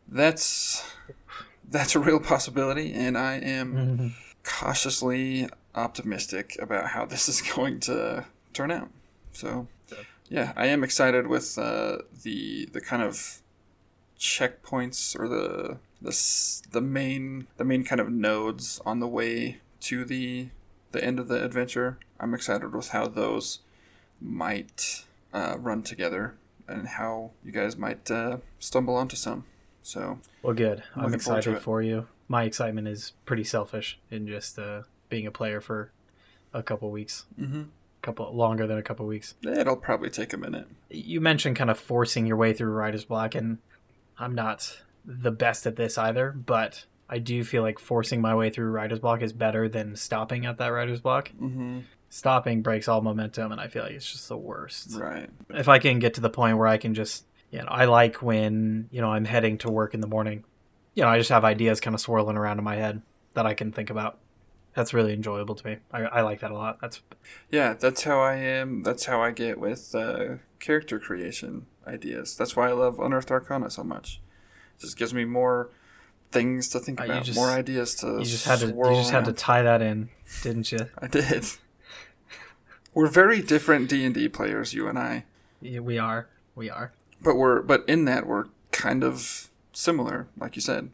that's 0.08 0.84
that's 1.68 1.94
a 1.94 2.00
real 2.00 2.20
possibility, 2.20 2.92
and 2.92 3.16
I 3.16 3.34
am 3.34 3.74
Mm-hmm. 3.74 4.06
cautiously 4.44 5.48
optimistic 5.74 6.56
about 6.60 6.88
how 6.88 7.06
this 7.06 7.28
is 7.28 7.40
going 7.56 7.80
to 7.80 8.26
turn 8.52 8.70
out. 8.70 8.90
So, 9.32 9.68
yeah, 10.28 10.52
I 10.56 10.66
am 10.66 10.84
excited 10.84 11.26
with 11.28 11.56
uh, 11.58 11.98
the 12.22 12.68
the 12.72 12.80
kind 12.80 13.02
of 13.02 13.40
checkpoints 14.18 15.18
or 15.18 15.28
the 15.28 15.78
the 16.00 16.12
the 16.72 16.80
main 16.80 17.46
the 17.56 17.64
main 17.64 17.84
kind 17.84 18.00
of 18.00 18.10
nodes 18.10 18.80
on 18.84 19.00
the 19.00 19.08
way 19.08 19.58
to 19.80 20.04
the 20.04 20.48
the 20.92 21.02
end 21.02 21.18
of 21.18 21.28
the 21.28 21.42
adventure. 21.44 21.98
I'm 22.20 22.34
excited 22.34 22.74
with 22.74 22.88
how 22.90 23.06
those 23.08 23.60
might 24.20 25.04
uh, 25.32 25.56
run 25.58 25.82
together 25.82 26.34
and 26.68 26.88
how 26.88 27.30
you 27.44 27.52
guys 27.52 27.76
might 27.76 28.10
uh, 28.10 28.38
stumble 28.58 28.94
onto 28.94 29.16
some. 29.16 29.44
So, 29.82 30.20
Well, 30.42 30.54
good. 30.54 30.82
I'm 30.94 31.10
to 31.10 31.16
excited 31.16 31.58
for 31.58 31.82
you. 31.82 32.06
My 32.28 32.44
excitement 32.44 32.88
is 32.88 33.12
pretty 33.24 33.44
selfish 33.44 33.98
in 34.10 34.26
just 34.26 34.58
uh, 34.58 34.82
being 35.08 35.26
a 35.26 35.30
player 35.30 35.60
for 35.60 35.90
a 36.54 36.62
couple 36.62 36.90
weeks, 36.90 37.24
mhm. 37.38 37.68
couple 38.00 38.34
longer 38.34 38.66
than 38.66 38.78
a 38.78 38.82
couple 38.82 39.06
weeks. 39.06 39.34
it'll 39.42 39.76
probably 39.76 40.10
take 40.10 40.32
a 40.32 40.36
minute. 40.36 40.66
You 40.88 41.20
mentioned 41.20 41.56
kind 41.56 41.70
of 41.70 41.78
forcing 41.78 42.26
your 42.26 42.36
way 42.36 42.52
through 42.52 42.72
Writer's 42.72 43.04
Block, 43.04 43.34
and 43.34 43.58
I'm 44.18 44.34
not 44.34 44.82
the 45.04 45.32
best 45.32 45.66
at 45.66 45.76
this 45.76 45.98
either, 45.98 46.30
but 46.30 46.84
I 47.08 47.18
do 47.18 47.44
feel 47.44 47.62
like 47.62 47.78
forcing 47.78 48.20
my 48.20 48.34
way 48.34 48.50
through 48.50 48.70
Writer's 48.70 49.00
Block 49.00 49.20
is 49.22 49.32
better 49.32 49.68
than 49.68 49.96
stopping 49.96 50.46
at 50.46 50.58
that 50.58 50.68
Writer's 50.68 51.00
Block. 51.00 51.30
Mm-hmm. 51.40 51.80
Stopping 52.14 52.60
breaks 52.60 52.88
all 52.88 53.00
momentum, 53.00 53.52
and 53.52 53.60
I 53.60 53.68
feel 53.68 53.84
like 53.84 53.92
it's 53.92 54.12
just 54.12 54.28
the 54.28 54.36
worst. 54.36 54.90
Right. 54.92 55.30
if 55.48 55.66
I 55.66 55.78
can 55.78 55.98
get 55.98 56.12
to 56.14 56.20
the 56.20 56.28
point 56.28 56.58
where 56.58 56.66
I 56.66 56.76
can 56.76 56.92
just, 56.92 57.24
you 57.50 57.60
know, 57.60 57.64
I 57.68 57.86
like 57.86 58.20
when, 58.20 58.88
you 58.90 59.00
know, 59.00 59.10
I'm 59.10 59.24
heading 59.24 59.56
to 59.58 59.70
work 59.70 59.94
in 59.94 60.00
the 60.02 60.06
morning. 60.06 60.44
You 60.94 61.04
know, 61.04 61.08
I 61.08 61.16
just 61.16 61.30
have 61.30 61.42
ideas 61.42 61.80
kind 61.80 61.94
of 61.94 62.02
swirling 62.02 62.36
around 62.36 62.58
in 62.58 62.64
my 62.64 62.76
head 62.76 63.00
that 63.32 63.46
I 63.46 63.54
can 63.54 63.72
think 63.72 63.88
about. 63.88 64.18
That's 64.74 64.92
really 64.92 65.14
enjoyable 65.14 65.54
to 65.54 65.66
me. 65.66 65.76
I, 65.90 66.02
I 66.02 66.20
like 66.20 66.40
that 66.40 66.50
a 66.50 66.54
lot. 66.54 66.82
That's 66.82 67.00
Yeah, 67.50 67.72
that's 67.72 68.02
how 68.02 68.20
I 68.20 68.34
am. 68.34 68.82
That's 68.82 69.06
how 69.06 69.22
I 69.22 69.30
get 69.30 69.58
with 69.58 69.94
uh, 69.94 70.34
character 70.60 70.98
creation 70.98 71.64
ideas. 71.86 72.36
That's 72.36 72.54
why 72.54 72.68
I 72.68 72.72
love 72.72 72.98
Unearthed 73.00 73.30
Arcana 73.30 73.70
so 73.70 73.84
much. 73.84 74.20
It 74.76 74.82
just 74.82 74.98
gives 74.98 75.14
me 75.14 75.24
more 75.24 75.70
things 76.30 76.68
to 76.68 76.78
think 76.78 77.00
Uh, 77.00 77.04
about, 77.04 77.24
just- 77.24 77.38
more 77.38 77.48
ideas 77.48 77.94
to. 77.96 78.18
you 78.18 78.24
just 78.26 78.44
had 78.46 78.58
to 78.58 78.66
you 78.66 78.94
just 78.96 79.12
had 79.12 79.24
to 79.24 79.32
tie 79.32 79.62
that 79.62 79.80
in, 79.80 80.10
didn't 80.42 80.70
you? 80.72 80.80
I 80.98 81.06
did. 81.06 81.46
We're 82.94 83.08
very 83.08 83.40
different 83.42 83.88
D 83.88 84.04
and 84.04 84.14
D 84.14 84.28
players, 84.28 84.74
you 84.74 84.86
and 84.88 84.98
I, 84.98 85.24
Yeah, 85.60 85.80
we 85.80 85.98
are. 85.98 86.28
We 86.54 86.68
are. 86.70 86.92
but 87.20 87.36
we're 87.36 87.62
but 87.62 87.84
in 87.88 88.04
that 88.06 88.26
we're 88.26 88.46
kind 88.70 89.02
of 89.04 89.50
similar, 89.72 90.28
like 90.38 90.56
you 90.56 90.62
said. 90.62 90.90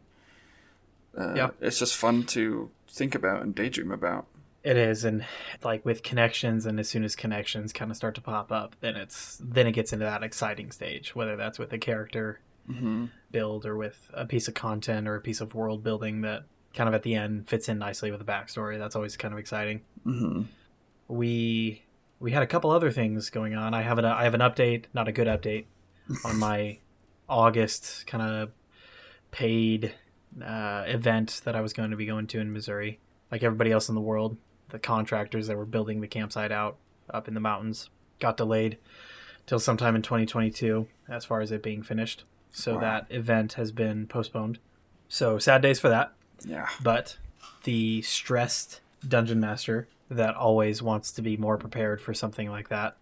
Uh, 1.17 1.33
Yeah. 1.35 1.49
It's 1.59 1.79
just 1.79 1.95
fun 1.95 2.23
to 2.27 2.69
think 2.87 3.15
about 3.15 3.41
and 3.41 3.53
daydream 3.53 3.91
about. 3.91 4.27
It 4.63 4.75
is, 4.77 5.03
and 5.05 5.25
like 5.63 5.85
with 5.85 6.03
connections, 6.03 6.65
and 6.65 6.79
as 6.79 6.89
soon 6.89 7.03
as 7.05 7.15
connections 7.15 7.71
kind 7.73 7.89
of 7.91 7.97
start 7.97 8.15
to 8.15 8.21
pop 8.21 8.51
up, 8.51 8.75
then 8.81 8.95
it's 8.97 9.39
then 9.43 9.67
it 9.67 9.71
gets 9.71 9.93
into 9.93 10.05
that 10.05 10.21
exciting 10.23 10.71
stage. 10.71 11.15
Whether 11.15 11.35
that's 11.35 11.59
with 11.59 11.71
a 11.73 11.77
character 11.77 12.39
Mm-hmm. 12.69 13.05
build 13.31 13.65
or 13.65 13.75
with 13.75 14.11
a 14.13 14.27
piece 14.27 14.47
of 14.47 14.53
content 14.53 15.07
or 15.07 15.15
a 15.15 15.21
piece 15.21 15.41
of 15.41 15.55
world 15.55 15.83
building 15.83 16.21
that 16.21 16.43
kind 16.75 16.87
of 16.87 16.93
at 16.93 17.01
the 17.01 17.15
end 17.15 17.49
fits 17.49 17.67
in 17.67 17.79
nicely 17.79 18.11
with 18.11 18.19
the 18.23 18.31
backstory. 18.31 18.77
That's 18.77 18.95
always 18.95 19.17
kind 19.17 19.33
of 19.33 19.39
exciting. 19.39 19.81
Mm-hmm. 20.05 20.43
we 21.07 21.81
we 22.19 22.31
had 22.31 22.43
a 22.43 22.47
couple 22.47 22.71
other 22.71 22.91
things 22.91 23.29
going 23.29 23.55
on. 23.55 23.73
I 23.73 23.81
have 23.81 23.97
an 23.97 24.05
I 24.05 24.23
have 24.23 24.33
an 24.33 24.41
update, 24.41 24.85
not 24.93 25.07
a 25.07 25.11
good 25.11 25.27
update, 25.27 25.65
on 26.25 26.37
my 26.39 26.79
August 27.27 28.05
kind 28.07 28.23
of 28.23 28.51
paid 29.31 29.93
uh, 30.43 30.83
event 30.87 31.41
that 31.43 31.55
I 31.55 31.61
was 31.61 31.73
going 31.73 31.91
to 31.91 31.97
be 31.97 32.05
going 32.05 32.27
to 32.27 32.39
in 32.39 32.51
Missouri. 32.51 32.99
Like 33.31 33.43
everybody 33.43 33.71
else 33.71 33.89
in 33.89 33.95
the 33.95 34.01
world, 34.01 34.37
the 34.69 34.79
contractors 34.79 35.47
that 35.47 35.57
were 35.57 35.65
building 35.65 36.01
the 36.01 36.07
campsite 36.07 36.51
out 36.51 36.77
up 37.09 37.27
in 37.27 37.33
the 37.33 37.39
mountains 37.39 37.89
got 38.19 38.37
delayed 38.37 38.77
till 39.45 39.59
sometime 39.59 39.95
in 39.95 40.01
2022 40.01 40.87
as 41.07 41.25
far 41.25 41.41
as 41.41 41.51
it 41.51 41.63
being 41.63 41.81
finished. 41.83 42.23
So 42.51 42.75
Wow. 42.75 42.81
that 42.81 43.07
event 43.09 43.53
has 43.53 43.71
been 43.71 44.07
postponed. 44.07 44.59
So 45.07 45.37
sad 45.39 45.61
days 45.61 45.79
for 45.79 45.89
that 45.89 46.13
Yeah. 46.45 46.67
but 46.83 47.17
the 47.63 48.01
stressed 48.01 48.81
dungeon 49.07 49.39
master 49.39 49.87
that 50.09 50.35
always 50.35 50.81
wants 50.81 51.11
to 51.13 51.21
be 51.21 51.37
more 51.37 51.57
prepared 51.57 52.01
for 52.01 52.13
something 52.13 52.49
like 52.49 52.69
that 52.69 52.97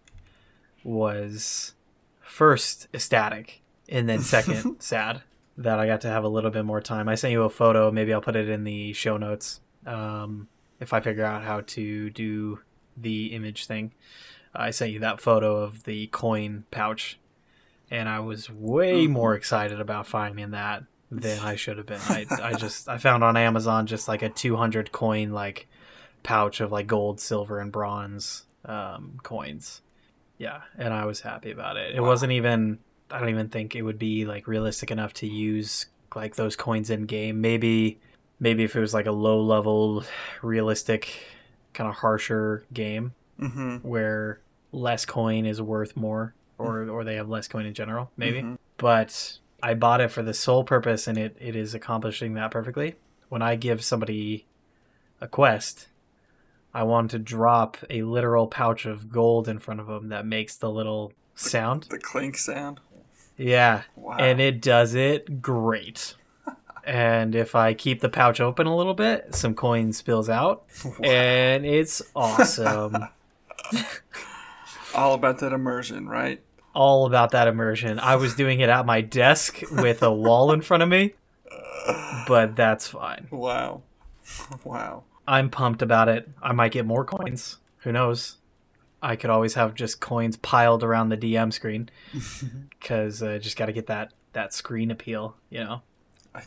was 0.84 1.74
first 2.20 2.88
ecstatic 2.94 3.62
and 3.88 4.08
then 4.08 4.20
second 4.22 4.80
sad 4.80 5.22
that 5.56 5.78
I 5.80 5.86
got 5.86 6.00
to 6.02 6.08
have 6.08 6.24
a 6.24 6.28
little 6.28 6.50
bit 6.50 6.64
more 6.64 6.80
time. 6.80 7.08
I 7.08 7.14
sent 7.16 7.32
you 7.32 7.42
a 7.42 7.50
photo, 7.50 7.90
maybe 7.90 8.12
I'll 8.12 8.20
put 8.20 8.36
it 8.36 8.48
in 8.48 8.64
the 8.64 8.92
show 8.92 9.16
notes 9.16 9.60
um, 9.86 10.48
if 10.80 10.92
I 10.92 11.00
figure 11.00 11.24
out 11.24 11.42
how 11.42 11.62
to 11.62 12.10
do 12.10 12.60
the 12.96 13.26
image 13.34 13.66
thing. 13.66 13.92
I 14.54 14.70
sent 14.70 14.92
you 14.92 15.00
that 15.00 15.20
photo 15.20 15.56
of 15.56 15.84
the 15.84 16.06
coin 16.08 16.64
pouch, 16.70 17.18
and 17.90 18.08
I 18.08 18.20
was 18.20 18.48
way 18.50 19.06
Mhm. 19.06 19.10
more 19.10 19.34
excited 19.34 19.80
about 19.80 20.06
finding 20.06 20.50
that 20.52 20.84
than 21.10 21.38
I 21.40 21.54
should 21.56 21.76
have 21.78 21.86
been. 21.86 22.00
I, 22.08 22.26
I 22.42 22.52
just 22.54 22.88
I 22.88 22.98
found 22.98 23.24
on 23.24 23.36
Amazon 23.36 23.86
just 23.86 24.08
like 24.08 24.22
a 24.22 24.28
200 24.28 24.90
coin 24.92 25.30
like 25.32 25.68
pouch 26.22 26.60
of 26.60 26.72
like 26.72 26.86
gold, 26.86 27.20
silver, 27.20 27.60
and 27.60 27.70
bronze 27.72 28.44
um, 28.64 29.18
coins. 29.22 29.82
Yeah, 30.38 30.62
and 30.76 30.92
I 30.94 31.04
was 31.04 31.20
happy 31.20 31.50
about 31.50 31.76
it. 31.76 31.94
It 31.96 32.00
Wow. 32.00 32.08
wasn't 32.08 32.32
even 32.32 32.78
I 33.10 33.18
don't 33.18 33.30
even 33.30 33.48
think 33.48 33.74
it 33.74 33.82
would 33.82 33.98
be 33.98 34.24
like 34.26 34.46
realistic 34.46 34.90
enough 34.90 35.12
to 35.14 35.26
use 35.26 35.86
like 36.14 36.36
those 36.36 36.56
coins 36.56 36.90
in 36.90 37.06
game. 37.06 37.40
Maybe 37.40 37.98
maybe 38.40 38.64
if 38.64 38.76
it 38.76 38.80
was 38.80 38.94
like 38.94 39.06
a 39.06 39.12
low 39.12 39.40
level 39.42 40.04
realistic 40.42 41.26
kind 41.74 41.88
of 41.88 41.96
harsher 41.96 42.64
game 42.72 43.14
Mm-hmm. 43.40 43.76
where 43.88 44.40
less 44.72 45.04
coin 45.06 45.46
is 45.46 45.62
worth 45.62 45.96
more 45.96 46.34
or 46.58 46.88
or 46.88 47.04
they 47.04 47.14
have 47.14 47.28
less 47.28 47.46
coin 47.46 47.66
in 47.66 47.72
general, 47.74 48.10
maybe 48.16 48.42
Mhm. 48.42 48.58
but 48.78 49.38
I 49.62 49.74
bought 49.74 50.00
it 50.00 50.10
for 50.10 50.22
the 50.22 50.34
sole 50.34 50.64
purpose, 50.64 51.06
and 51.06 51.16
it, 51.16 51.36
it 51.40 51.54
is 51.56 51.74
accomplishing 51.74 52.34
that 52.34 52.50
perfectly. 52.50 52.94
When 53.28 53.42
I 53.42 53.54
give 53.56 53.82
somebody 53.84 54.46
a 55.20 55.28
quest, 55.28 55.86
I 56.74 56.82
want 56.82 57.10
to 57.12 57.18
drop 57.18 57.76
a 57.90 58.02
literal 58.02 58.46
pouch 58.46 58.84
of 58.86 59.10
gold 59.10 59.48
in 59.48 59.58
front 59.58 59.80
of 59.80 59.86
them 59.86 60.08
that 60.08 60.26
makes 60.26 60.56
the 60.56 60.70
little 60.70 61.12
sound. 61.34 61.84
The 61.90 61.98
clink 61.98 62.36
sound. 62.36 62.80
Yeah, 63.36 63.82
Wow. 63.96 64.16
and 64.18 64.40
it 64.40 64.60
does 64.60 64.94
it 64.94 65.40
great. 65.40 66.14
and 66.84 67.34
if 67.34 67.54
I 67.54 67.72
keep 67.74 68.00
the 68.00 68.08
pouch 68.08 68.40
open 68.40 68.66
a 68.66 68.76
little 68.76 68.94
bit, 68.94 69.34
some 69.34 69.54
coin 69.54 69.92
spills 69.92 70.28
out, 70.28 70.64
and 71.02 71.64
it's 71.64 72.02
awesome. 72.16 72.96
All 74.94 75.14
about 75.14 75.38
that 75.38 75.52
immersion, 75.52 76.08
right? 76.08 76.40
All 76.74 77.06
about 77.06 77.30
that 77.32 77.48
immersion. 77.48 77.98
I 77.98 78.16
was 78.16 78.34
doing 78.34 78.60
it 78.60 78.68
at 78.68 78.86
my 78.86 79.00
desk 79.00 79.60
with 79.70 80.02
a 80.02 80.12
wall 80.12 80.52
in 80.52 80.60
front 80.62 80.82
of 80.82 80.88
me, 80.88 81.14
but 82.26 82.56
that's 82.56 82.88
fine. 82.88 83.28
Wow. 83.30 83.82
Wow. 84.64 85.04
I'm 85.28 85.50
pumped 85.50 85.82
about 85.82 86.08
it. 86.08 86.28
I 86.42 86.52
might 86.52 86.72
get 86.72 86.86
more 86.86 87.04
coins. 87.04 87.58
Who 87.80 87.92
knows? 87.92 88.36
I 89.02 89.14
could 89.14 89.30
always 89.30 89.54
have 89.54 89.74
just 89.74 90.00
coins 90.00 90.36
piled 90.36 90.82
around 90.82 91.10
the 91.10 91.16
DM 91.16 91.52
screen 91.52 91.88
because 92.70 93.22
uh, 93.22 93.38
just 93.38 93.56
got 93.56 93.66
to 93.66 93.72
get 93.72 93.86
that 93.86 94.12
that 94.32 94.52
screen 94.54 94.90
appeal. 94.90 95.36
You 95.50 95.60
know, 95.64 95.82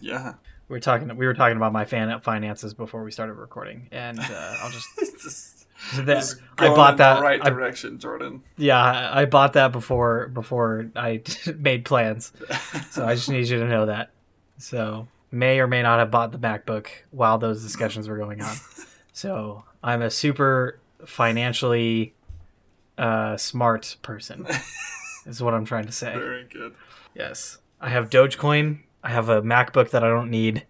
Yeah. 0.01 0.33
we 0.67 0.73
were 0.75 0.79
talking 0.79 1.15
we 1.15 1.25
were 1.25 1.33
talking 1.33 1.57
about 1.57 1.71
my 1.73 1.85
fan 1.85 2.19
finances 2.21 2.73
before 2.73 3.03
we 3.03 3.11
started 3.11 3.33
recording, 3.35 3.87
and 3.91 4.19
uh, 4.19 4.55
I'll 4.61 4.71
just 4.71 4.87
Just- 5.21 5.57
just 6.05 6.37
I 6.59 6.67
bought 6.67 6.97
that. 6.97 7.15
the 7.15 7.21
right 7.23 7.39
I- 7.43 7.49
direction, 7.49 7.97
Jordan. 7.99 8.43
yeah, 8.57 8.79
I 8.79 9.21
I 9.21 9.25
bought 9.25 9.53
that 9.53 9.71
before 9.71 10.27
before 10.27 10.91
I 10.95 11.21
made 11.57 11.85
plans. 11.85 12.33
So 12.91 13.05
I 13.05 13.15
just 13.15 13.29
need 13.29 13.47
you 13.47 13.59
to 13.59 13.67
know 13.67 13.85
that. 13.87 14.11
So 14.59 15.07
may 15.31 15.59
or 15.59 15.67
may 15.67 15.81
not 15.81 15.99
have 15.99 16.11
bought 16.11 16.31
the 16.31 16.37
MacBook 16.37 16.87
while 17.09 17.37
those 17.37 17.63
discussions 17.63 18.07
were 18.07 18.17
going 18.17 18.41
on. 18.41 18.55
So 19.13 19.65
I'm 19.83 20.01
a 20.01 20.09
super 20.09 20.79
financially 21.05 22.13
uh, 22.97 23.35
smart 23.35 23.97
person. 24.01 24.47
is 25.25 25.41
what 25.41 25.53
I'm 25.53 25.65
trying 25.65 25.85
to 25.85 25.91
say. 25.91 26.13
Very 26.13 26.45
good. 26.45 26.73
Yes, 27.13 27.57
I 27.79 27.89
have 27.89 28.09
Dogecoin. 28.09 28.79
I 29.03 29.09
have 29.09 29.29
a 29.29 29.41
MacBook 29.41 29.89
that 29.91 30.03
I 30.03 30.07
don't 30.07 30.29
need, 30.29 30.65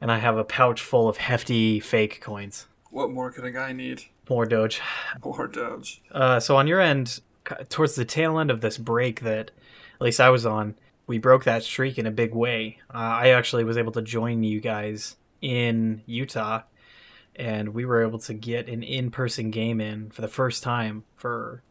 and 0.00 0.10
I 0.10 0.18
have 0.18 0.36
a 0.36 0.44
pouch 0.44 0.80
full 0.80 1.08
of 1.08 1.18
hefty 1.18 1.80
fake 1.80 2.20
coins. 2.20 2.66
What 2.90 3.10
more 3.10 3.30
could 3.30 3.44
a 3.44 3.50
guy 3.50 3.72
need? 3.72 4.02
More 4.28 4.46
Doge. 4.46 4.80
More 5.24 5.46
Doge. 5.46 6.02
Uh, 6.10 6.40
so 6.40 6.56
on 6.56 6.66
your 6.66 6.80
end, 6.80 7.20
towards 7.68 7.94
the 7.94 8.04
tail 8.04 8.38
end 8.38 8.50
of 8.50 8.60
this 8.60 8.78
break 8.78 9.20
that 9.20 9.50
at 9.94 10.00
least 10.00 10.20
I 10.20 10.30
was 10.30 10.46
on, 10.46 10.74
we 11.10 11.18
broke 11.18 11.42
that 11.42 11.64
streak 11.64 11.98
in 11.98 12.06
a 12.06 12.10
big 12.12 12.32
way. 12.34 12.78
Uh, 12.88 12.98
I 12.98 13.28
actually 13.30 13.64
was 13.64 13.76
able 13.76 13.90
to 13.92 14.00
join 14.02 14.44
you 14.44 14.60
guys 14.60 15.16
in 15.42 16.02
Utah, 16.06 16.62
and 17.34 17.70
we 17.74 17.84
were 17.84 18.02
able 18.06 18.20
to 18.20 18.32
get 18.32 18.68
an 18.68 18.84
in-person 18.84 19.50
game 19.50 19.80
in 19.80 20.10
for 20.10 20.22
the 20.22 20.28
first 20.28 20.62
time 20.62 21.02
for. 21.16 21.62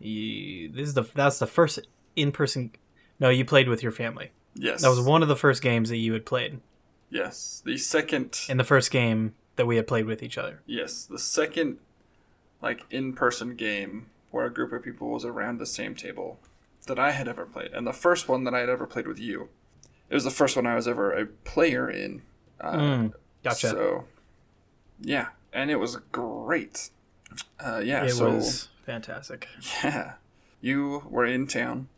This 0.00 0.88
is 0.88 0.94
the 0.94 1.04
that's 1.14 1.38
the 1.38 1.46
first 1.46 1.78
in-person. 2.16 2.72
No, 3.20 3.28
you 3.28 3.44
played 3.44 3.68
with 3.68 3.84
your 3.84 3.92
family. 3.92 4.32
Yes. 4.54 4.82
That 4.82 4.88
was 4.88 5.00
one 5.00 5.22
of 5.22 5.28
the 5.28 5.36
first 5.36 5.62
games 5.62 5.88
that 5.90 5.98
you 5.98 6.12
had 6.12 6.26
played, 6.26 6.60
Yes. 7.08 7.62
The 7.64 7.76
second. 7.78 8.40
in 8.48 8.56
the 8.56 8.64
first 8.64 8.90
game 8.90 9.34
that 9.54 9.66
we 9.66 9.76
had 9.76 9.86
played 9.86 10.06
with 10.06 10.24
each 10.24 10.36
other. 10.36 10.60
yes. 10.66 11.04
The 11.04 11.20
second, 11.20 11.78
like, 12.60 12.84
in 12.90 13.12
person 13.12 13.54
game 13.54 14.06
where 14.32 14.44
a 14.46 14.52
group 14.52 14.72
of 14.72 14.82
people 14.82 15.08
was 15.10 15.24
around 15.24 15.58
the 15.58 15.66
same 15.66 15.94
table 15.94 16.40
that 16.86 16.98
I 16.98 17.12
had 17.12 17.28
ever 17.28 17.46
played. 17.46 17.72
And 17.72 17.86
the 17.86 17.92
first 17.92 18.28
one 18.28 18.44
that 18.44 18.54
I 18.54 18.60
had 18.60 18.68
ever 18.68 18.86
played 18.86 19.06
with 19.06 19.18
you. 19.18 19.48
It 20.10 20.14
was 20.14 20.24
the 20.24 20.30
first 20.30 20.56
one 20.56 20.66
I 20.66 20.74
was 20.74 20.86
ever 20.86 21.10
a 21.12 21.26
player 21.26 21.88
in. 21.90 22.22
Uh, 22.60 22.72
Mm, 22.76 23.12
gotcha. 23.42 23.68
So, 23.70 24.04
yeah. 25.00 25.28
and 25.52 25.70
it 25.70 25.76
was 25.76 25.96
great. 26.12 26.90
Uh, 27.58 27.80
yeah, 27.82 28.04
it 28.04 28.10
so 28.10 28.32
was 28.34 28.68
fantastic. 28.84 29.48
yeah, 29.82 30.14
you 30.60 31.02
were 31.08 31.24
in 31.24 31.46
town, 31.46 31.88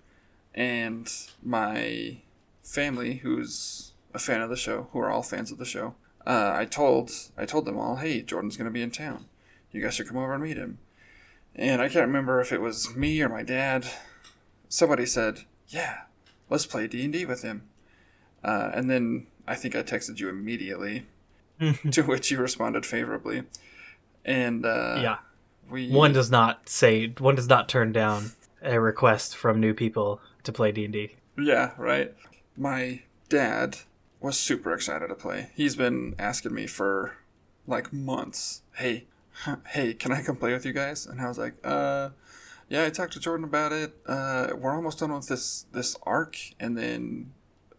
and 0.55 1.11
my 1.43 2.19
family, 2.63 3.17
who's 3.17 3.93
a 4.15 4.19
fan 4.21 4.41
of 4.41 4.49
the 4.51 4.57
show, 4.57 4.89
who 4.93 5.01
are 5.01 5.11
all 5.11 5.23
fans 5.23 5.51
of 5.51 5.59
the 5.59 5.65
show, 5.65 5.95
uh, 6.25 6.53
I 6.55 6.65
told 6.67 7.11
I 7.37 7.45
told 7.47 7.65
them 7.65 7.77
all, 7.79 7.97
hey, 7.97 8.23
Jordan's 8.23 8.57
gonna 8.57 8.71
be 8.71 8.83
in 8.83 8.91
town. 8.93 9.27
You 9.73 9.83
guys 9.83 9.95
should 9.95 10.07
come 10.07 10.17
over 10.19 10.35
and 10.35 10.43
meet 10.45 10.57
him. 10.57 10.79
And 11.57 11.83
I 11.83 11.89
can't 11.89 12.07
remember 12.07 12.41
if 12.41 12.53
it 12.53 12.61
was 12.61 12.95
me 12.95 13.21
or 13.23 13.29
my 13.29 13.43
dad. 13.43 13.87
Somebody 14.75 15.07
said, 15.07 15.43
yeah, 15.69 15.99
let's 16.51 16.67
play 16.67 16.89
D 16.89 17.05
and 17.05 17.13
D 17.13 17.25
with 17.25 17.43
him. 17.43 17.63
Uh, 18.43 18.73
and 18.75 18.91
then 18.91 19.29
I 19.47 19.55
think 19.55 19.77
I 19.77 19.85
texted 19.85 20.19
you 20.19 20.29
immediately, 20.29 21.07
to 21.93 22.03
which 22.03 22.33
you 22.33 22.39
responded 22.39 22.85
favorably. 22.85 23.45
And 24.25 24.67
uh, 24.67 24.99
yeah, 25.01 25.19
we 25.71 25.93
one 25.93 26.13
does 26.13 26.29
not 26.29 26.69
say 26.69 27.07
one 27.21 27.37
does 27.37 27.47
not 27.47 27.69
turn 27.69 27.93
down 27.93 28.33
a 28.63 28.81
request 28.81 29.37
from 29.37 29.61
new 29.61 29.75
people 29.75 30.21
to 30.43 30.51
play 30.51 30.73
D 30.73 30.87
and 30.87 30.93
D. 30.93 31.15
Yeah, 31.39 31.71
right. 31.79 32.13
My 32.57 33.03
dad 33.29 33.77
was 34.21 34.37
super 34.37 34.75
excited 34.75 35.07
to 35.07 35.15
play. 35.15 35.51
He's 35.55 35.77
been 35.77 36.17
asking 36.19 36.53
me 36.53 36.67
for 36.67 37.19
like 37.69 37.93
months. 37.93 38.63
Hey, 38.75 39.05
hey, 39.69 39.95
can 39.95 40.11
I 40.11 40.21
come 40.21 40.35
play 40.35 40.53
with 40.53 40.67
you 40.67 40.73
guys? 40.73 41.07
And 41.07 41.21
I 41.21 41.29
was 41.29 41.39
like, 41.39 41.55
uh, 41.63 42.09
yeah. 42.69 42.85
I 42.85 42.91
talked 42.91 43.13
to 43.15 43.21
Jordan 43.21 43.45
about 43.45 43.73
it. 43.73 43.95
Uh, 44.07 44.49
we're 44.57 44.75
almost 44.75 44.99
done 44.99 45.13
with 45.13 45.29
this 45.29 45.67
this 45.73 45.97
arc, 46.05 46.37
and 46.59 46.77
then 46.77 47.33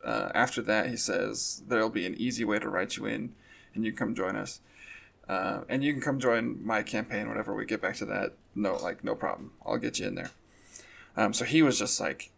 uh, 0.03 0.29
after 0.33 0.61
that, 0.63 0.89
he 0.89 0.97
says 0.97 1.63
there'll 1.67 1.89
be 1.89 2.05
an 2.05 2.15
easy 2.15 2.45
way 2.45 2.59
to 2.59 2.69
write 2.69 2.97
you 2.97 3.05
in, 3.05 3.33
and 3.73 3.83
you 3.83 3.91
can 3.91 4.07
come 4.07 4.15
join 4.15 4.35
us. 4.35 4.59
Uh, 5.27 5.61
and 5.67 5.83
you 5.83 5.91
can 5.91 6.01
come 6.01 6.19
join 6.19 6.63
my 6.63 6.83
campaign 6.83 7.27
whenever 7.27 7.53
we 7.53 7.65
get 7.65 7.81
back 7.81 7.95
to 7.95 8.05
that. 8.05 8.33
No, 8.53 8.75
like 8.75 9.03
no 9.03 9.15
problem. 9.15 9.51
I'll 9.65 9.77
get 9.77 9.99
you 9.99 10.07
in 10.07 10.15
there. 10.15 10.31
Um, 11.17 11.33
so 11.33 11.45
he 11.45 11.63
was 11.63 11.79
just 11.79 11.99
like 11.99 12.31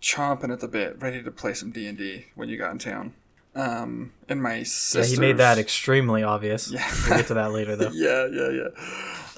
chomping 0.00 0.52
at 0.52 0.60
the 0.60 0.68
bit, 0.68 1.00
ready 1.00 1.22
to 1.22 1.30
play 1.30 1.52
some 1.52 1.70
D 1.70 1.86
and 1.86 1.98
D 1.98 2.26
when 2.34 2.48
you 2.48 2.56
got 2.56 2.72
in 2.72 2.78
town. 2.78 3.14
Um, 3.54 4.12
and 4.28 4.42
my 4.42 4.62
sister. 4.62 5.00
Yeah, 5.00 5.06
he 5.06 5.20
made 5.20 5.38
that 5.38 5.58
extremely 5.58 6.22
obvious. 6.22 6.70
Yeah. 6.70 6.88
we'll 7.08 7.18
get 7.18 7.26
to 7.26 7.34
that 7.34 7.52
later 7.52 7.76
though. 7.76 7.90
yeah, 7.92 8.26
yeah, 8.26 8.48
yeah. 8.50 8.68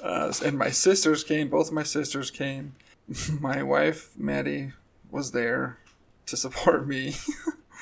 Uh, 0.03 0.33
and 0.43 0.57
my 0.57 0.69
sisters 0.69 1.23
came. 1.23 1.47
Both 1.49 1.69
of 1.69 1.73
my 1.73 1.83
sisters 1.83 2.29
came. 2.29 2.75
my 3.39 3.63
wife 3.63 4.11
Maddie 4.17 4.73
was 5.09 5.31
there 5.31 5.79
to 6.25 6.37
support 6.37 6.87
me. 6.87 7.15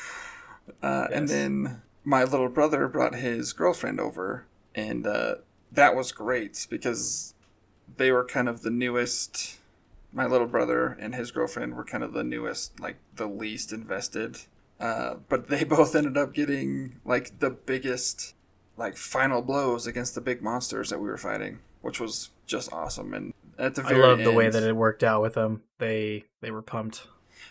uh, 0.83 1.07
And 1.11 1.27
then 1.27 1.81
my 2.03 2.23
little 2.23 2.49
brother 2.49 2.87
brought 2.87 3.15
his 3.15 3.53
girlfriend 3.53 3.99
over, 3.99 4.45
and 4.75 5.05
uh, 5.05 5.35
that 5.71 5.95
was 5.95 6.11
great 6.11 6.67
because 6.69 7.33
they 7.97 8.11
were 8.11 8.25
kind 8.25 8.47
of 8.47 8.61
the 8.61 8.69
newest. 8.71 9.57
My 10.13 10.25
little 10.25 10.47
brother 10.47 10.97
and 10.99 11.15
his 11.15 11.31
girlfriend 11.31 11.75
were 11.75 11.85
kind 11.85 12.03
of 12.03 12.13
the 12.13 12.23
newest, 12.23 12.79
like 12.79 12.97
the 13.15 13.27
least 13.27 13.71
invested. 13.71 14.37
Uh, 14.79 15.15
but 15.29 15.47
they 15.47 15.63
both 15.77 15.95
ended 15.95 16.17
up 16.17 16.33
getting 16.33 16.99
like 17.05 17.39
the 17.39 17.49
biggest, 17.49 18.33
like 18.77 18.97
final 18.97 19.41
blows 19.41 19.87
against 19.87 20.15
the 20.15 20.21
big 20.21 20.41
monsters 20.41 20.89
that 20.89 20.99
we 20.99 21.07
were 21.07 21.17
fighting, 21.17 21.59
which 21.81 21.99
was 21.99 22.29
just 22.47 22.71
awesome. 22.73 23.13
And 23.13 23.33
at 23.57 23.75
the 23.75 23.81
very 23.83 24.01
I 24.01 24.07
love 24.07 24.19
the 24.19 24.31
way 24.31 24.49
that 24.49 24.63
it 24.63 24.75
worked 24.75 25.03
out 25.03 25.21
with 25.21 25.33
them. 25.35 25.63
They 25.77 26.25
they 26.41 26.51
were 26.51 26.61
pumped. 26.61 27.07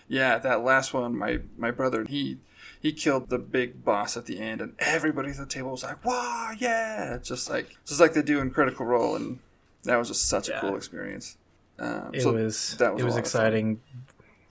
yeah, 0.09 0.39
that 0.39 0.63
last 0.65 0.93
one, 0.95 1.17
my 1.17 1.41
my 1.57 1.71
brother, 1.71 2.05
he 2.09 2.39
he 2.81 2.93
killed 2.93 3.29
the 3.29 3.39
big 3.39 3.85
boss 3.85 4.17
at 4.17 4.27
the 4.27 4.39
end, 4.41 4.61
and 4.61 4.75
everybody 4.79 5.31
at 5.31 5.37
the 5.37 5.47
table 5.47 5.71
was 5.73 5.83
like, 5.83 6.05
"Wow, 6.05 6.51
yeah!" 6.59 7.19
Just 7.23 7.51
like 7.51 7.77
just 7.87 8.01
like 8.01 8.15
they 8.15 8.23
do 8.23 8.41
in 8.41 8.51
Critical 8.51 8.87
Role, 8.87 9.17
and 9.17 9.39
that 9.85 9.97
was 9.97 10.09
just 10.09 10.29
such 10.29 10.49
a 10.49 10.59
cool 10.61 10.77
experience. 10.77 11.37
Um, 11.79 12.11
It 12.13 12.23
so 12.23 12.33
was 12.33 12.77
that 12.79 12.93
was 12.95 13.03
it 13.03 13.05
was 13.05 13.15
lot 13.15 13.25
of 13.25 13.31
fun. 13.31 13.41
exciting. 13.43 13.81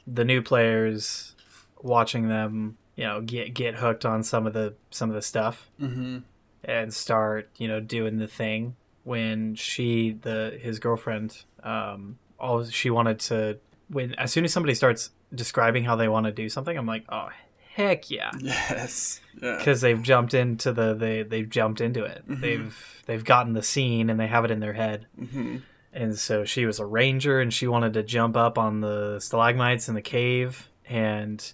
The 0.08 0.26
new 0.26 0.42
players, 0.42 1.36
watching 1.82 2.28
them, 2.30 2.78
you 2.96 3.04
know, 3.04 3.22
get 3.22 3.54
get 3.54 3.76
hooked 3.76 4.06
on 4.06 4.24
some 4.24 4.48
of 4.48 4.54
the 4.54 4.74
some 4.90 5.10
of 5.10 5.16
the 5.16 5.22
stuff 5.22 5.70
Mhm. 5.80 6.24
and 6.64 6.94
start, 6.94 7.50
you 7.58 7.68
know, 7.68 7.80
doing 7.80 8.18
the 8.18 8.28
thing. 8.28 8.76
When 9.04 9.56
she 9.56 10.12
the 10.22 10.58
his 10.62 10.80
girlfriend, 10.80 11.44
um, 11.64 12.18
all 12.40 12.64
she 12.66 12.90
wanted 12.90 13.20
to 13.22 13.60
when 13.90 14.14
as 14.16 14.32
soon 14.32 14.46
as 14.46 14.54
somebody 14.54 14.76
starts 14.76 15.12
describing 15.34 15.84
how 15.84 15.96
they 15.96 16.08
want 16.08 16.26
to 16.26 16.32
do 16.32 16.50
something, 16.50 16.78
I'm 16.78 16.86
like, 16.86 17.06
oh 17.10 17.30
heck 17.74 18.10
yeah. 18.12 18.32
Yes, 18.40 19.22
yeah, 19.42 19.58
because 19.58 19.82
they've 19.82 20.02
jumped 20.02 20.34
into 20.34 20.72
the 20.74 20.94
they 20.94 21.24
they've 21.24 21.50
jumped 21.50 21.82
into 21.82 22.04
it. 22.04 22.24
Mhm. 22.28 22.42
They've 22.42 23.04
they've 23.06 23.24
gotten 23.24 23.54
the 23.54 23.64
scene 23.64 24.10
and 24.10 24.20
they 24.20 24.28
have 24.28 24.46
it 24.46 24.52
in 24.52 24.60
their 24.60 24.74
head. 24.74 25.08
hmm 25.18 25.58
And 25.94 26.18
so 26.18 26.46
she 26.46 26.66
was 26.66 26.80
a 26.80 26.86
ranger 26.86 27.40
and 27.40 27.52
she 27.54 27.68
wanted 27.68 27.94
to 27.94 28.04
jump 28.04 28.36
up 28.38 28.58
on 28.58 28.82
the 28.82 29.20
stalagmites 29.20 29.88
in 29.90 29.96
the 29.96 30.02
cave 30.02 30.70
and 30.88 31.54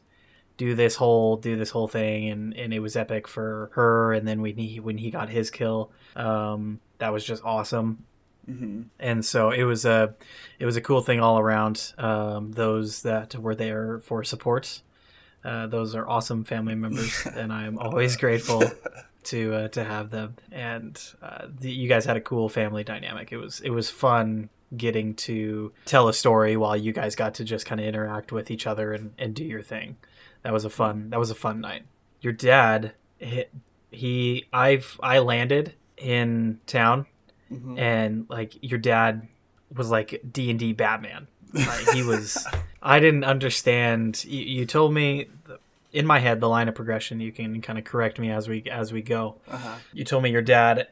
do 0.58 0.74
this 0.74 0.96
whole 0.96 1.38
do 1.38 1.56
this 1.58 1.70
whole 1.70 1.88
thing 1.88 2.30
and, 2.30 2.54
and 2.56 2.74
it 2.74 2.80
was 2.80 2.96
epic 2.96 3.28
for 3.28 3.70
her 3.74 4.14
and 4.14 4.26
then 4.28 4.42
when 4.42 4.58
he 4.58 4.80
when 4.80 4.98
he 4.98 5.12
got 5.12 5.30
his 5.30 5.52
kill 5.52 5.92
um, 6.16 6.80
that 6.98 7.12
was 7.14 7.26
just 7.26 7.44
awesome. 7.44 8.06
Hmm 8.46 8.84
and 9.00 9.26
so 9.26 9.52
it 9.52 9.64
was 9.64 9.86
a 9.86 10.16
it 10.60 10.66
was 10.66 10.76
a 10.76 10.82
cool 10.82 11.02
thing 11.02 11.20
all 11.20 11.40
around 11.40 11.94
um, 11.98 12.52
those 12.52 13.02
that 13.04 13.36
were 13.36 13.56
there 13.56 14.00
for 14.00 14.24
support. 14.24 14.82
Uh, 15.44 15.68
those 15.68 15.94
are 15.94 16.08
awesome 16.08 16.44
family 16.44 16.74
members 16.74 17.28
and 17.36 17.54
i'm 17.54 17.78
always 17.78 18.18
grateful 18.18 18.64
to 19.26 19.54
uh, 19.54 19.68
to 19.70 19.84
have 19.84 20.10
them. 20.10 20.36
And 20.52 21.02
uh, 21.22 21.48
the, 21.60 21.72
you 21.72 21.90
guys 21.90 22.06
had 22.06 22.18
a 22.18 22.22
cool 22.22 22.50
family 22.50 22.84
dynamic. 22.84 23.32
It 23.32 23.38
was 23.38 23.60
it 23.62 23.70
was 23.70 23.90
fun 23.90 24.50
getting 24.76 25.14
to 25.14 25.72
tell 25.86 26.08
a 26.08 26.14
story 26.14 26.58
while 26.58 26.76
you 26.76 26.92
guys 26.92 27.16
got 27.16 27.36
to 27.36 27.44
just 27.44 27.66
kind 27.66 27.80
of 27.80 27.88
interact 27.88 28.32
with 28.32 28.50
each 28.50 28.66
other 28.66 28.94
and, 28.94 29.14
and 29.18 29.36
do 29.36 29.44
your 29.44 29.62
thing. 29.62 29.98
That 30.42 30.54
was 30.54 30.66
a 30.66 30.70
fun 30.70 31.10
that 31.10 31.20
was 31.20 31.32
a 31.32 31.36
fun 31.36 31.62
night. 31.62 31.84
Your 32.22 32.34
dad 32.34 32.94
he, 33.18 33.46
he 33.92 34.46
i've 34.52 35.00
i 35.02 35.20
landed 35.20 35.74
in 35.98 36.60
town 36.68 37.06
hmm 37.50 37.78
and 37.78 38.26
like 38.30 38.54
your 38.62 38.80
dad 38.80 39.28
was 39.76 39.90
like 39.90 40.22
D 40.32 40.50
and 40.50 40.60
D 40.60 40.74
Batman. 40.74 41.28
Like, 41.54 41.90
he 41.94 42.04
was. 42.08 42.46
I 42.82 43.00
didn't 43.00 43.24
understand. 43.24 44.24
You, 44.26 44.42
you 44.42 44.66
told 44.66 44.94
me 44.94 45.28
in 45.92 46.06
my 46.06 46.20
head 46.20 46.40
the 46.40 46.50
line 46.50 46.68
of 46.68 46.76
progression. 46.76 47.20
You 47.20 47.32
can 47.32 47.62
kind 47.62 47.80
of 47.80 47.86
correct 47.86 48.20
me 48.20 48.32
as 48.32 48.48
we 48.48 48.64
as 48.70 48.92
we 48.94 49.02
go. 49.02 49.36
Uh-huh. 49.50 49.76
You 49.94 50.04
told 50.04 50.24
me 50.24 50.32
your 50.32 50.42
dad 50.42 50.88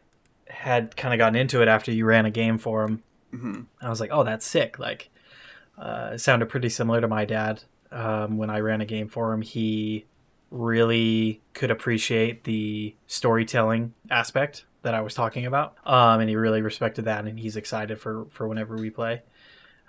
had 0.47 0.95
kind 0.95 1.13
of 1.13 1.17
gotten 1.17 1.35
into 1.35 1.61
it 1.61 1.67
after 1.67 1.91
you 1.91 2.05
ran 2.05 2.25
a 2.25 2.31
game 2.31 2.57
for 2.57 2.83
him. 2.83 3.03
hmm 3.31 3.61
I 3.81 3.89
was 3.89 3.99
like, 3.99 4.09
oh, 4.11 4.23
that's 4.23 4.45
sick. 4.45 4.79
Like, 4.79 5.09
uh, 5.77 6.11
it 6.13 6.19
sounded 6.19 6.49
pretty 6.49 6.69
similar 6.69 7.01
to 7.01 7.07
my 7.07 7.25
dad. 7.25 7.63
Um, 7.91 8.37
when 8.37 8.49
I 8.49 8.59
ran 8.59 8.81
a 8.81 8.85
game 8.85 9.07
for 9.07 9.33
him, 9.33 9.41
he 9.41 10.05
really 10.49 11.41
could 11.53 11.71
appreciate 11.71 12.43
the 12.43 12.95
storytelling 13.07 13.93
aspect 14.09 14.65
that 14.83 14.93
I 14.93 15.01
was 15.01 15.13
talking 15.13 15.45
about, 15.45 15.75
um, 15.85 16.19
and 16.21 16.29
he 16.29 16.35
really 16.35 16.61
respected 16.61 17.05
that, 17.05 17.25
and 17.25 17.39
he's 17.39 17.55
excited 17.55 17.99
for 17.99 18.25
for 18.29 18.47
whenever 18.47 18.75
we 18.75 18.89
play. 18.89 19.21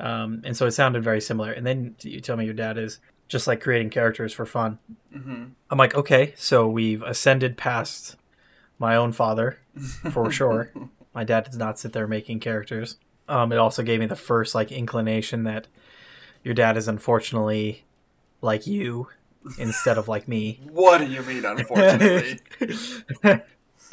Um, 0.00 0.42
and 0.44 0.56
so 0.56 0.66
it 0.66 0.72
sounded 0.72 1.04
very 1.04 1.20
similar. 1.20 1.52
And 1.52 1.66
then 1.66 1.94
you 2.02 2.20
tell 2.20 2.36
me 2.36 2.44
your 2.44 2.54
dad 2.54 2.78
is 2.78 2.98
just 3.28 3.46
like 3.46 3.60
creating 3.60 3.90
characters 3.90 4.32
for 4.32 4.46
fun. 4.46 4.78
hmm 5.12 5.44
I'm 5.70 5.78
like, 5.78 5.94
okay, 5.94 6.34
so 6.36 6.68
we've 6.68 7.02
ascended 7.02 7.56
past 7.56 8.16
my 8.78 8.96
own 8.96 9.12
father 9.12 9.58
for 10.10 10.30
sure. 10.30 10.72
My 11.14 11.22
dad 11.22 11.44
does 11.44 11.56
not 11.56 11.78
sit 11.78 11.92
there 11.92 12.08
making 12.08 12.40
characters. 12.40 12.96
Um, 13.28 13.52
it 13.52 13.58
also 13.58 13.84
gave 13.84 14.00
me 14.00 14.06
the 14.06 14.16
first 14.16 14.52
like 14.52 14.72
inclination 14.72 15.44
that 15.44 15.68
your 16.42 16.54
dad 16.54 16.76
is 16.76 16.88
unfortunately 16.88 17.84
like 18.40 18.66
you 18.66 19.08
instead 19.56 19.96
of 19.96 20.08
like 20.08 20.26
me. 20.26 20.60
What 20.70 20.98
do 20.98 21.06
you 21.06 21.22
mean, 21.22 21.44
unfortunately? 21.44 22.40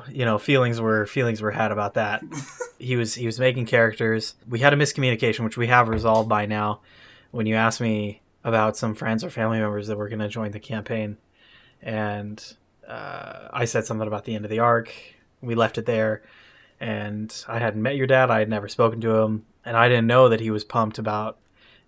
you 0.09 0.25
know, 0.25 0.37
feelings 0.37 0.79
were 0.79 1.05
feelings 1.05 1.41
were 1.41 1.51
had 1.51 1.71
about 1.71 1.95
that. 1.95 2.23
He 2.81 2.95
was 2.95 3.13
he 3.13 3.27
was 3.27 3.39
making 3.39 3.67
characters. 3.67 4.33
We 4.49 4.57
had 4.57 4.73
a 4.73 4.75
miscommunication, 4.75 5.43
which 5.43 5.55
we 5.55 5.67
have 5.67 5.87
resolved 5.87 6.27
by 6.27 6.47
now. 6.47 6.81
When 7.29 7.45
you 7.45 7.53
asked 7.53 7.79
me 7.79 8.23
about 8.43 8.75
some 8.75 8.95
friends 8.95 9.23
or 9.23 9.29
family 9.29 9.59
members 9.59 9.85
that 9.85 9.99
were 9.99 10.09
going 10.09 10.17
to 10.17 10.27
join 10.27 10.49
the 10.49 10.59
campaign, 10.59 11.17
and 11.83 12.43
uh, 12.87 13.49
I 13.53 13.65
said 13.65 13.85
something 13.85 14.07
about 14.07 14.25
the 14.25 14.33
end 14.33 14.45
of 14.45 14.49
the 14.49 14.57
arc. 14.57 14.91
We 15.41 15.53
left 15.53 15.77
it 15.77 15.85
there, 15.85 16.23
and 16.79 17.31
I 17.47 17.59
hadn't 17.59 17.83
met 17.83 17.97
your 17.97 18.07
dad. 18.07 18.31
I 18.31 18.39
had 18.39 18.49
never 18.49 18.67
spoken 18.67 18.99
to 19.01 19.17
him, 19.17 19.45
and 19.63 19.77
I 19.77 19.87
didn't 19.87 20.07
know 20.07 20.27
that 20.29 20.39
he 20.39 20.49
was 20.49 20.63
pumped 20.63 20.97
about, 20.97 21.37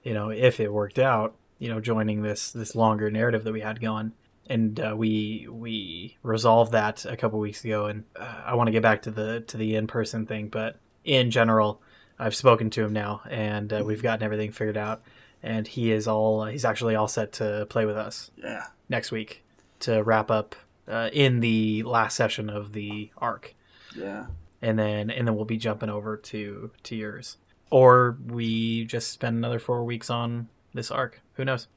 you 0.03 0.14
know, 0.14 0.30
if 0.30 0.59
it 0.59 0.72
worked 0.72 0.99
out, 0.99 1.34
you 1.57 1.70
know, 1.70 1.80
joining 1.80 2.22
this 2.22 2.51
this 2.51 2.76
longer 2.76 3.09
narrative 3.09 3.43
that 3.45 3.53
we 3.53 3.61
had 3.61 3.82
going. 3.82 4.11
And 4.47 4.79
uh, 4.79 4.93
we 4.97 5.47
we 5.49 6.17
resolved 6.21 6.73
that 6.73 7.05
a 7.05 7.15
couple 7.15 7.39
weeks 7.39 7.63
ago, 7.63 7.85
and 7.85 8.03
uh, 8.15 8.41
I 8.45 8.55
want 8.55 8.67
to 8.67 8.71
get 8.71 8.81
back 8.81 9.03
to 9.03 9.11
the 9.11 9.41
to 9.47 9.57
the 9.57 9.75
in 9.75 9.87
person 9.87 10.25
thing, 10.25 10.49
but 10.49 10.77
in 11.05 11.31
general, 11.31 11.81
I've 12.19 12.35
spoken 12.35 12.69
to 12.71 12.83
him 12.83 12.93
now, 12.93 13.21
and 13.29 13.71
uh, 13.71 13.83
we've 13.85 14.03
gotten 14.03 14.23
everything 14.23 14.51
figured 14.51 14.77
out, 14.77 15.01
and 15.41 15.65
he 15.65 15.91
is 15.91 16.07
all 16.07 16.45
he's 16.45 16.65
actually 16.65 16.95
all 16.95 17.07
set 17.07 17.33
to 17.33 17.67
play 17.69 17.85
with 17.85 17.97
us 17.97 18.31
yeah. 18.37 18.67
next 18.89 19.11
week 19.11 19.43
to 19.79 20.03
wrap 20.03 20.29
up 20.29 20.55
uh, 20.87 21.09
in 21.13 21.39
the 21.39 21.83
last 21.83 22.15
session 22.15 22.49
of 22.49 22.73
the 22.73 23.11
arc. 23.17 23.55
Yeah. 23.95 24.25
and 24.61 24.79
then 24.79 25.09
and 25.09 25.27
then 25.27 25.35
we'll 25.35 25.45
be 25.45 25.57
jumping 25.57 25.89
over 25.89 26.17
to 26.17 26.71
to 26.83 26.95
yours, 26.95 27.37
or 27.69 28.17
we 28.25 28.85
just 28.85 29.11
spend 29.11 29.37
another 29.37 29.59
four 29.59 29.83
weeks 29.83 30.09
on 30.09 30.49
this 30.73 30.91
arc. 30.91 31.21
Who 31.35 31.45
knows? 31.45 31.67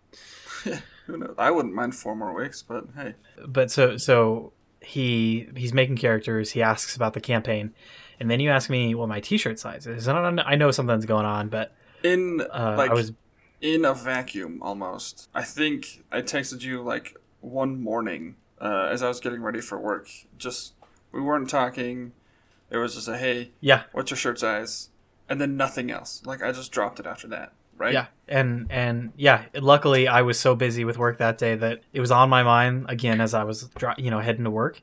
Who 1.07 1.17
knows? 1.17 1.35
I 1.39 1.51
wouldn't 1.51 1.75
mind 1.75 1.95
four 1.95 2.15
more 2.17 2.35
weeks, 2.35 2.63
but 2.63 2.87
hey. 2.97 3.15
But 3.47 3.71
so 3.71 3.97
so 3.97 4.53
he 4.81 5.49
he's 5.57 5.73
making 5.73 5.97
characters. 5.97 6.51
He 6.53 6.63
asks 6.63 6.97
about 6.97 7.15
the 7.15 7.21
campaign, 7.21 7.75
and 8.21 8.31
then 8.31 8.41
you 8.41 8.51
ask 8.51 8.69
me 8.71 8.95
what 8.95 9.09
my 9.09 9.21
T-shirt 9.21 9.59
size 9.59 9.87
is. 9.87 10.07
And 10.07 10.19
I, 10.19 10.23
don't 10.23 10.35
know, 10.37 10.43
I 10.45 10.57
know 10.57 10.71
something's 10.71 11.07
going 11.07 11.27
on, 11.27 11.49
but 11.49 11.75
In 12.03 12.41
uh, 12.53 12.75
like 12.77 12.91
I 12.91 12.95
was 12.95 13.13
in 13.61 13.85
a 13.85 13.95
vacuum 13.95 14.61
almost. 14.63 15.29
I 15.35 15.43
think 15.43 16.05
I 16.11 16.23
texted 16.23 16.63
you 16.63 16.83
like 16.83 17.17
one 17.41 17.83
morning 17.83 18.37
uh, 18.61 18.89
as 18.91 19.03
I 19.03 19.09
was 19.09 19.21
getting 19.21 19.43
ready 19.43 19.61
for 19.61 19.79
work. 19.79 20.09
Just 20.37 20.75
we 21.13 21.21
weren't 21.21 21.49
talking. 21.49 22.13
It 22.71 22.79
was 22.79 22.95
just 22.95 23.09
a 23.09 23.17
hey, 23.17 23.53
yeah 23.61 23.85
what's 23.93 24.11
your 24.11 24.19
shirt 24.19 24.41
size? 24.41 24.91
And 25.29 25.41
then 25.41 25.57
nothing 25.57 25.91
else. 25.91 26.23
Like 26.25 26.43
I 26.43 26.53
just 26.53 26.71
dropped 26.71 27.01
it 27.01 27.07
after 27.07 27.27
that, 27.29 27.53
right? 27.77 27.93
Yeah, 27.93 28.07
and 28.29 28.67
and 28.71 29.13
yeah, 29.17 29.45
luckily 29.55 30.09
I 30.09 30.23
was 30.23 30.39
so 30.39 30.55
busy 30.55 30.85
with 30.85 30.99
work 30.99 31.19
that 31.19 31.39
day 31.39 31.55
that 31.57 31.81
it 31.93 32.01
was 32.01 32.11
on 32.11 32.29
my 32.29 32.43
mind 32.43 32.87
again 32.89 33.21
as 33.21 33.35
I 33.35 33.45
was 33.45 33.69
you 33.99 34.11
know 34.11 34.21
heading 34.21 34.45
to 34.45 34.51
work, 34.51 34.81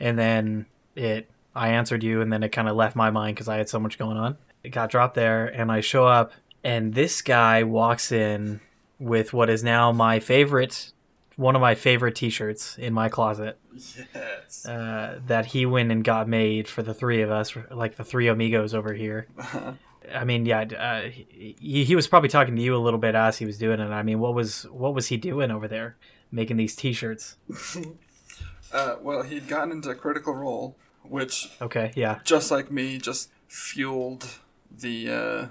and 0.00 0.18
then 0.18 0.66
it 0.94 1.28
I 1.54 1.68
answered 1.70 2.02
you, 2.02 2.20
and 2.20 2.32
then 2.32 2.42
it 2.42 2.50
kind 2.50 2.68
of 2.68 2.76
left 2.76 2.96
my 2.96 3.10
mind 3.10 3.36
because 3.36 3.48
I 3.48 3.56
had 3.56 3.68
so 3.68 3.78
much 3.78 3.98
going 3.98 4.16
on. 4.16 4.36
It 4.62 4.70
got 4.70 4.90
dropped 4.90 5.14
there, 5.14 5.46
and 5.46 5.70
I 5.72 5.80
show 5.80 6.06
up, 6.06 6.32
and 6.64 6.94
this 6.94 7.22
guy 7.22 7.62
walks 7.62 8.12
in 8.12 8.60
with 8.98 9.32
what 9.32 9.48
is 9.48 9.62
now 9.62 9.92
my 9.92 10.18
favorite, 10.20 10.92
one 11.36 11.54
of 11.54 11.60
my 11.60 11.74
favorite 11.74 12.14
T-shirts 12.14 12.76
in 12.78 12.92
my 12.94 13.08
closet 13.08 13.58
Yes. 13.74 14.66
uh, 14.66 15.20
that 15.26 15.46
he 15.46 15.66
went 15.66 15.92
and 15.92 16.02
got 16.02 16.26
made 16.28 16.66
for 16.66 16.82
the 16.82 16.94
three 16.94 17.20
of 17.22 17.30
us, 17.30 17.54
like 17.70 17.96
the 17.96 18.04
three 18.04 18.28
amigos 18.28 18.74
over 18.74 18.94
here. 18.94 19.26
I 20.14 20.24
mean, 20.24 20.46
yeah, 20.46 20.62
uh, 20.62 21.10
he, 21.10 21.84
he 21.84 21.96
was 21.96 22.06
probably 22.06 22.28
talking 22.28 22.56
to 22.56 22.62
you 22.62 22.76
a 22.76 22.78
little 22.78 22.98
bit 22.98 23.14
as 23.14 23.38
he 23.38 23.46
was 23.46 23.58
doing 23.58 23.80
it. 23.80 23.90
I 23.90 24.02
mean, 24.02 24.20
what 24.20 24.34
was 24.34 24.64
what 24.64 24.94
was 24.94 25.08
he 25.08 25.16
doing 25.16 25.50
over 25.50 25.68
there, 25.68 25.96
making 26.30 26.56
these 26.56 26.74
T-shirts? 26.76 27.36
uh, 28.72 28.96
well, 29.00 29.22
he'd 29.22 29.48
gotten 29.48 29.72
into 29.72 29.90
a 29.90 29.94
Critical 29.94 30.34
Role, 30.34 30.76
which 31.02 31.50
Okay, 31.60 31.92
yeah, 31.94 32.20
just 32.24 32.50
like 32.50 32.70
me, 32.70 32.98
just 32.98 33.30
fueled 33.48 34.38
the 34.70 35.10
uh, 35.10 35.46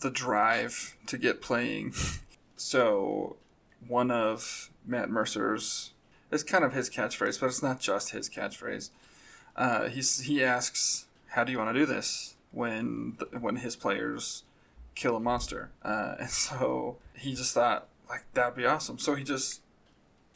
the 0.00 0.10
drive 0.10 0.96
to 1.06 1.18
get 1.18 1.40
playing. 1.40 1.94
So, 2.58 3.36
one 3.86 4.10
of 4.10 4.70
Matt 4.86 5.10
Mercer's 5.10 5.92
it's 6.30 6.42
kind 6.42 6.64
of 6.64 6.72
his 6.72 6.90
catchphrase, 6.90 7.40
but 7.40 7.46
it's 7.46 7.62
not 7.62 7.80
just 7.80 8.10
his 8.10 8.28
catchphrase. 8.28 8.90
Uh, 9.54 9.88
he's 9.88 10.20
he 10.20 10.42
asks, 10.42 11.06
"How 11.28 11.44
do 11.44 11.52
you 11.52 11.58
want 11.58 11.74
to 11.74 11.80
do 11.80 11.86
this?" 11.86 12.35
When 12.56 13.18
when 13.38 13.56
his 13.56 13.76
players 13.76 14.44
kill 14.94 15.14
a 15.14 15.20
monster, 15.20 15.70
uh, 15.82 16.14
and 16.20 16.30
so 16.30 16.96
he 17.14 17.34
just 17.34 17.52
thought 17.52 17.88
like 18.08 18.24
that'd 18.32 18.56
be 18.56 18.64
awesome. 18.64 18.98
So 18.98 19.14
he 19.14 19.24
just 19.24 19.60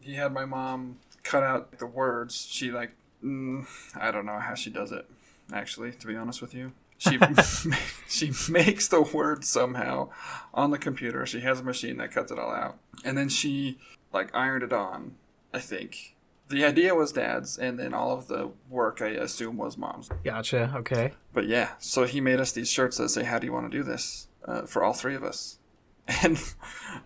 he 0.00 0.14
had 0.14 0.32
my 0.32 0.44
mom 0.44 0.98
cut 1.22 1.42
out 1.42 1.78
the 1.78 1.86
words. 1.86 2.46
She 2.50 2.70
like 2.70 2.92
mm, 3.24 3.66
I 3.98 4.10
don't 4.10 4.26
know 4.26 4.38
how 4.38 4.54
she 4.54 4.68
does 4.70 4.92
it 4.92 5.06
actually, 5.52 5.92
to 5.92 6.06
be 6.06 6.14
honest 6.14 6.42
with 6.42 6.54
you. 6.54 6.72
She 6.98 7.18
she 8.08 8.32
makes 8.50 8.88
the 8.88 9.00
word 9.00 9.44
somehow 9.44 10.10
on 10.52 10.70
the 10.70 10.78
computer. 10.78 11.24
She 11.24 11.40
has 11.40 11.60
a 11.60 11.64
machine 11.64 11.96
that 11.96 12.12
cuts 12.12 12.30
it 12.30 12.38
all 12.38 12.52
out, 12.52 12.76
and 13.02 13.16
then 13.16 13.28
she 13.28 13.78
like 14.12 14.34
ironed 14.34 14.62
it 14.62 14.72
on. 14.72 15.16
I 15.54 15.58
think 15.60 16.14
the 16.48 16.64
idea 16.64 16.94
was 16.94 17.12
dad's, 17.12 17.56
and 17.56 17.78
then 17.78 17.94
all 17.94 18.12
of 18.12 18.28
the 18.28 18.50
work 18.68 19.00
I 19.00 19.08
assume 19.08 19.56
was 19.56 19.78
mom's. 19.78 20.10
gotcha. 20.24 20.72
Okay, 20.76 21.12
But 21.32 21.46
yeah, 21.46 21.70
so 21.78 22.04
he 22.04 22.20
made 22.20 22.40
us 22.40 22.52
these 22.52 22.70
shirts 22.70 22.96
that 22.98 23.08
say, 23.10 23.24
"How 23.24 23.38
do 23.38 23.46
you 23.46 23.52
want 23.52 23.70
to 23.70 23.76
do 23.76 23.82
this?" 23.84 24.26
Uh, 24.44 24.62
for 24.62 24.82
all 24.82 24.92
three 24.92 25.14
of 25.14 25.22
us, 25.22 25.58
and 26.22 26.40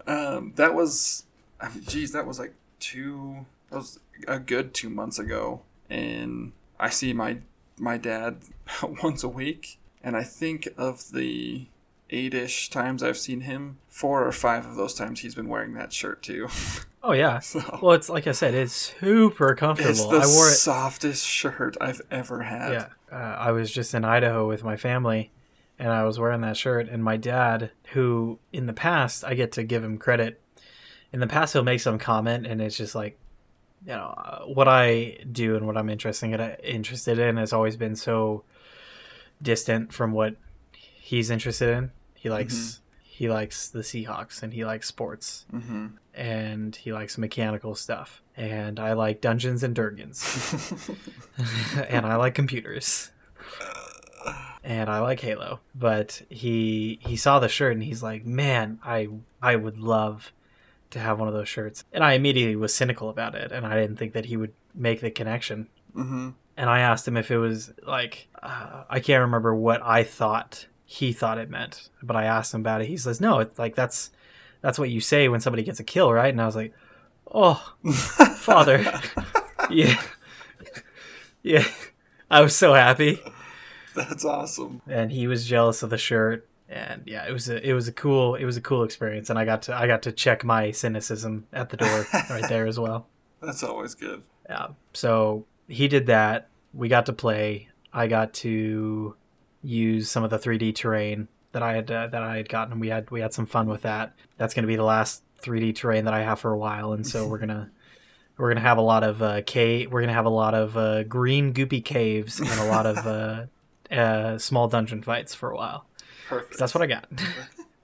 um, 0.07 0.53
that 0.57 0.75
was, 0.75 1.25
I 1.61 1.69
mean, 1.69 1.85
geez, 1.85 2.13
that 2.13 2.27
was 2.27 2.39
like 2.39 2.55
two, 2.81 3.45
that 3.71 3.77
was 3.77 3.99
a 4.29 4.39
good 4.39 4.73
two 4.73 4.89
months 4.89 5.19
ago, 5.19 5.63
and 5.91 6.53
I 6.79 6.89
see 6.91 7.13
my 7.13 7.39
my 7.79 7.99
dad 7.99 8.39
once 9.03 9.23
a 9.25 9.29
week, 9.29 9.79
and 10.03 10.17
I 10.17 10.23
think 10.23 10.69
of 10.79 11.11
the 11.13 11.67
eight-ish 12.11 12.71
times 12.71 13.03
I've 13.03 13.19
seen 13.19 13.41
him, 13.41 13.79
four 13.89 14.25
or 14.27 14.33
five 14.33 14.65
of 14.67 14.77
those 14.77 14.95
times 14.95 15.21
he's 15.21 15.35
been 15.35 15.49
wearing 15.49 15.75
that 15.75 15.93
shirt 15.93 16.23
too. 16.23 16.49
oh 17.03 17.13
yeah. 17.13 17.41
so 17.41 17.81
Well, 17.83 17.95
it's 17.95 18.09
like 18.09 18.27
I 18.27 18.33
said, 18.33 18.55
it's 18.55 18.95
super 19.01 19.55
comfortable. 19.55 19.91
it's 19.91 20.05
the 20.05 20.19
I 20.19 20.27
wore 20.27 20.49
it. 20.49 20.53
softest 20.55 21.27
shirt 21.27 21.77
I've 21.81 22.01
ever 22.11 22.43
had. 22.43 22.73
Yeah, 22.73 22.87
uh, 23.15 23.37
I 23.39 23.53
was 23.53 23.71
just 23.71 23.95
in 23.95 24.05
Idaho 24.05 24.49
with 24.49 24.65
my 24.65 24.77
family, 24.77 25.31
and 25.79 25.91
I 25.93 26.03
was 26.05 26.19
wearing 26.19 26.41
that 26.41 26.57
shirt. 26.57 26.89
And 26.89 27.05
my 27.05 27.17
dad, 27.17 27.71
who 27.93 28.41
in 28.53 28.67
the 28.67 28.73
past 28.73 29.25
I 29.25 29.35
get 29.35 29.53
to 29.53 29.63
give 29.63 29.85
him 29.85 29.99
credit, 29.99 30.41
in 31.13 31.21
the 31.21 31.27
past 31.29 31.53
he'll 31.53 31.63
make 31.63 31.81
some 31.81 31.99
comment, 31.99 32.47
and 32.47 32.61
it's 32.61 32.77
just 32.77 32.95
like, 32.95 33.19
you 33.87 33.93
know, 33.93 34.15
uh, 34.17 34.41
what 34.47 34.67
I 34.67 35.19
do 35.31 35.57
and 35.57 35.67
what 35.67 35.77
I'm 35.77 35.89
interested 35.91 36.33
in, 36.33 36.41
interested 36.65 37.19
in 37.19 37.37
has 37.37 37.53
always 37.53 37.77
been 37.77 37.95
so 37.97 38.43
distant 39.41 39.93
from 39.93 40.13
what 40.13 40.37
he's 40.73 41.31
interested 41.31 41.69
in. 41.69 41.91
He 42.15 42.31
likes 42.31 42.81
he 43.03 43.29
likes 43.29 43.69
the 43.69 43.81
Seahawks 43.81 44.43
and 44.43 44.53
he 44.53 44.65
likes 44.65 44.89
sports 44.89 45.47
hmm 45.51 45.87
and 46.15 46.75
he 46.77 46.93
likes 46.93 47.19
mechanical 47.19 47.75
stuff. 47.75 48.23
And 48.37 48.81
I 48.81 48.95
like 48.95 49.21
Dungeons 49.21 49.63
and 49.63 49.75
Dragons 49.75 50.91
and 51.89 52.05
I 52.05 52.17
like 52.17 52.35
computers. 52.35 53.13
And 54.63 54.89
I 54.89 55.01
like 55.01 55.21
Halo. 55.21 55.61
But 55.75 56.23
he 56.31 56.99
he 57.03 57.17
saw 57.17 57.39
the 57.39 57.49
shirt 57.49 57.75
and 57.75 57.83
he's 57.83 58.03
like, 58.03 58.25
"Man, 58.25 58.79
I 58.83 59.09
I 59.43 59.57
would 59.57 59.79
love 59.79 60.33
to 60.91 60.99
have 60.99 61.19
one 61.19 61.29
of 61.29 61.35
those 61.35 61.49
shirts." 61.49 61.85
And 61.93 62.03
I 62.03 62.15
immediately 62.15 62.57
was 62.57 62.75
cynical 62.75 63.11
about 63.11 63.35
it 63.35 63.53
and 63.53 63.67
I 63.67 63.75
didn't 63.79 63.97
think 63.99 64.15
that 64.15 64.27
he 64.27 64.37
would 64.37 64.53
make 64.75 65.01
the 65.01 65.11
connection. 65.11 65.69
hmm 65.93 66.31
And 66.57 66.71
I 66.71 66.81
asked 66.81 67.07
him 67.07 67.17
if 67.17 67.31
it 67.31 67.39
was 67.39 67.73
like 67.87 68.29
uh, 68.43 68.85
I 68.89 69.01
can't 69.01 69.21
remember 69.21 69.55
what 69.55 69.83
I 69.83 70.03
thought 70.03 70.67
he 70.87 71.13
thought 71.13 71.39
it 71.39 71.51
meant, 71.51 71.91
but 72.03 72.17
I 72.17 72.25
asked 72.25 72.55
him 72.55 72.61
about 72.63 72.81
it. 72.81 72.89
He 72.89 72.97
says, 72.97 73.21
"No, 73.21 73.41
it's 73.41 73.59
like 73.59 73.75
that's 73.75 74.11
that's 74.63 74.79
what 74.79 74.91
you 74.91 75.01
say 75.01 75.29
when 75.29 75.41
somebody 75.41 75.63
gets 75.63 75.81
a 75.81 75.85
kill, 75.85 76.11
right?" 76.13 76.33
And 76.33 76.41
I 76.41 76.47
was 76.47 76.57
like, 76.57 76.73
"Oh, 77.35 77.75
father." 78.37 78.85
yeah. 79.71 80.01
Yeah. 81.43 81.65
I 82.31 82.41
was 82.41 82.57
so 82.57 82.75
happy. 82.75 83.21
That's 83.95 84.25
awesome. 84.25 84.83
And 84.89 85.13
he 85.13 85.27
was 85.27 85.47
jealous 85.47 85.83
of 85.83 85.91
the 85.91 85.99
shirt. 85.99 86.49
And 86.69 87.03
yeah, 87.07 87.29
it 87.29 87.33
was 87.33 87.49
a 87.49 87.69
it 87.69 87.75
was 87.75 87.87
a 87.87 87.93
cool 87.93 88.35
it 88.35 88.45
was 88.45 88.57
a 88.57 88.61
cool 88.61 88.83
experience 88.83 89.31
and 89.31 89.39
I 89.39 89.45
got 89.45 89.63
to 89.63 89.75
I 89.75 89.87
got 89.87 90.03
to 90.03 90.13
check 90.13 90.43
my 90.45 90.71
cynicism 90.71 91.47
at 91.53 91.69
the 91.69 91.77
door 91.77 92.07
right 92.31 92.49
there 92.49 92.67
as 92.67 92.81
well. 92.81 93.07
That's 93.43 93.63
always 93.63 93.95
good. 93.95 94.23
Yeah. 94.49 94.69
So 94.95 95.45
he 95.69 95.89
did 95.89 96.07
that. 96.07 96.49
We 96.73 96.89
got 96.89 97.07
to 97.07 97.13
play. 97.13 97.69
I 97.93 98.07
got 98.07 98.33
to 98.35 99.15
use 99.63 100.11
some 100.11 100.25
of 100.25 100.31
the 100.31 100.39
3D 100.39 100.75
terrain 100.75 101.29
that 101.53 101.63
I 101.63 101.75
had 101.75 101.91
uh, 101.91 102.07
that 102.09 102.23
I 102.23 102.39
had 102.39 102.49
gotten. 102.49 102.81
We 102.81 102.89
had 102.89 103.11
we 103.11 103.21
had 103.21 103.33
some 103.33 103.47
fun 103.47 103.69
with 103.69 103.83
that. 103.83 104.15
That's 104.39 104.55
going 104.55 104.65
to 104.65 104.69
be 104.69 104.77
the 104.77 104.85
last 104.85 105.23
3D 105.45 105.75
terrain 105.75 106.05
that 106.07 106.15
I 106.15 106.23
have 106.23 106.41
for 106.41 106.53
a 106.53 106.59
while, 106.59 106.93
and 106.93 107.07
so 107.07 107.29
we're 107.29 107.39
gonna 107.45 107.71
we're 108.37 108.51
gonna 108.51 108.61
have 108.61 108.79
a 108.79 108.83
lot 108.83 109.05
of 109.05 109.23
uh, 109.23 109.43
cave. 109.43 109.93
We're 109.93 110.01
gonna 110.01 110.13
have 110.13 110.27
a 110.27 110.31
lot 110.31 110.55
of 110.55 110.77
uh, 110.77 111.05
green 111.05 111.53
goopy 111.53 111.85
caves 111.85 112.41
and 112.41 112.61
a 112.61 112.65
lot 112.65 112.87
of 112.87 113.07
uh, 113.07 113.47
uh, 113.95 114.39
small 114.39 114.69
dungeon 114.69 115.03
fights 115.03 115.35
for 115.35 115.51
a 115.51 115.57
while. 115.57 115.87
Perfect. 116.29 116.59
That's 116.59 116.75
what 116.75 116.83
I 116.83 116.87
got. 116.87 117.07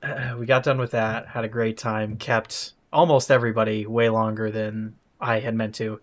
uh, 0.03 0.37
we 0.39 0.47
got 0.47 0.63
done 0.63 0.79
with 0.79 0.93
that. 0.93 1.29
Had 1.29 1.45
a 1.45 1.49
great 1.49 1.77
time. 1.79 2.17
Kept 2.17 2.73
almost 2.93 3.31
everybody 3.31 3.87
way 3.87 4.09
longer 4.09 4.51
than 4.51 4.97
I 5.21 5.41
had 5.41 5.55
meant 5.55 5.75
to. 5.77 6.01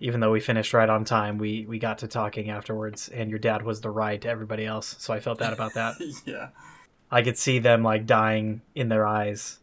Even 0.00 0.20
though 0.20 0.32
we 0.32 0.40
finished 0.40 0.72
right 0.74 0.88
on 0.88 1.04
time, 1.04 1.38
we 1.38 1.66
we 1.66 1.78
got 1.78 1.98
to 1.98 2.08
talking 2.08 2.50
afterwards, 2.50 3.08
and 3.08 3.30
your 3.30 3.38
dad 3.38 3.62
was 3.62 3.80
the 3.80 3.90
ride 3.90 4.22
to 4.22 4.28
everybody 4.28 4.66
else. 4.66 4.96
So 4.98 5.12
I 5.14 5.20
felt 5.20 5.38
bad 5.38 5.52
about 5.52 5.74
that. 5.74 5.94
yeah. 6.24 6.48
I 7.10 7.22
could 7.22 7.38
see 7.38 7.58
them 7.60 7.82
like 7.82 8.06
dying 8.06 8.62
in 8.74 8.88
their 8.88 9.06
eyes, 9.06 9.60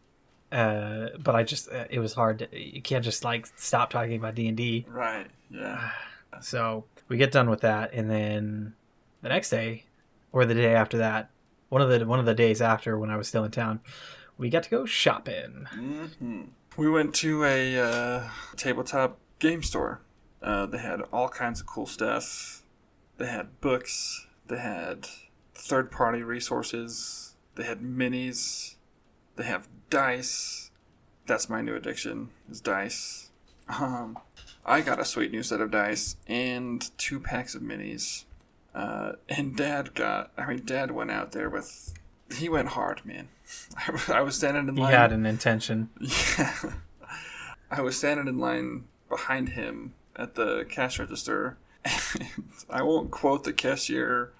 uh, 0.54 1.08
but 1.18 1.34
I 1.34 1.42
just 1.42 1.70
uh, 1.70 1.84
it 1.90 1.98
was 1.98 2.14
hard. 2.14 2.38
To, 2.38 2.48
you 2.58 2.80
can't 2.80 3.04
just 3.04 3.24
like 3.24 3.46
stop 3.56 3.90
talking 3.90 4.16
about 4.16 4.34
D 4.34 4.46
and 4.48 4.56
D. 4.56 4.86
Right. 4.88 5.26
Yeah. 5.50 5.90
So 6.40 6.84
we 7.08 7.16
get 7.16 7.32
done 7.32 7.50
with 7.50 7.60
that, 7.62 7.92
and 7.92 8.08
then 8.10 8.74
the 9.22 9.28
next 9.28 9.50
day, 9.50 9.84
or 10.32 10.44
the 10.44 10.54
day 10.54 10.74
after 10.74 10.98
that, 10.98 11.30
one 11.68 11.82
of 11.82 11.88
the 11.90 12.06
one 12.06 12.20
of 12.20 12.26
the 12.26 12.34
days 12.34 12.62
after 12.62 12.98
when 12.98 13.10
I 13.10 13.16
was 13.16 13.28
still 13.28 13.44
in 13.44 13.50
town, 13.50 13.80
we 14.38 14.48
got 14.48 14.62
to 14.62 14.70
go 14.70 14.84
shopping. 14.86 15.66
hmm 15.70 16.42
We 16.76 16.88
went 16.88 17.14
to 17.16 17.44
a 17.44 17.78
uh, 17.78 18.28
tabletop 18.56 19.18
game 19.38 19.62
store. 19.62 20.00
Uh, 20.42 20.66
they 20.66 20.78
had 20.78 21.00
all 21.12 21.28
kinds 21.28 21.60
of 21.60 21.66
cool 21.66 21.86
stuff. 21.86 22.62
They 23.18 23.26
had 23.26 23.60
books. 23.60 24.26
They 24.46 24.58
had 24.58 25.06
third-party 25.54 26.22
resources. 26.22 27.34
They 27.54 27.64
had 27.64 27.80
minis. 27.80 28.74
They 29.36 29.44
have 29.44 29.68
dice. 29.90 30.70
That's 31.26 31.48
my 31.48 31.60
new 31.60 31.74
addiction 31.74 32.30
is 32.50 32.60
dice. 32.60 33.30
Um, 33.68 34.18
I 34.64 34.80
got 34.80 35.00
a 35.00 35.04
sweet 35.04 35.32
new 35.32 35.42
set 35.42 35.60
of 35.60 35.70
dice 35.70 36.16
and 36.26 36.90
two 36.98 37.20
packs 37.20 37.54
of 37.54 37.62
minis. 37.62 38.24
Uh, 38.74 39.12
and 39.28 39.56
Dad 39.56 39.94
got. 39.94 40.32
I 40.36 40.46
mean, 40.46 40.64
Dad 40.64 40.90
went 40.90 41.10
out 41.10 41.32
there 41.32 41.48
with. 41.48 41.94
He 42.34 42.48
went 42.48 42.68
hard, 42.68 43.04
man. 43.04 43.28
I, 43.76 44.18
I 44.18 44.20
was 44.22 44.36
standing 44.36 44.68
in 44.68 44.76
line. 44.76 44.90
He 44.90 44.96
had 44.96 45.12
an 45.12 45.26
intention. 45.26 45.90
Yeah. 46.00 46.54
I 47.70 47.80
was 47.80 47.96
standing 47.96 48.28
in 48.28 48.38
line 48.38 48.84
behind 49.08 49.50
him 49.50 49.94
at 50.16 50.34
the 50.34 50.66
cash 50.68 50.98
register. 50.98 51.56
And 51.84 52.28
I 52.70 52.82
won't 52.82 53.10
quote 53.10 53.44
the 53.44 53.52
cashier 53.52 54.32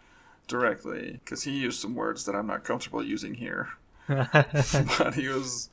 directly 0.47 1.21
because 1.25 1.45
he 1.45 1.53
used 1.53 1.81
some 1.81 1.95
words 1.95 2.25
that 2.25 2.35
I'm 2.35 2.47
not 2.47 2.65
comfortable 2.65 3.03
using 3.03 3.35
here. 3.35 3.71
But 4.09 5.15
he 5.15 5.29
was 5.29 5.71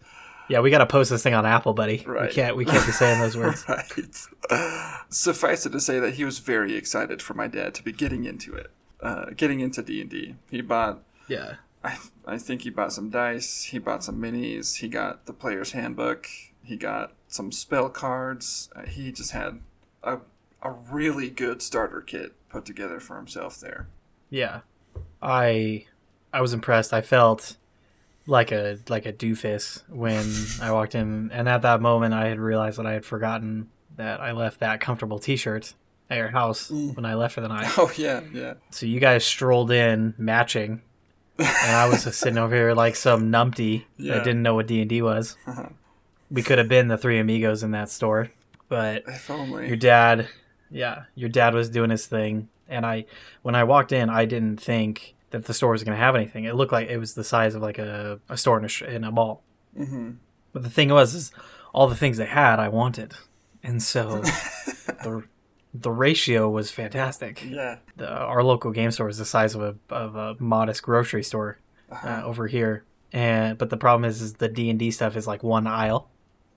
yeah, 0.51 0.59
we 0.59 0.69
got 0.69 0.79
to 0.79 0.85
post 0.85 1.09
this 1.09 1.23
thing 1.23 1.33
on 1.33 1.45
Apple, 1.45 1.73
buddy. 1.73 2.03
Right. 2.05 2.27
We 2.27 2.33
can't. 2.33 2.57
We 2.57 2.65
can't 2.65 2.85
be 2.85 2.91
saying 2.91 3.21
those 3.21 3.37
words. 3.37 3.63
right. 3.69 5.05
Suffice 5.09 5.65
it 5.65 5.69
to 5.71 5.79
say 5.79 5.99
that 5.99 6.15
he 6.15 6.25
was 6.25 6.39
very 6.39 6.75
excited 6.75 7.21
for 7.21 7.33
my 7.33 7.47
dad 7.47 7.73
to 7.75 7.83
be 7.83 7.93
getting 7.93 8.25
into 8.25 8.53
it, 8.53 8.69
uh, 9.01 9.27
getting 9.37 9.61
into 9.61 9.81
D 9.81 10.01
and 10.01 10.09
D. 10.09 10.35
He 10.49 10.59
bought 10.61 11.03
Yeah. 11.29 11.55
I, 11.85 11.97
I 12.27 12.37
think 12.37 12.63
he 12.63 12.69
bought 12.69 12.91
some 12.91 13.09
dice. 13.09 13.63
He 13.63 13.79
bought 13.79 14.03
some 14.03 14.21
minis. 14.21 14.77
He 14.77 14.89
got 14.89 15.25
the 15.25 15.33
player's 15.33 15.71
handbook. 15.71 16.27
He 16.63 16.75
got 16.75 17.13
some 17.29 17.53
spell 17.53 17.89
cards. 17.89 18.69
Uh, 18.75 18.85
he 18.85 19.11
just 19.13 19.31
had 19.31 19.61
a, 20.03 20.17
a 20.61 20.71
really 20.71 21.29
good 21.29 21.61
starter 21.61 22.01
kit 22.01 22.33
put 22.49 22.65
together 22.65 22.99
for 22.99 23.15
himself 23.15 23.57
there. 23.57 23.87
Yeah. 24.29 24.61
I 25.21 25.85
I 26.33 26.41
was 26.41 26.51
impressed. 26.51 26.93
I 26.93 26.99
felt 26.99 27.55
like 28.27 28.51
a 28.51 28.77
like 28.89 29.05
a 29.05 29.13
doofus 29.13 29.81
when 29.89 30.25
I 30.61 30.71
walked 30.71 30.95
in 30.95 31.31
and 31.33 31.49
at 31.49 31.63
that 31.63 31.81
moment 31.81 32.13
I 32.13 32.27
had 32.27 32.39
realized 32.39 32.77
that 32.77 32.85
I 32.85 32.93
had 32.93 33.03
forgotten 33.05 33.69
that 33.97 34.21
I 34.21 34.31
left 34.31 34.59
that 34.59 34.79
comfortable 34.79 35.19
t-shirt 35.19 35.73
at 36.09 36.17
your 36.17 36.29
house 36.29 36.69
Mm. 36.69 36.95
when 36.95 37.05
I 37.05 37.15
left 37.15 37.33
for 37.35 37.41
the 37.41 37.47
night. 37.47 37.67
Oh 37.77 37.91
yeah, 37.97 38.21
yeah. 38.33 38.53
So 38.69 38.85
you 38.85 38.99
guys 38.99 39.25
strolled 39.25 39.71
in 39.71 40.13
matching 40.17 40.81
and 41.39 41.47
I 41.75 41.87
was 41.89 42.03
just 42.03 42.19
sitting 42.19 42.37
over 42.37 42.55
here 42.55 42.73
like 42.73 42.95
some 42.95 43.31
numpty 43.31 43.85
Yeah. 43.97 44.15
that 44.15 44.23
didn't 44.23 44.43
know 44.43 44.55
what 44.55 44.67
D&D 44.67 45.01
was. 45.01 45.35
Uh-huh. 45.47 45.69
We 46.29 46.43
could 46.43 46.59
have 46.59 46.67
been 46.69 46.87
the 46.87 46.97
three 46.97 47.19
amigos 47.19 47.63
in 47.63 47.71
that 47.71 47.89
store, 47.89 48.29
but 48.69 49.03
your 49.33 49.75
dad 49.75 50.27
yeah 50.69 51.03
your 51.15 51.27
dad 51.29 51.53
was 51.53 51.69
doing 51.69 51.89
his 51.89 52.05
thing 52.05 52.47
and 52.69 52.85
i 52.85 53.03
when 53.41 53.53
i 53.55 53.65
walked 53.65 53.91
in 53.91 54.09
i 54.09 54.23
didn't 54.23 54.55
think 54.61 55.13
that 55.31 55.45
the 55.45 55.53
store 55.53 55.71
was 55.71 55.83
going 55.83 55.95
to 55.97 56.03
have 56.03 56.15
anything 56.15 56.43
it 56.45 56.55
looked 56.55 56.71
like 56.71 56.87
it 56.89 56.97
was 56.97 57.13
the 57.15 57.23
size 57.23 57.55
of 57.55 57.61
like 57.61 57.77
a, 57.79 58.19
a 58.29 58.37
store 58.37 58.57
in 58.59 58.65
a, 58.65 58.67
sh- 58.67 58.83
in 58.83 59.03
a 59.03 59.11
mall 59.11 59.43
hmm 59.75 60.11
but 60.53 60.63
the 60.63 60.69
thing 60.69 60.89
was 60.89 61.13
is 61.15 61.31
all 61.73 61.87
the 61.87 61.95
things 61.95 62.17
they 62.17 62.25
had 62.25 62.59
i 62.59 62.67
wanted 62.67 63.13
and 63.63 63.81
so 63.81 64.21
the, 65.03 65.23
the 65.73 65.91
ratio 65.91 66.49
was 66.49 66.69
fantastic 66.71 67.43
Yeah. 67.49 67.77
the, 67.97 68.09
our 68.09 68.43
local 68.43 68.71
game 68.71 68.91
store 68.91 69.09
is 69.09 69.17
the 69.17 69.25
size 69.25 69.55
of 69.55 69.61
a, 69.61 69.75
of 69.93 70.15
a 70.15 70.35
modest 70.39 70.83
grocery 70.83 71.23
store 71.23 71.57
uh, 71.91 71.95
Uh-huh. 71.95 72.21
over 72.25 72.47
here 72.47 72.83
and 73.13 73.57
but 73.57 73.69
the 73.69 73.77
problem 73.77 74.05
is 74.09 74.21
is 74.21 74.33
the 74.35 74.47
d&d 74.47 74.91
stuff 74.91 75.15
is 75.17 75.27
like 75.27 75.43
one 75.43 75.67
aisle 75.67 76.09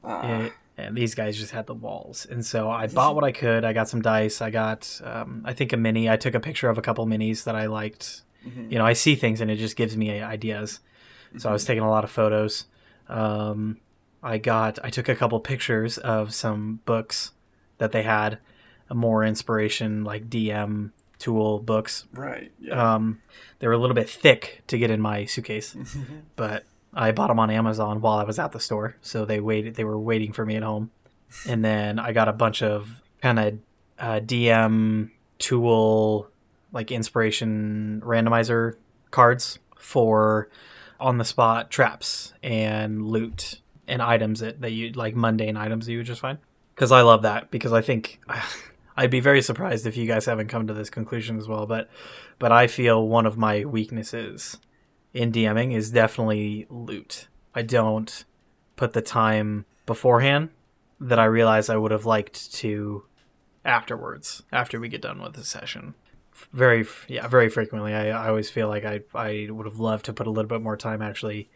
Uh, 0.04 0.20
it, 0.46 0.52
and 0.76 0.96
these 0.96 1.14
guys 1.14 1.36
just 1.38 1.52
had 1.52 1.66
the 1.68 1.74
walls. 1.74 2.26
And 2.28 2.44
so 2.44 2.68
I 2.68 2.88
bought 2.88 3.14
what 3.14 3.22
I 3.22 3.30
could. 3.30 3.64
I 3.64 3.72
got 3.72 3.88
some 3.88 4.02
dice. 4.02 4.42
I 4.42 4.50
got, 4.50 5.00
um, 5.04 5.42
I 5.44 5.52
think, 5.52 5.72
a 5.72 5.76
mini. 5.76 6.10
I 6.10 6.16
took 6.16 6.34
a 6.34 6.40
picture 6.40 6.68
of 6.68 6.76
a 6.78 6.82
couple 6.82 7.06
minis 7.06 7.44
that 7.44 7.54
I 7.54 7.66
liked. 7.66 8.22
Mhm. 8.46 8.70
You 8.70 8.78
know, 8.78 8.86
I 8.86 8.92
see 8.92 9.14
things 9.14 9.40
and 9.40 9.50
it 9.50 9.56
just 9.56 9.76
gives 9.76 9.96
me 9.96 10.20
ideas. 10.20 10.80
So 11.38 11.48
I 11.48 11.52
was 11.52 11.64
taking 11.64 11.82
a 11.82 11.90
lot 11.90 12.04
of 12.04 12.10
photos. 12.10 12.66
Um, 13.08 13.78
I 14.22 14.38
got, 14.38 14.78
I 14.84 14.90
took 14.90 15.08
a 15.08 15.16
couple 15.16 15.40
pictures 15.40 15.98
of 15.98 16.32
some 16.32 16.80
books 16.84 17.32
that 17.78 17.92
they 17.92 18.02
had, 18.02 18.38
more 18.92 19.24
inspiration 19.24 20.04
like 20.04 20.30
DM 20.30 20.92
tool 21.18 21.58
books. 21.58 22.06
Right. 22.12 22.52
Yeah. 22.60 22.94
Um, 22.94 23.20
they 23.58 23.66
were 23.66 23.72
a 23.72 23.78
little 23.78 23.94
bit 23.94 24.08
thick 24.08 24.62
to 24.68 24.78
get 24.78 24.90
in 24.90 25.00
my 25.00 25.24
suitcase 25.24 25.76
but 26.36 26.64
I 26.94 27.12
bought 27.12 27.28
them 27.28 27.40
on 27.40 27.50
Amazon 27.50 28.00
while 28.00 28.18
I 28.18 28.24
was 28.24 28.38
at 28.38 28.52
the 28.52 28.60
store, 28.60 28.96
so 29.02 29.24
they 29.24 29.40
waited. 29.40 29.74
They 29.74 29.84
were 29.84 29.98
waiting 29.98 30.32
for 30.32 30.46
me 30.46 30.56
at 30.56 30.62
home, 30.62 30.90
and 31.48 31.64
then 31.64 31.98
I 31.98 32.12
got 32.12 32.28
a 32.28 32.32
bunch 32.32 32.62
of 32.62 33.02
kind 33.20 33.38
of 33.38 33.58
uh, 33.98 34.20
DM 34.20 35.10
tool 35.38 36.28
like 36.74 36.92
inspiration 36.92 38.02
randomizer 38.04 38.74
cards 39.10 39.58
for 39.78 40.50
on 41.00 41.18
the 41.18 41.24
spot 41.24 41.70
traps 41.70 42.34
and 42.42 43.06
loot 43.06 43.60
and 43.86 44.02
items 44.02 44.40
that, 44.40 44.60
that 44.60 44.72
you 44.72 44.92
like 44.92 45.14
mundane 45.14 45.56
items 45.56 45.86
that 45.86 45.92
you 45.92 45.98
would 45.98 46.06
just 46.06 46.20
find. 46.20 46.38
Because 46.74 46.92
I 46.92 47.02
love 47.02 47.22
that 47.22 47.50
because 47.50 47.72
I 47.72 47.80
think 47.80 48.20
I'd 48.96 49.10
be 49.10 49.20
very 49.20 49.40
surprised 49.40 49.86
if 49.86 49.96
you 49.96 50.06
guys 50.06 50.26
haven't 50.26 50.48
come 50.48 50.66
to 50.66 50.74
this 50.74 50.90
conclusion 50.90 51.38
as 51.38 51.48
well. 51.48 51.64
But 51.64 51.88
but 52.38 52.52
I 52.52 52.66
feel 52.66 53.08
one 53.08 53.24
of 53.24 53.38
my 53.38 53.64
weaknesses 53.64 54.58
in 55.12 55.32
DMing 55.32 55.74
is 55.74 55.90
definitely 55.90 56.66
loot. 56.68 57.28
I 57.54 57.62
don't 57.62 58.24
put 58.76 58.92
the 58.92 59.02
time 59.02 59.64
beforehand 59.86 60.50
that 61.00 61.18
I 61.18 61.24
realize 61.24 61.68
I 61.68 61.76
would 61.76 61.92
have 61.92 62.06
liked 62.06 62.52
to 62.54 63.04
afterwards, 63.64 64.42
after 64.52 64.78
we 64.80 64.88
get 64.88 65.02
done 65.02 65.22
with 65.22 65.34
the 65.34 65.44
session. 65.44 65.94
Very, 66.54 66.86
yeah, 67.08 67.26
very 67.26 67.48
frequently. 67.48 67.92
I, 67.92 68.10
I 68.10 68.28
always 68.28 68.48
feel 68.48 68.68
like 68.68 68.84
I, 68.84 69.00
I 69.12 69.48
would 69.50 69.66
have 69.66 69.80
loved 69.80 70.04
to 70.06 70.12
put 70.12 70.28
a 70.28 70.30
little 70.30 70.48
bit 70.48 70.62
more 70.62 70.76
time 70.76 71.02
actually 71.02 71.48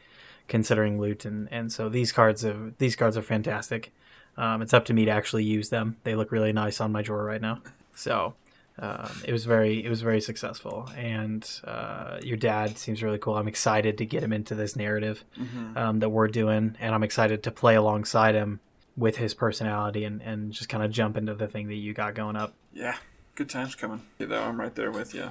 considering 0.49 0.99
loot, 1.01 1.25
and, 1.25 1.47
and 1.53 1.73
so 1.73 1.89
these 1.89 2.11
cards 2.11 2.45
are 2.45 2.73
these 2.79 2.97
cards 2.97 3.17
are 3.17 3.23
fantastic. 3.23 3.93
Um, 4.37 4.61
it's 4.61 4.75
up 4.75 4.85
to 4.87 4.95
me 4.95 5.05
to 5.05 5.11
actually 5.13 5.45
use 5.45 5.69
them. 5.69 5.97
They 6.03 6.15
look 6.17 6.33
really 6.33 6.53
nice 6.53 6.81
on 6.81 6.91
my 6.93 7.03
drawer 7.03 7.25
right 7.25 7.41
now. 7.41 7.61
So 7.95 8.35
um, 8.79 9.11
it 9.25 9.33
was 9.33 9.45
very 9.45 9.85
it 9.85 9.89
was 9.89 10.03
very 10.03 10.21
successful, 10.21 10.89
and 10.97 11.49
uh, 11.65 12.19
your 12.23 12.37
dad 12.37 12.77
seems 12.77 13.01
really 13.03 13.19
cool. 13.19 13.37
I'm 13.37 13.47
excited 13.49 13.99
to 13.99 14.05
get 14.07 14.23
him 14.25 14.33
into 14.33 14.55
this 14.57 14.75
narrative 14.75 15.23
Mhm. 15.41 15.77
um, 15.77 15.99
that 16.01 16.09
we're 16.09 16.29
doing, 16.29 16.77
and 16.81 16.93
I'm 16.95 17.05
excited 17.05 17.43
to 17.45 17.51
play 17.53 17.77
alongside 17.77 18.35
him 18.35 18.59
with 18.97 19.17
his 19.19 19.33
personality 19.33 20.03
and, 20.03 20.21
and 20.23 20.51
just 20.53 20.69
kind 20.69 20.83
of 20.83 20.91
jump 20.91 21.17
into 21.17 21.33
the 21.35 21.47
thing 21.47 21.69
that 21.69 21.77
you 21.77 21.95
got 21.95 22.15
going 22.17 22.35
up. 22.35 22.55
Yeah. 22.73 22.97
Good 23.39 23.51
times 23.51 23.77
coming. 23.77 24.03
You 24.19 24.27
know, 24.27 24.43
I'm 24.43 24.59
right 24.59 24.75
there 24.75 24.91
with 24.91 25.15
you. 25.15 25.31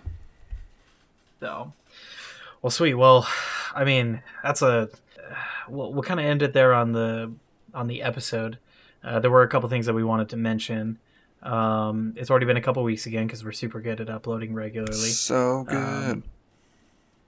So, 1.42 1.74
well, 2.62 2.72
sweet. 2.72 2.94
Well, 2.94 3.28
I 3.76 3.84
mean, 3.84 4.24
that's 4.42 4.62
a 4.62 4.88
we'll, 5.68 5.92
we'll 5.92 6.04
kind 6.04 6.18
of 6.18 6.26
end 6.26 6.42
it 6.42 6.54
there 6.54 6.74
on 6.74 6.94
the 6.94 7.34
on 7.74 7.88
the 7.88 8.02
episode. 8.02 8.60
Uh, 9.04 9.20
there 9.20 9.30
were 9.30 9.44
a 9.44 9.50
couple 9.50 9.68
things 9.68 9.88
that 9.88 9.94
we 9.94 10.06
wanted 10.06 10.30
to 10.30 10.38
mention. 10.38 11.00
Um, 11.44 12.14
it's 12.16 12.30
already 12.30 12.46
been 12.46 12.56
a 12.56 12.62
couple 12.62 12.82
weeks 12.82 13.08
again 13.08 13.28
because 13.28 13.44
we're 13.44 13.52
super 13.52 13.82
good 13.82 14.00
at 14.00 14.10
uploading 14.10 14.54
regularly. 14.54 15.10
So 15.10 15.66
good. 15.66 15.76
Um, 15.76 16.24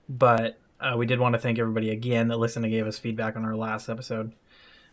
but 0.08 0.58
uh, 0.80 0.94
we 0.96 1.04
did 1.04 1.20
want 1.20 1.34
to 1.34 1.38
thank 1.38 1.58
everybody 1.58 1.90
again 1.90 2.28
that 2.28 2.38
listened 2.38 2.64
and 2.64 2.72
gave 2.72 2.86
us 2.86 2.98
feedback 2.98 3.36
on 3.36 3.44
our 3.44 3.54
last 3.54 3.90
episode. 3.90 4.32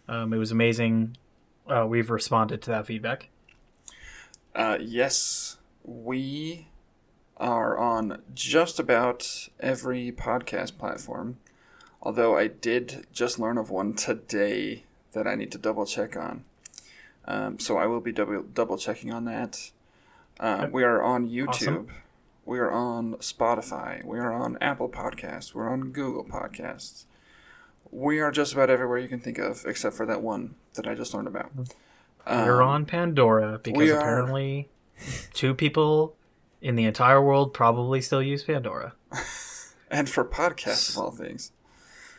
Um, 0.09 0.33
it 0.33 0.37
was 0.37 0.51
amazing. 0.51 1.15
Uh, 1.65 1.85
we've 1.87 2.09
responded 2.09 2.61
to 2.63 2.71
that 2.71 2.85
feedback. 2.85 3.29
Uh, 4.53 4.77
yes, 4.81 5.56
we 5.87 6.67
are 7.37 7.77
on 7.77 8.21
just 8.35 8.79
about 8.79 9.47
every 9.59 10.11
podcast 10.11 10.77
platform. 10.77 11.37
Although 12.01 12.37
I 12.37 12.47
did 12.47 13.07
just 13.11 13.39
learn 13.39 13.57
of 13.57 13.69
one 13.71 13.93
today 13.93 14.83
that 15.13 15.25
I 15.25 15.35
need 15.35 15.51
to 15.53 15.57
double 15.57 15.85
check 15.85 16.15
on. 16.15 16.43
Um, 17.25 17.59
so 17.59 17.77
I 17.77 17.87
will 17.87 18.01
be 18.01 18.11
double, 18.11 18.43
double 18.43 18.77
checking 18.77 19.11
on 19.11 19.25
that. 19.25 19.71
Uh, 20.39 20.67
we 20.71 20.83
are 20.83 21.01
on 21.01 21.27
YouTube. 21.27 21.47
Awesome. 21.49 21.87
We 22.45 22.59
are 22.59 22.71
on 22.71 23.15
Spotify. 23.15 24.05
We 24.05 24.19
are 24.19 24.31
on 24.31 24.57
Apple 24.61 24.87
Podcasts. 24.89 25.53
We're 25.53 25.69
on 25.69 25.91
Google 25.91 26.23
Podcasts. 26.23 27.05
We 27.91 28.19
are 28.19 28.31
just 28.31 28.53
about 28.53 28.69
everywhere 28.69 28.99
you 28.99 29.07
can 29.07 29.19
think 29.19 29.37
of, 29.39 29.65
except 29.65 29.95
for 29.95 30.05
that 30.05 30.21
one 30.21 30.55
that 30.75 30.87
I 30.87 30.93
just 30.95 31.13
learned 31.13 31.27
about. 31.27 31.51
We're 32.25 32.61
Um, 32.61 32.67
on 32.69 32.85
Pandora 32.85 33.59
because 33.63 33.77
we 33.77 33.89
apparently 33.89 34.69
two 35.33 35.53
people 35.53 36.15
in 36.61 36.75
the 36.75 36.85
entire 36.85 37.21
world 37.21 37.53
probably 37.53 38.01
still 38.01 38.21
use 38.21 38.43
Pandora. 38.43 38.93
and 39.91 40.09
for 40.09 40.25
podcasts 40.25 40.91
of 40.91 40.97
all 41.03 41.11
things. 41.11 41.51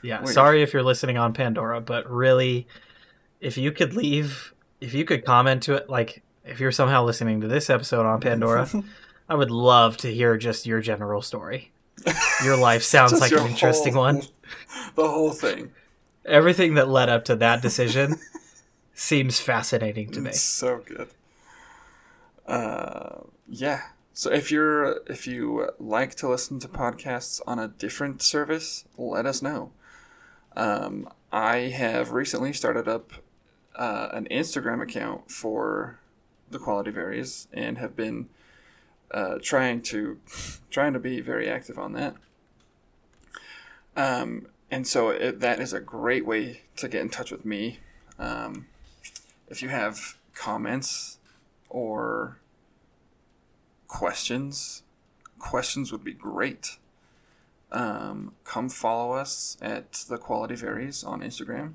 Yeah, 0.02 0.20
Weird. 0.22 0.34
sorry 0.34 0.62
if 0.62 0.72
you're 0.72 0.82
listening 0.82 1.18
on 1.18 1.32
Pandora, 1.32 1.80
but 1.80 2.08
really, 2.10 2.68
if 3.40 3.58
you 3.58 3.72
could 3.72 3.94
leave, 3.94 4.54
if 4.80 4.94
you 4.94 5.04
could 5.04 5.24
comment 5.24 5.62
to 5.64 5.74
it, 5.74 5.90
like 5.90 6.22
if 6.44 6.60
you're 6.60 6.72
somehow 6.72 7.04
listening 7.04 7.40
to 7.40 7.48
this 7.48 7.68
episode 7.68 8.06
on 8.06 8.20
Pandora, 8.20 8.68
I 9.28 9.34
would 9.34 9.50
love 9.50 9.96
to 9.98 10.12
hear 10.14 10.36
just 10.36 10.66
your 10.66 10.80
general 10.80 11.20
story. 11.20 11.72
Your 12.44 12.56
life 12.56 12.82
sounds 12.84 13.20
like 13.20 13.32
an 13.32 13.46
interesting 13.48 13.94
whole- 13.94 14.02
one. 14.04 14.22
The 14.94 15.06
whole 15.08 15.32
thing. 15.32 15.72
Everything 16.24 16.74
that 16.74 16.88
led 16.88 17.08
up 17.08 17.24
to 17.26 17.36
that 17.36 17.60
decision 17.62 18.16
seems 18.94 19.40
fascinating 19.40 20.10
to 20.12 20.20
me. 20.20 20.30
It's 20.30 20.40
so 20.40 20.82
good. 20.84 21.08
Uh, 22.48 23.20
yeah. 23.46 23.82
So 24.14 24.32
if 24.32 24.50
you're 24.50 25.00
if 25.06 25.26
you 25.28 25.70
like 25.78 26.14
to 26.16 26.28
listen 26.28 26.58
to 26.60 26.68
podcasts 26.68 27.40
on 27.46 27.58
a 27.58 27.68
different 27.68 28.22
service, 28.22 28.84
let 28.96 29.26
us 29.26 29.42
know. 29.42 29.70
Um, 30.56 31.08
I 31.30 31.56
have 31.68 32.10
recently 32.10 32.52
started 32.52 32.88
up 32.88 33.12
uh, 33.76 34.08
an 34.12 34.26
Instagram 34.30 34.82
account 34.82 35.30
for 35.30 36.00
the 36.50 36.58
Quality 36.58 36.90
Varies 36.90 37.46
and 37.52 37.78
have 37.78 37.94
been 37.94 38.28
uh, 39.10 39.38
trying 39.40 39.82
to 39.82 40.18
trying 40.70 40.94
to 40.94 40.98
be 40.98 41.20
very 41.20 41.48
active 41.48 41.78
on 41.78 41.92
that. 41.92 42.16
Um, 43.94 44.46
and 44.70 44.86
so 44.86 45.10
it, 45.10 45.40
that 45.40 45.60
is 45.60 45.72
a 45.72 45.80
great 45.80 46.24
way 46.24 46.62
to 46.76 46.88
get 46.88 47.02
in 47.02 47.08
touch 47.08 47.30
with 47.30 47.44
me. 47.44 47.80
Um, 48.18 48.66
if 49.48 49.62
you 49.62 49.68
have 49.68 50.16
comments 50.34 51.17
or 51.68 52.38
questions, 53.86 54.82
questions 55.38 55.92
would 55.92 56.04
be 56.04 56.12
great. 56.12 56.78
Um, 57.70 58.32
come 58.44 58.68
follow 58.68 59.12
us 59.12 59.58
at 59.60 59.92
the 60.08 60.16
Quality 60.16 60.54
Varies 60.54 61.04
on 61.04 61.20
Instagram. 61.20 61.74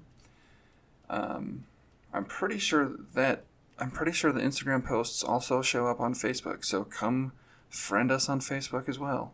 Um, 1.10 1.66
I'm 2.14 2.26
pretty 2.26 2.58
sure 2.58 2.94
that 3.14 3.44
I'm 3.80 3.92
pretty 3.92 4.12
sure 4.12 4.32
the 4.32 4.42
Instagram 4.42 4.86
posts 4.86 5.24
also 5.24 5.62
show 5.62 5.88
up 5.88 6.00
on 6.00 6.14
Facebook. 6.14 6.64
So 6.64 6.84
come 6.84 7.34
friend 7.70 8.12
us 8.12 8.30
on 8.30 8.40
Facebook 8.40 8.88
as 8.88 9.00
well. 9.00 9.34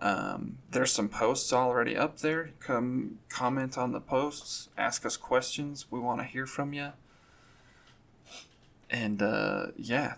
Um, 0.00 0.58
there's 0.70 0.92
some 0.92 1.08
posts 1.08 1.52
already 1.52 1.96
up 1.96 2.18
there. 2.20 2.50
Come 2.58 3.18
comment 3.28 3.76
on 3.76 3.92
the 3.92 4.00
posts, 4.00 4.68
ask 4.76 5.04
us 5.04 5.16
questions. 5.16 5.86
We 5.90 6.00
want 6.00 6.20
to 6.20 6.26
hear 6.26 6.46
from 6.46 6.72
you. 6.72 6.92
And 8.90 9.22
uh, 9.22 9.68
yeah, 9.76 10.14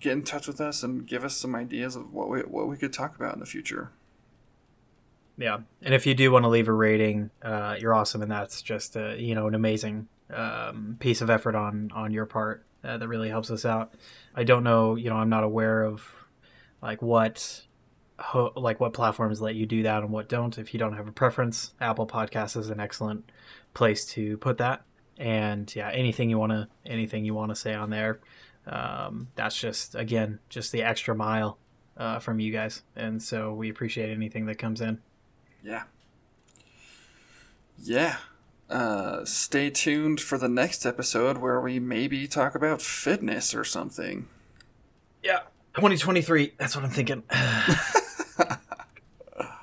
get 0.00 0.12
in 0.12 0.22
touch 0.22 0.46
with 0.46 0.60
us 0.60 0.82
and 0.82 1.06
give 1.06 1.24
us 1.24 1.36
some 1.36 1.54
ideas 1.54 1.96
of 1.96 2.12
what 2.12 2.28
we 2.28 2.40
what 2.40 2.68
we 2.68 2.76
could 2.76 2.92
talk 2.92 3.16
about 3.16 3.34
in 3.34 3.40
the 3.40 3.46
future. 3.46 3.92
Yeah, 5.36 5.58
and 5.82 5.94
if 5.94 6.04
you 6.04 6.14
do 6.14 6.32
want 6.32 6.44
to 6.44 6.48
leave 6.48 6.68
a 6.68 6.72
rating, 6.72 7.30
uh, 7.42 7.76
you're 7.78 7.94
awesome, 7.94 8.22
and 8.22 8.30
that's 8.30 8.60
just 8.60 8.96
a, 8.96 9.16
you 9.18 9.34
know 9.34 9.46
an 9.46 9.54
amazing 9.54 10.08
um, 10.30 10.96
piece 10.98 11.20
of 11.20 11.30
effort 11.30 11.54
on 11.54 11.90
on 11.94 12.12
your 12.12 12.26
part 12.26 12.64
uh, 12.84 12.98
that 12.98 13.08
really 13.08 13.28
helps 13.28 13.50
us 13.50 13.64
out. 13.64 13.94
I 14.34 14.44
don't 14.44 14.64
know, 14.64 14.96
you 14.96 15.10
know, 15.10 15.16
I'm 15.16 15.28
not 15.28 15.44
aware 15.44 15.82
of 15.82 16.08
like 16.82 17.02
what 17.02 17.62
ho- 18.18 18.52
like 18.56 18.80
what 18.80 18.92
platforms 18.92 19.40
let 19.40 19.54
you 19.54 19.66
do 19.66 19.82
that 19.84 20.02
and 20.02 20.10
what 20.10 20.28
don't. 20.28 20.58
If 20.58 20.74
you 20.74 20.78
don't 20.78 20.94
have 20.94 21.08
a 21.08 21.12
preference, 21.12 21.72
Apple 21.80 22.06
Podcasts 22.06 22.56
is 22.56 22.70
an 22.70 22.80
excellent 22.80 23.30
place 23.74 24.04
to 24.06 24.36
put 24.38 24.58
that. 24.58 24.82
And 25.18 25.74
yeah, 25.74 25.90
anything 25.90 26.30
you 26.30 26.38
want 26.38 26.52
to 26.52 26.68
anything 26.86 27.24
you 27.24 27.34
want 27.34 27.50
to 27.50 27.56
say 27.56 27.74
on 27.74 27.90
there, 27.90 28.20
um, 28.66 29.28
that's 29.34 29.58
just 29.58 29.94
again 29.94 30.38
just 30.48 30.72
the 30.72 30.82
extra 30.82 31.14
mile 31.14 31.58
uh, 31.96 32.20
from 32.20 32.38
you 32.38 32.52
guys, 32.52 32.82
and 32.94 33.22
so 33.22 33.52
we 33.52 33.68
appreciate 33.68 34.10
anything 34.10 34.46
that 34.46 34.56
comes 34.56 34.80
in. 34.80 35.00
Yeah. 35.62 35.82
Yeah. 37.78 38.16
Uh, 38.70 39.24
stay 39.24 39.70
tuned 39.70 40.20
for 40.20 40.36
the 40.36 40.48
next 40.48 40.84
episode 40.84 41.38
where 41.38 41.60
we 41.60 41.78
maybe 41.78 42.28
talk 42.28 42.54
about 42.54 42.82
fitness 42.82 43.54
or 43.54 43.64
something. 43.64 44.28
Yeah, 45.22 45.40
2023. 45.74 46.54
That's 46.58 46.76
what 46.76 46.84
I'm 46.84 46.90
thinking. 46.90 47.22